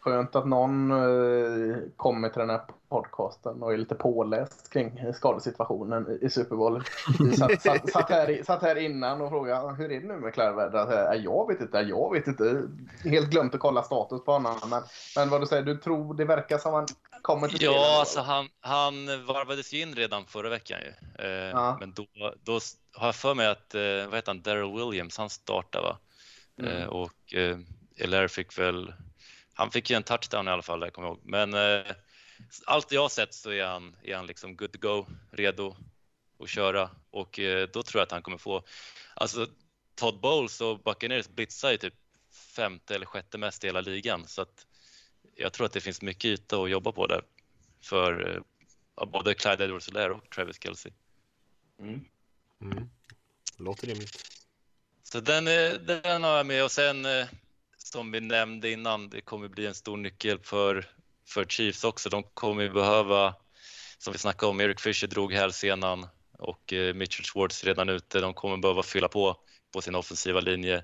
[0.01, 6.19] Skönt att någon eh, kommer till den här podcasten och är lite påläst kring skadesituationen
[6.21, 6.83] i Super Bowl.
[7.19, 10.33] Vi satt, satt, satt, här, satt här innan och frågade hur är det nu med
[10.33, 12.63] Claire Jag vet inte, jag vet inte.
[13.03, 14.55] Helt glömt att kolla status på honom.
[14.69, 14.83] Men,
[15.15, 16.87] men vad du säger, du tror det verkar som han
[17.21, 21.23] kommer till Ja, alltså han, han varvades ju in redan förra veckan ju.
[21.25, 21.77] Eh, ja.
[21.79, 22.05] Men då,
[22.43, 22.59] då
[22.93, 25.97] har jag för mig att, eh, vad heter han, Daryl Williams, han startade va?
[26.59, 26.77] Mm.
[26.77, 27.57] Eh, och eh,
[27.97, 28.93] Elair fick väl
[29.59, 31.19] han fick ju en touchdown i alla fall, jag kommer ihåg.
[31.23, 31.91] Men eh,
[32.65, 35.75] allt jag har sett så är han, är han liksom good to go, redo
[36.39, 38.63] att köra och eh, då tror jag att han kommer få,
[39.13, 39.47] alltså
[39.95, 41.93] Todd Bowles och Buccaneers blitzar ju typ
[42.55, 44.65] femte eller sjätte mest i hela ligan så att
[45.35, 47.21] jag tror att det finns mycket yta att jobba på där
[47.81, 48.35] för
[48.97, 50.89] eh, både Clyde edwards och Travis Kelce.
[51.79, 52.05] Mm.
[52.61, 52.89] Mm.
[53.57, 54.23] Låter rimligt.
[55.03, 55.45] Så den,
[55.85, 57.27] den har jag med och sen eh,
[57.91, 60.85] som vi nämnde innan, det kommer bli en stor nyckel för,
[61.27, 62.09] för Chiefs också.
[62.09, 63.35] De kommer behöva,
[63.97, 68.21] som vi snackade om, Eric Fisher drog hälsenan och eh, Mitchell Schwartz redan ute.
[68.21, 69.37] De kommer behöva fylla på
[69.71, 70.83] på sin offensiva linje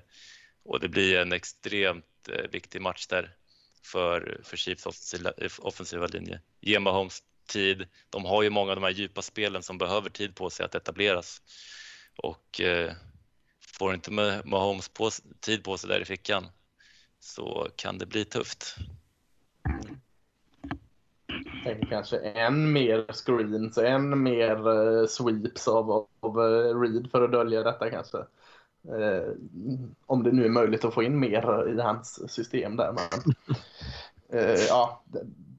[0.64, 3.34] och det blir en extremt eh, viktig match där
[3.82, 6.40] för, för Chiefs offensiva, offensiva linje.
[6.60, 7.88] Ge Mahomes tid.
[8.10, 10.74] De har ju många av de här djupa spelen som behöver tid på sig att
[10.74, 11.42] etableras
[12.16, 12.92] och eh,
[13.78, 14.10] får inte
[14.44, 15.10] Mahomes på,
[15.40, 16.48] tid på sig där i fickan
[17.26, 18.76] så kan det bli tufft.
[21.64, 27.32] Tänker kanske än mer screens, än mer uh, sweeps av, av uh, Reed för att
[27.32, 28.18] dölja detta kanske.
[28.18, 29.32] Uh,
[30.06, 32.92] om det nu är möjligt att få in mer i hans system där.
[32.92, 33.34] Men,
[34.68, 35.02] ja,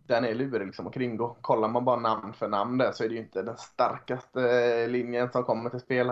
[0.07, 1.38] den är lurig liksom att kringgå.
[1.41, 5.31] Kollar man bara namn för namn där så är det ju inte den starkaste linjen
[5.31, 6.11] som kommer till spel.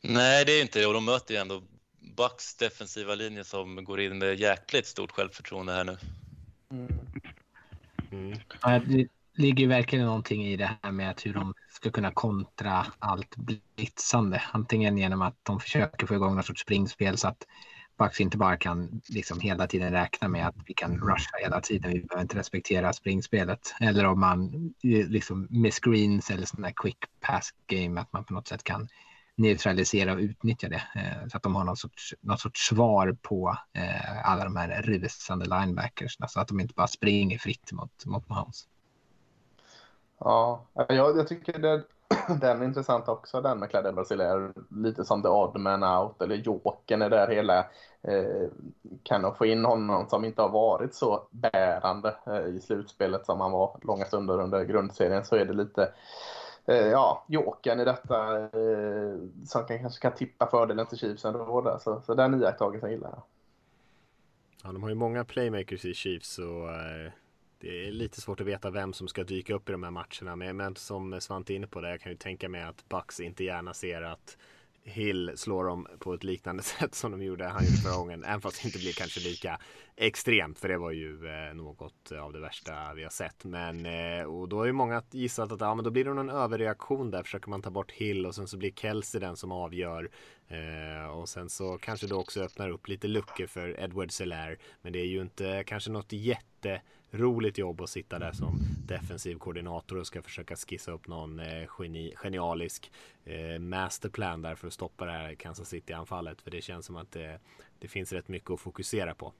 [0.00, 1.62] Nej, det är inte det och de möter ju ändå
[2.16, 5.96] Bucks defensiva linje som går in med jäkligt stort självförtroende här nu.
[6.70, 6.88] Mm.
[8.12, 8.38] Mm.
[8.62, 12.86] Ja, det ligger verkligen någonting i det här med att hur de ska kunna kontra
[12.98, 14.42] allt blitzande.
[14.52, 17.46] Antingen genom att de försöker få igång någon sorts springspel så att
[17.98, 21.92] Bucks inte bara kan liksom hela tiden räkna med att vi kan rusha hela tiden.
[21.92, 23.74] Vi behöver inte respektera springspelet.
[23.80, 28.48] Eller om man liksom med screens eller sådana quick pass game att man på något
[28.48, 28.88] sätt kan
[29.38, 30.82] neutralisera och utnyttja det.
[30.94, 34.82] Eh, så att de har någon sorts, någon sorts svar på eh, alla de här
[34.82, 36.16] rusande linebackers.
[36.28, 38.68] Så att de inte bara springer fritt mot, mot Mahomes.
[40.18, 41.84] Ja, jag, jag tycker det,
[42.40, 44.52] den är intressant också, den med Cladden Brasilier.
[44.70, 47.58] Lite som the odd man out eller Jokern är där hela.
[48.02, 48.48] Eh,
[49.02, 53.40] kan de få in honom som inte har varit så bärande eh, i slutspelet som
[53.40, 55.92] han var långa stunder under grundserien så är det lite
[56.68, 61.60] Eh, ja, Jokern i detta eh, som kan, kanske kan tippa fördelen till Chiefs ändå.
[61.60, 61.78] Där.
[61.78, 63.22] Så, så den iakttagelsen gillar jag.
[64.62, 67.12] Ja, de har ju många playmakers i Chiefs och eh,
[67.60, 70.36] det är lite svårt att veta vem som ska dyka upp i de här matcherna.
[70.36, 73.20] Men, men som Svante är inne på det, jag kan ju tänka mig att Bucks
[73.20, 74.36] inte gärna ser att
[74.88, 78.24] Hill slår dem på ett liknande sätt som de gjorde, han gjorde förra gången.
[78.24, 79.58] Även fast det inte blir kanske lika
[79.96, 83.44] extremt, för det var ju eh, något av det värsta vi har sett.
[83.44, 86.30] Men, eh, och då har ju många gissat att ja, men då blir det någon
[86.30, 90.10] överreaktion där, försöker man ta bort Hill och sen så blir Kelsey den som avgör.
[90.48, 94.56] Eh, och sen så kanske det också öppnar upp lite luckor för Edward Selaire.
[94.82, 99.38] Men det är ju inte kanske något jätte roligt jobb att sitta där som defensiv
[99.38, 102.92] koordinator och ska försöka skissa upp någon eh, geni, genialisk
[103.24, 106.42] eh, masterplan där för att stoppa det här Kansas City-anfallet.
[106.42, 107.40] För det känns som att det,
[107.78, 109.32] det finns rätt mycket att fokusera på.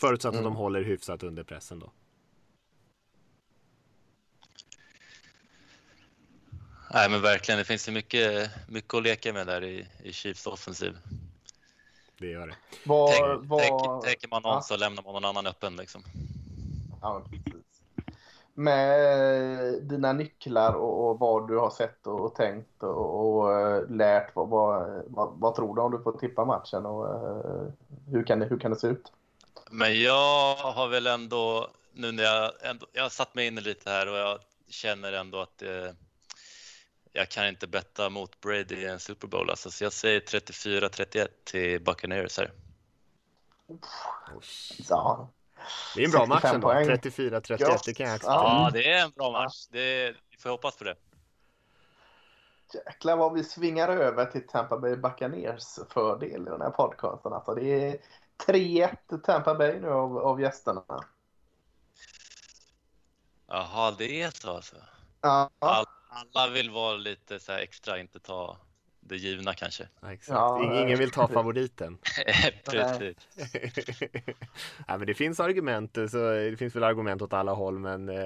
[0.00, 0.46] Förutsatt mm.
[0.46, 1.92] att de håller hyfsat under pressen då.
[6.90, 10.46] Nej men verkligen, det finns ju mycket, mycket att leka med där i, i Chiefs
[10.46, 10.98] offensiv.
[12.18, 12.54] Det gör det.
[12.84, 14.02] Var, Tänk, var...
[14.02, 14.62] Tänker man någon ja.
[14.62, 16.02] så lämnar man någon annan öppen liksom.
[17.00, 17.64] Ja, precis.
[18.54, 23.90] Med dina nycklar och, och, vad du har sett och, och tänkt och, och uh,
[23.90, 27.70] lärt, vad, vad, vad, tror du om du får tippa matchen och uh,
[28.10, 29.12] hur, kan det, hur kan det se ut?
[29.70, 33.90] Men jag har väl ändå, nu när jag, ändå, jag har satt mig in lite
[33.90, 34.38] här och jag
[34.68, 35.94] känner ändå att det,
[37.12, 39.50] jag kan inte betta mot Brady i en Super Bowl.
[39.50, 42.52] Alltså, så jag säger 34-31 till Buccaneers här.
[44.88, 45.28] Ja,
[45.94, 46.72] det är en bra match ändå.
[46.72, 47.40] 34-31,
[47.86, 48.18] det kan jag acceptera.
[48.22, 49.66] Ja, det är en bra match.
[49.70, 50.96] Det, vi får hoppas på det.
[52.74, 57.32] Jäklar vad vi svingar över till Tampa Bay Buccaneers fördel i den här podcasten.
[57.32, 57.98] Alltså, det är
[58.46, 60.84] 3-1 Tampa Bay nu av, av gästerna.
[63.46, 64.76] Jaha, det är så alltså?
[65.20, 65.50] Ja.
[65.58, 68.56] All, alla vill vara lite så extra, inte ta
[69.08, 69.88] det givna kanske.
[70.00, 70.36] Ja, exakt.
[70.36, 71.98] Ja, Ingen vill ta favoriten.
[72.64, 73.16] Precis.
[74.86, 78.16] ja, men det finns argument, så det finns väl argument åt alla håll, men eh,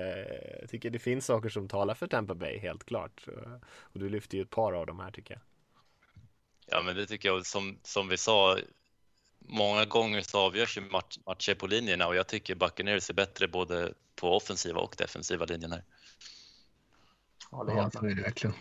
[0.61, 3.27] jag tycker det finns saker som talar för Tampa Bay, helt klart.
[3.81, 5.41] Och du lyfter ju ett par av dem här tycker jag.
[6.67, 8.59] Ja, men det tycker jag, som, som vi sa,
[9.39, 13.49] många gånger så avgörs ju match, matcher på linjerna och jag tycker Buccaneers är bättre
[13.49, 15.85] både på offensiva och defensiva linjen här.
[17.51, 18.55] Ja, det är det verkligen.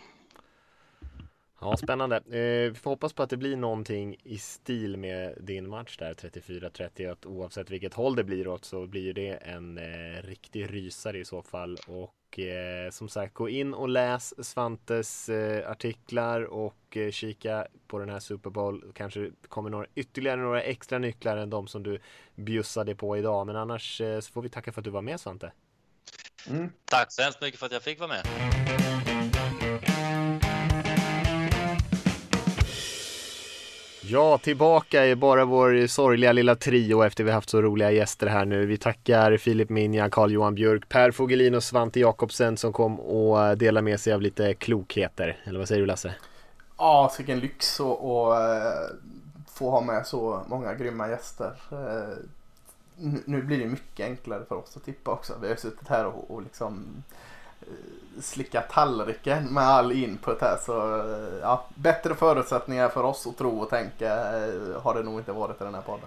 [1.63, 2.15] Ja, spännande.
[2.15, 6.13] Eh, vi får hoppas på att det blir någonting i stil med din match där
[6.13, 7.11] 34-30.
[7.11, 11.25] Att oavsett vilket håll det blir åt så blir det en eh, riktig rysare i
[11.25, 11.77] så fall.
[11.87, 17.99] Och eh, som sagt, gå in och läs Svantes eh, artiklar och eh, kika på
[17.99, 18.91] den här Super Bowl.
[18.95, 21.99] Kanske kommer några, ytterligare några extra nycklar än de som du
[22.35, 23.47] bjussade på idag.
[23.47, 25.51] Men annars eh, så får vi tacka för att du var med Svante.
[26.49, 26.69] Mm.
[26.85, 28.25] Tack så hemskt mycket för att jag fick vara med.
[34.11, 38.45] Ja, tillbaka är bara vår sorgliga lilla trio efter vi haft så roliga gäster här
[38.45, 38.65] nu.
[38.65, 43.83] Vi tackar Filip Minja, Carl-Johan Björk, Per Fogelin och Svante Jakobsen som kom och delade
[43.83, 45.37] med sig av lite klokheter.
[45.43, 46.13] Eller vad säger du Lasse?
[46.77, 48.95] Ja, vilken lyx att eh,
[49.53, 51.53] få ha med så många grymma gäster.
[51.71, 52.17] Eh,
[53.25, 55.33] nu blir det mycket enklare för oss att tippa också.
[55.41, 57.03] Vi har suttit här och, och liksom
[58.21, 60.57] slicka tallriken med all input här.
[60.65, 65.19] Så eh, ja, bättre förutsättningar för oss att tro och tänka eh, har det nog
[65.19, 66.05] inte varit i den här podden.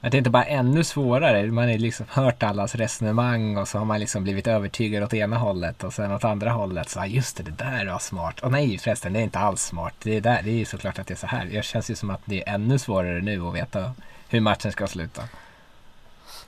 [0.00, 1.46] Jag tänkte bara ännu svårare.
[1.46, 5.36] Man har liksom hört allas resonemang och så har man liksom blivit övertygad åt ena
[5.36, 6.88] hållet och sen åt andra hållet.
[6.88, 8.40] Så ah, just det, det där var smart.
[8.40, 9.94] Och nej förresten, det är inte alls smart.
[10.02, 11.44] Det är, där, det är såklart att det är så här.
[11.52, 13.92] Det känns ju som att det är ännu svårare nu att veta
[14.28, 15.22] hur matchen ska sluta.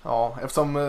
[0.02, 0.82] Ja, eftersom eh,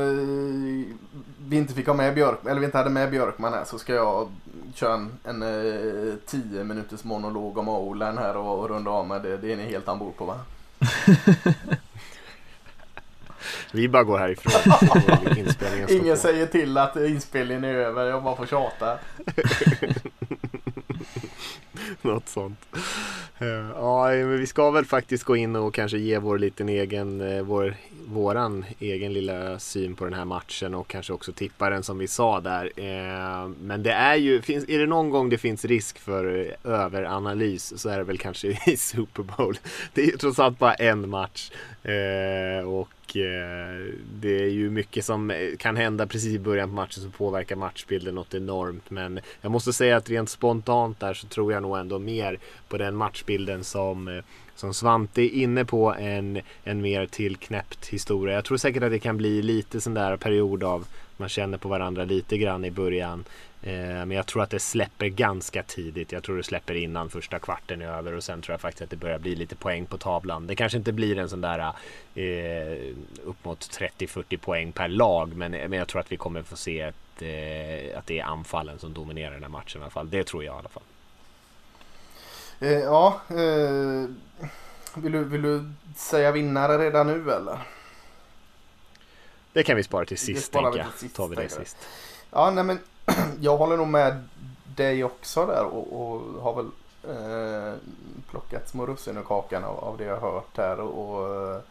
[1.48, 3.94] vi inte fick ha med Björk, eller vi inte hade med Björkman här så ska
[3.94, 4.32] jag
[4.76, 9.22] köra en, en eh, tio minuters monolog om Olan här och, och runda av med
[9.22, 9.38] det.
[9.38, 10.40] Det är ni helt ombord på va?
[13.72, 14.52] vi bara går härifrån.
[15.90, 18.98] Ingen säger till att inspelningen är över, jag bara får tjata.
[22.02, 22.60] Något sånt.
[23.42, 27.22] Eh, ja, men vi ska väl faktiskt gå in och kanske ge vår liten egen,
[27.22, 27.76] eh, vår,
[28.06, 32.08] våran egen lilla syn på den här matchen och kanske också tippa den som vi
[32.08, 32.72] sa där.
[32.76, 37.82] Eh, men det är ju, finns, är det någon gång det finns risk för överanalys
[37.82, 39.58] så är det väl kanske i Super Bowl.
[39.94, 41.52] Det är ju trots allt bara en match.
[41.84, 46.76] Eh, och eh, det är ju mycket som eh, kan hända precis i början på
[46.76, 48.90] matchen som påverkar matchbilden något enormt.
[48.90, 52.40] Men jag måste säga att rent spontant där så tror jag nog ändå mer
[52.70, 54.24] på den matchbilden som, eh,
[54.56, 58.36] som Svante är inne på än en mer tillknäppt historia.
[58.36, 60.86] Jag tror säkert att det kan bli lite sån där period av
[61.18, 63.26] man känner på varandra lite grann i början.
[63.64, 66.12] Eh, men jag tror att det släpper ganska tidigt.
[66.12, 68.90] Jag tror det släpper innan första kvarten är över och sen tror jag faktiskt att
[68.90, 70.48] det börjar bli lite poäng på tavlan.
[70.48, 71.60] Det kanske inte blir en sån där
[72.16, 76.56] eh, upp mot 30-40 poäng per lag men, men jag tror att vi kommer få
[76.56, 80.10] se ett, eh, att det är anfallen som dominerar den här matchen i alla fall.
[80.10, 80.84] Det tror jag i alla fall.
[82.60, 84.10] Eh, ja, eh,
[84.96, 87.58] vill, du, vill du säga vinnare redan nu eller?
[89.54, 91.14] Det kan vi spara till sist tänker jag.
[91.14, 91.78] Tar vi det sist.
[92.32, 92.80] Ja, nej men
[93.40, 94.24] jag håller nog med
[94.76, 96.70] dig också där och, och har väl
[97.04, 97.74] eh,
[98.30, 101.62] plockat små russin ur kakan av, av det jag har hört här och, och eh,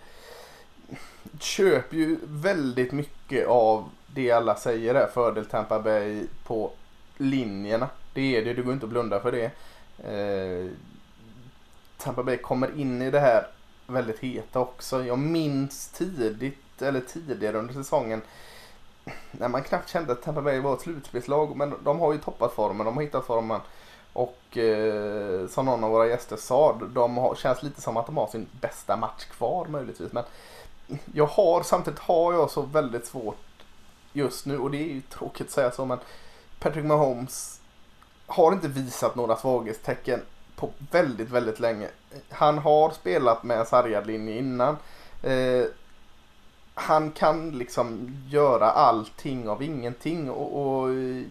[1.41, 6.71] köper ju väldigt mycket av det alla säger är fördel Tampa Bay på
[7.17, 7.89] linjerna.
[8.15, 9.51] Det är det, du går inte att blunda för det.
[10.11, 10.71] Eh,
[11.99, 13.47] Tampa Bay kommer in i det här
[13.87, 15.05] väldigt heta också.
[15.05, 18.23] Jag minns tidigt, eller tidigare under säsongen,
[19.31, 21.57] när man knappt kände att Tampa Bay var ett slutspelslag.
[21.57, 23.61] Men de har ju toppat formen, de har hittat formen.
[24.13, 28.17] Och eh, som någon av våra gäster sa, de har, känns lite som att de
[28.17, 30.13] har sin bästa match kvar möjligtvis.
[30.13, 30.25] Men
[31.15, 33.37] jag har, samtidigt har jag så väldigt svårt
[34.13, 35.99] just nu, och det är ju tråkigt att säga så, men
[36.59, 37.61] Patrick Mahomes
[38.27, 40.21] har inte visat några svaghetstecken
[40.57, 41.89] på väldigt, väldigt länge.
[42.29, 44.77] Han har spelat med en sargad linje innan.
[45.23, 45.65] Eh,
[46.81, 51.23] han kan liksom göra allting av ingenting och, och eh,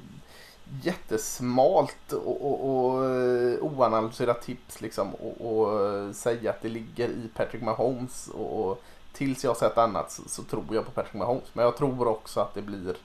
[0.83, 7.09] jättesmalt och, och, och eh, oanalyserat tips liksom och, och, eh, säga att det ligger
[7.09, 11.13] i Patrick Mahomes och, och tills jag sett annat så, så, tror jag på Patrick
[11.13, 11.49] Mahomes.
[11.53, 12.95] Men jag tror också att det blir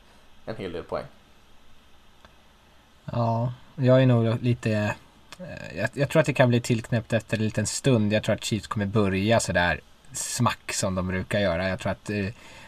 [0.46, 1.04] en hel del poäng.
[3.04, 4.94] Ja, jag är nog lite...
[5.74, 8.12] Jag, jag tror att det kan bli tillknäppt efter en liten stund.
[8.12, 9.80] Jag tror att Chiefs kommer börja sådär
[10.15, 11.69] smack som de brukar göra.
[11.69, 12.27] Jag tror att eh,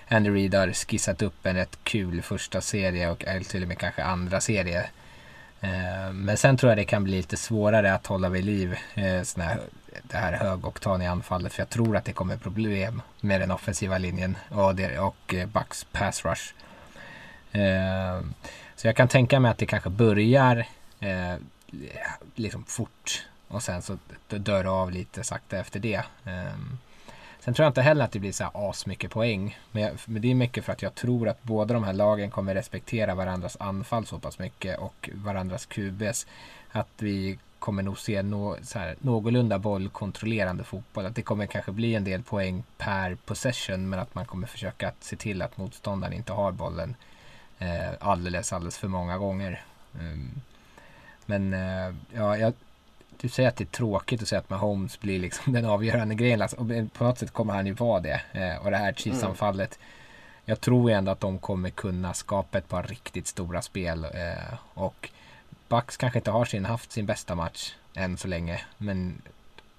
[0.08, 4.04] Andy Reid har skissat upp en rätt kul första serie och till och med kanske
[4.04, 4.86] andra serie.
[5.60, 9.22] Eh, men sen tror jag det kan bli lite svårare att hålla vid liv eh,
[9.36, 9.60] här,
[10.02, 11.52] det här högoktaniga anfallet.
[11.52, 15.46] För jag tror att det kommer problem med den offensiva linjen och, det, och eh,
[15.46, 16.54] Bucks pass rush.
[17.52, 18.20] Eh,
[18.76, 20.66] så jag kan tänka mig att det kanske börjar
[21.00, 21.34] eh,
[22.34, 23.98] liksom fort och sen så
[24.28, 26.02] dör det av lite sakta efter det.
[26.24, 26.78] Um,
[27.46, 29.58] Sen tror jag inte heller att det blir så här asmycket poäng.
[29.72, 32.30] Men, jag, men det är mycket för att jag tror att båda de här lagen
[32.30, 36.26] kommer respektera varandras anfall så pass mycket och varandras QBs.
[36.70, 41.06] Att vi kommer nog se no, så här, någorlunda bollkontrollerande fotboll.
[41.06, 44.88] Att det kommer kanske bli en del poäng per possession men att man kommer försöka
[44.88, 46.94] att se till att motståndaren inte har bollen
[47.58, 49.64] eh, alldeles, alldeles för många gånger.
[50.00, 50.30] Mm.
[51.26, 52.52] men eh, ja, jag,
[53.20, 56.42] du säger att det är tråkigt att säga att Mahomes blir liksom den avgörande grejen.
[56.42, 58.20] Alltså, och på något sätt kommer han ju vara det.
[58.32, 59.78] Eh, och det här Chiefs-anfallet.
[59.78, 59.92] Mm.
[60.44, 64.04] Jag tror ändå att de kommer kunna skapa ett par riktigt stora spel.
[64.04, 65.10] Eh, och
[65.68, 68.60] Bucks kanske inte har sin, haft sin bästa match än så länge.
[68.78, 69.22] Men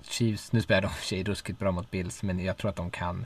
[0.02, 2.24] Chiefs, nu spelar de för sig ruskigt bra mot Bills.
[2.24, 3.26] Men jag tror att de kan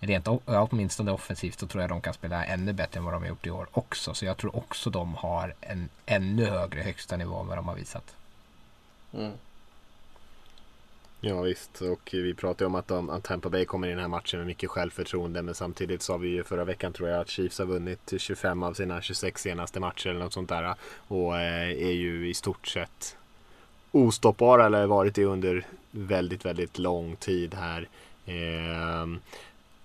[0.00, 3.28] rent åtminstone offensivt så tror jag de kan spela ännu bättre än vad de har
[3.28, 4.14] gjort i år också.
[4.14, 7.74] Så jag tror också de har en ännu högre högsta nivå än vad de har
[7.74, 8.14] visat.
[9.14, 9.32] Mm.
[11.20, 14.08] Ja visst, och vi pratade om att, de, att Tampa Bay kommer i den här
[14.08, 15.42] matchen med mycket självförtroende.
[15.42, 18.74] Men samtidigt sa vi ju förra veckan tror jag att Chiefs har vunnit 25 av
[18.74, 20.74] sina 26 senaste matcher eller något sånt där.
[20.96, 23.16] Och eh, är ju i stort sett
[23.90, 27.88] ostoppbara eller varit det under väldigt, väldigt lång tid här.
[28.26, 29.20] Ehm,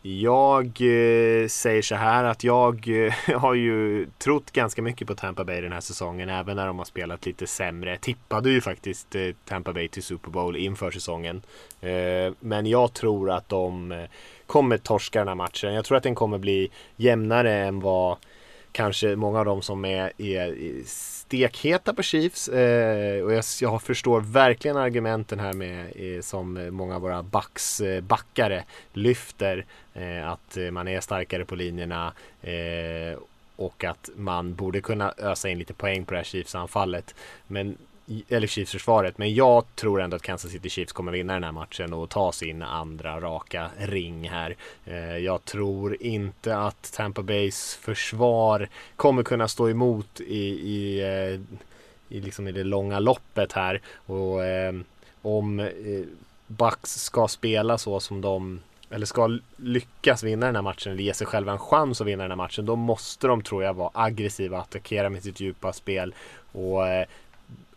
[0.01, 5.43] jag eh, säger så här att jag eh, har ju trott ganska mycket på Tampa
[5.43, 6.29] Bay den här säsongen.
[6.29, 7.97] Även när de har spelat lite sämre.
[7.97, 11.41] Tippade ju faktiskt eh, Tampa Bay till Super Bowl inför säsongen.
[11.81, 14.03] Eh, men jag tror att de eh,
[14.47, 15.73] kommer torska den här matchen.
[15.73, 18.17] Jag tror att den kommer bli jämnare än vad
[18.79, 24.21] kanske många av dem som är, är stekheta på Chiefs eh, och jag, jag, förstår
[24.21, 30.71] verkligen argumenten här med eh, som många av våra eh, backare lyfter eh, att eh,
[30.71, 33.19] man är starkare på linjerna eh,
[33.55, 37.15] och att man borde kunna ösa in lite poäng på det här Chiefs anfallet.
[37.47, 37.77] Men
[38.29, 39.17] eller Chiefs-försvaret.
[39.17, 42.31] Men jag tror ändå att Kansas City Chiefs kommer vinna den här matchen och ta
[42.31, 44.55] sin andra raka ring här.
[44.85, 51.39] Eh, jag tror inte att Tampa Bays försvar kommer kunna stå emot i, i, eh,
[52.17, 53.81] i, liksom i det långa loppet här.
[54.05, 54.73] Och eh,
[55.21, 55.67] om eh,
[56.47, 58.59] Bucks ska spela så som de
[58.89, 62.23] eller ska lyckas vinna den här matchen eller ge sig själva en chans att vinna
[62.23, 66.13] den här matchen då måste de tror jag vara aggressiva, attackera med sitt djupa spel
[66.51, 66.81] och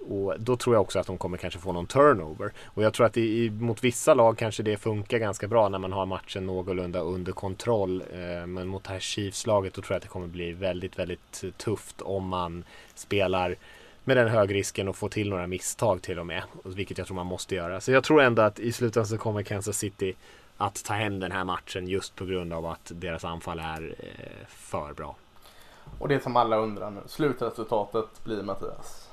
[0.09, 2.53] och då tror jag också att de kommer kanske få någon turnover.
[2.65, 5.93] Och jag tror att i, mot vissa lag kanske det funkar ganska bra när man
[5.93, 8.03] har matchen någorlunda under kontroll.
[8.13, 11.45] Eh, men mot det här Chiefs-laget då tror jag att det kommer bli väldigt, väldigt
[11.57, 13.57] tufft om man spelar
[14.05, 16.43] med den högrisken och får till några misstag till och med.
[16.65, 17.81] Vilket jag tror man måste göra.
[17.81, 20.15] Så jag tror ändå att i slutändan så kommer Kansas City
[20.57, 24.47] att ta hem den här matchen just på grund av att deras anfall är eh,
[24.49, 25.17] för bra.
[25.99, 29.12] Och det som alla undrar nu, slutresultatet blir Mattias?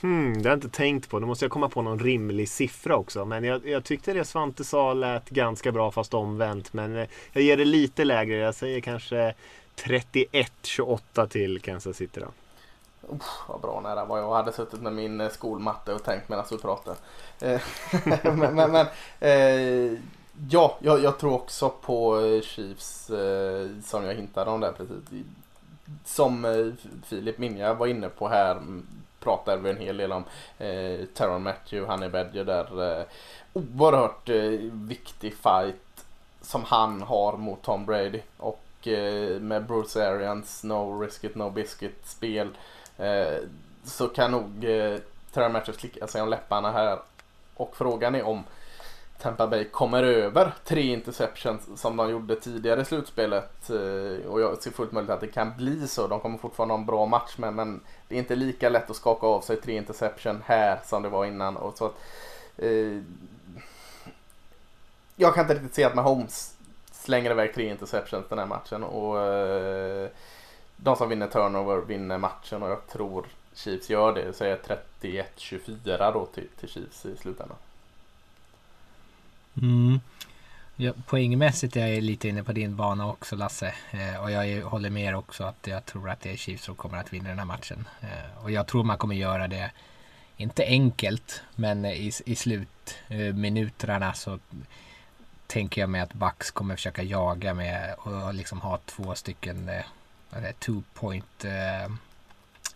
[0.00, 1.18] Hmm, det har jag inte tänkt på.
[1.18, 3.24] Nu måste jag komma på någon rimlig siffra också.
[3.24, 6.72] Men jag, jag tyckte det Svante sa lät ganska bra fast omvänt.
[6.72, 8.36] Men eh, jag ger det lite lägre.
[8.36, 9.34] Jag säger kanske
[9.76, 12.26] 31-28 till Kansas City då.
[13.08, 16.44] Uff, vad bra nära vad jag hade suttit med min eh, skolmatte och tänkt medan
[16.50, 16.96] du pratade.
[17.40, 17.60] Eh,
[18.22, 18.86] men, men, men
[19.20, 19.98] eh,
[20.50, 25.24] ja, jag, jag, tror också på Chiefs eh, som jag hintade om där precis.
[26.04, 26.66] Som eh,
[27.06, 28.86] Filip Minja var inne på här mm,
[29.26, 30.24] pratar vi en hel del om
[30.58, 32.98] eh, Terron Matthew, han är Badger där.
[33.00, 33.04] Eh,
[33.52, 36.04] oerhört eh, viktig fight
[36.40, 38.20] som han har mot Tom Brady.
[38.36, 42.48] Och eh, med Bruce Arians No Risk It No Biscuit spel
[42.98, 43.38] eh,
[43.84, 44.98] så kan nog eh,
[45.32, 46.98] Terron Matthew slicka sig om läpparna här.
[47.56, 48.44] Och frågan är om
[49.18, 53.70] Tampa Bay kommer över tre interceptions som de gjorde tidigare i slutspelet.
[53.70, 56.06] Eh, och jag ser fullt möjligt att det kan bli så.
[56.06, 58.96] De kommer fortfarande ha en bra match med men det är inte lika lätt att
[58.96, 61.56] skaka av sig tre interception här som det var innan.
[61.56, 61.94] Och så att,
[62.56, 63.02] eh,
[65.16, 66.56] jag kan inte riktigt se att Mahomes
[66.92, 68.84] slänger iväg tre interceptions den här matchen.
[68.84, 70.08] Och eh,
[70.76, 74.32] de som vinner turnover vinner matchen och jag tror Chiefs gör det.
[74.32, 77.56] Så är 31-24 då till, till Chiefs i slutändan.
[79.62, 80.00] Mm.
[80.76, 83.74] Ja, poängmässigt är jag lite inne på din bana också Lasse.
[83.90, 86.98] Eh, och jag håller med också att jag tror att det är Chiefs som kommer
[86.98, 87.88] att vinna den här matchen.
[88.00, 89.70] Eh, och jag tror man kommer göra det,
[90.36, 94.38] inte enkelt, men i, i slutminuterna så
[95.46, 100.52] tänker jag mig att Bucks kommer försöka jaga med och liksom ha två stycken eh,
[100.58, 101.92] two point eh,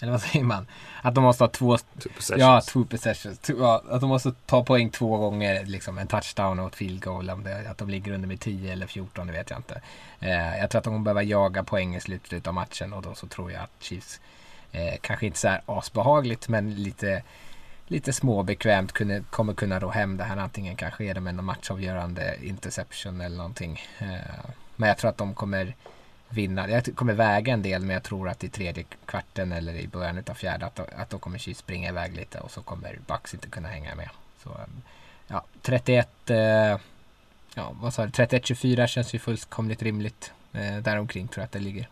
[0.03, 0.67] eller vad säger man?
[1.03, 1.79] Att de måste ha två...
[1.79, 2.41] Two possessions.
[2.41, 3.39] Ja, two possessions.
[3.39, 7.05] Two, ja, att de måste ta poäng två gånger, liksom en touchdown och ett field
[7.05, 7.31] goal.
[7.31, 9.81] Om det, att de ligger under med 10 eller 14, det vet jag inte.
[10.21, 13.15] Eh, jag tror att de kommer behöva jaga poäng i slutet av matchen och då
[13.15, 14.21] så tror jag att Chiefs,
[14.73, 17.23] eh, kanske inte så här asbehagligt, men lite
[17.91, 20.37] lite småbekvämt kunde, kommer kunna ro hem det här.
[20.37, 23.81] Antingen kanske är det med någon matchavgörande interception eller någonting.
[23.99, 25.75] Eh, men jag tror att de kommer
[26.31, 26.71] vinna.
[26.71, 30.23] Jag kommer väga en del men jag tror att i tredje kvarten eller i början
[30.31, 33.49] av fjärde att, att då kommer Chiefs springa iväg lite och så kommer Bucks inte
[33.49, 34.09] kunna hänga med.
[34.43, 34.57] Så,
[35.27, 36.37] ja, 31 eh,
[37.55, 38.11] ja, vad sa du?
[38.11, 40.33] 31-24 känns ju fullkomligt rimligt.
[40.53, 41.89] Eh, däromkring tror jag att det ligger.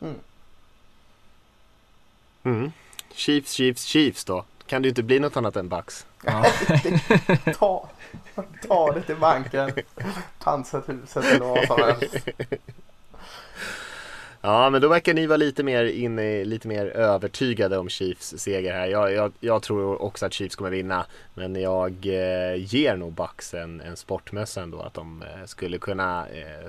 [0.00, 0.16] Mm.
[2.42, 2.72] Mm.
[3.14, 4.44] Chiefs, Chiefs, Chiefs då.
[4.66, 6.06] Kan det ju inte bli något annat än Bucks.
[6.24, 6.46] Ja.
[7.58, 7.88] ta,
[8.68, 9.72] ta det till banken.
[10.38, 12.28] Pansarhuset eller vad som helst.
[14.46, 18.72] Ja, men då verkar ni vara lite mer inne, lite mer övertygade om Chiefs seger
[18.72, 18.86] här.
[18.86, 23.54] Jag, jag, jag tror också att Chiefs kommer vinna, men jag eh, ger nog Bucks
[23.54, 26.68] en, en sportmössa ändå att de eh, skulle kunna eh,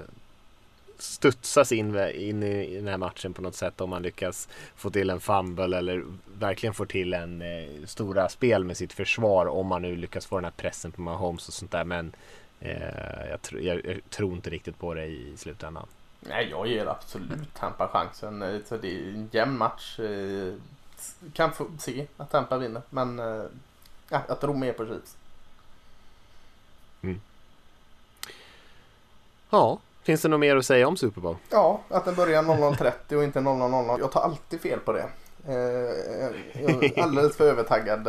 [0.97, 5.09] studsas in, in i den här matchen på något sätt om man lyckas få till
[5.09, 6.03] en fumble eller
[6.39, 10.35] verkligen får till en eh, stora spel med sitt försvar om man nu lyckas få
[10.35, 11.83] den här pressen på Mahomes och sånt där.
[11.83, 12.11] Men
[12.59, 15.87] eh, jag, tr jag, jag, tror inte riktigt på det i slutändan.
[16.27, 18.41] Nej, jag ger absolut Tampa chansen.
[18.41, 19.99] Eh, så det är en jämn match.
[19.99, 20.53] Eh,
[21.33, 23.43] kan få se att Tampa vinner, men eh,
[24.09, 25.17] ja, jag tror mer på Chiefs.
[27.01, 27.21] Mm.
[29.49, 31.35] Ja, finns det något mer att säga om Super Bowl?
[31.49, 33.99] Ja, att den börjar 00.30 och inte 00.00.
[33.99, 35.09] Jag tar alltid fel på det.
[35.45, 35.57] Jag
[36.83, 38.07] är alldeles för övertaggad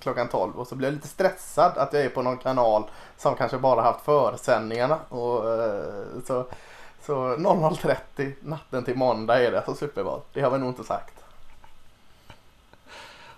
[0.00, 2.84] klockan 12 och så blir jag lite stressad att jag är på någon kanal
[3.16, 4.98] som kanske bara haft försändningarna.
[5.08, 5.44] Och,
[6.26, 6.46] så
[7.06, 10.20] så 00.30 natten till måndag är det för Super Bowl.
[10.32, 11.14] Det har vi nog inte sagt.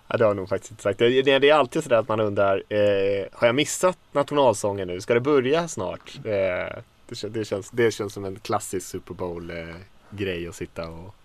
[0.07, 0.99] Ja, det har jag nog faktiskt inte sagt.
[0.99, 5.01] Det, det är alltid sådär att man undrar, eh, har jag missat nationalsången nu?
[5.01, 6.19] Ska det börja snart?
[6.25, 11.15] Eh, det, det, känns, det känns som en klassisk Super Bowl-grej eh, att sitta och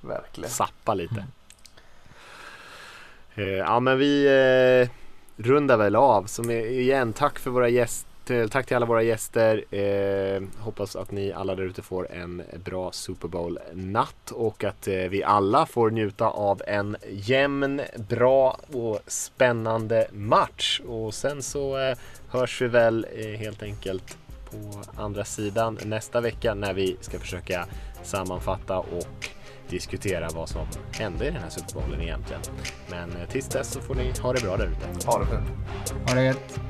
[0.00, 0.50] Verkligen.
[0.50, 1.24] sappa lite.
[3.34, 4.90] Eh, ja men vi eh,
[5.44, 6.24] rundar väl av.
[6.24, 8.07] Som igen, tack för våra gäster.
[8.50, 9.64] Tack till alla våra gäster.
[9.74, 14.94] Eh, hoppas att ni alla där ute får en bra Super Bowl-natt och att eh,
[14.94, 20.80] vi alla får njuta av en jämn, bra och spännande match.
[20.88, 21.98] Och sen så eh,
[22.28, 24.16] hörs vi väl eh, helt enkelt
[24.50, 27.66] på andra sidan nästa vecka när vi ska försöka
[28.02, 29.28] sammanfatta och
[29.68, 32.42] diskutera vad som hände i den här Super Bowlen egentligen.
[32.90, 35.06] Men eh, tills dess så får ni ha det bra där ute.
[35.06, 36.08] Ha det fint.
[36.08, 36.60] Ha det gött.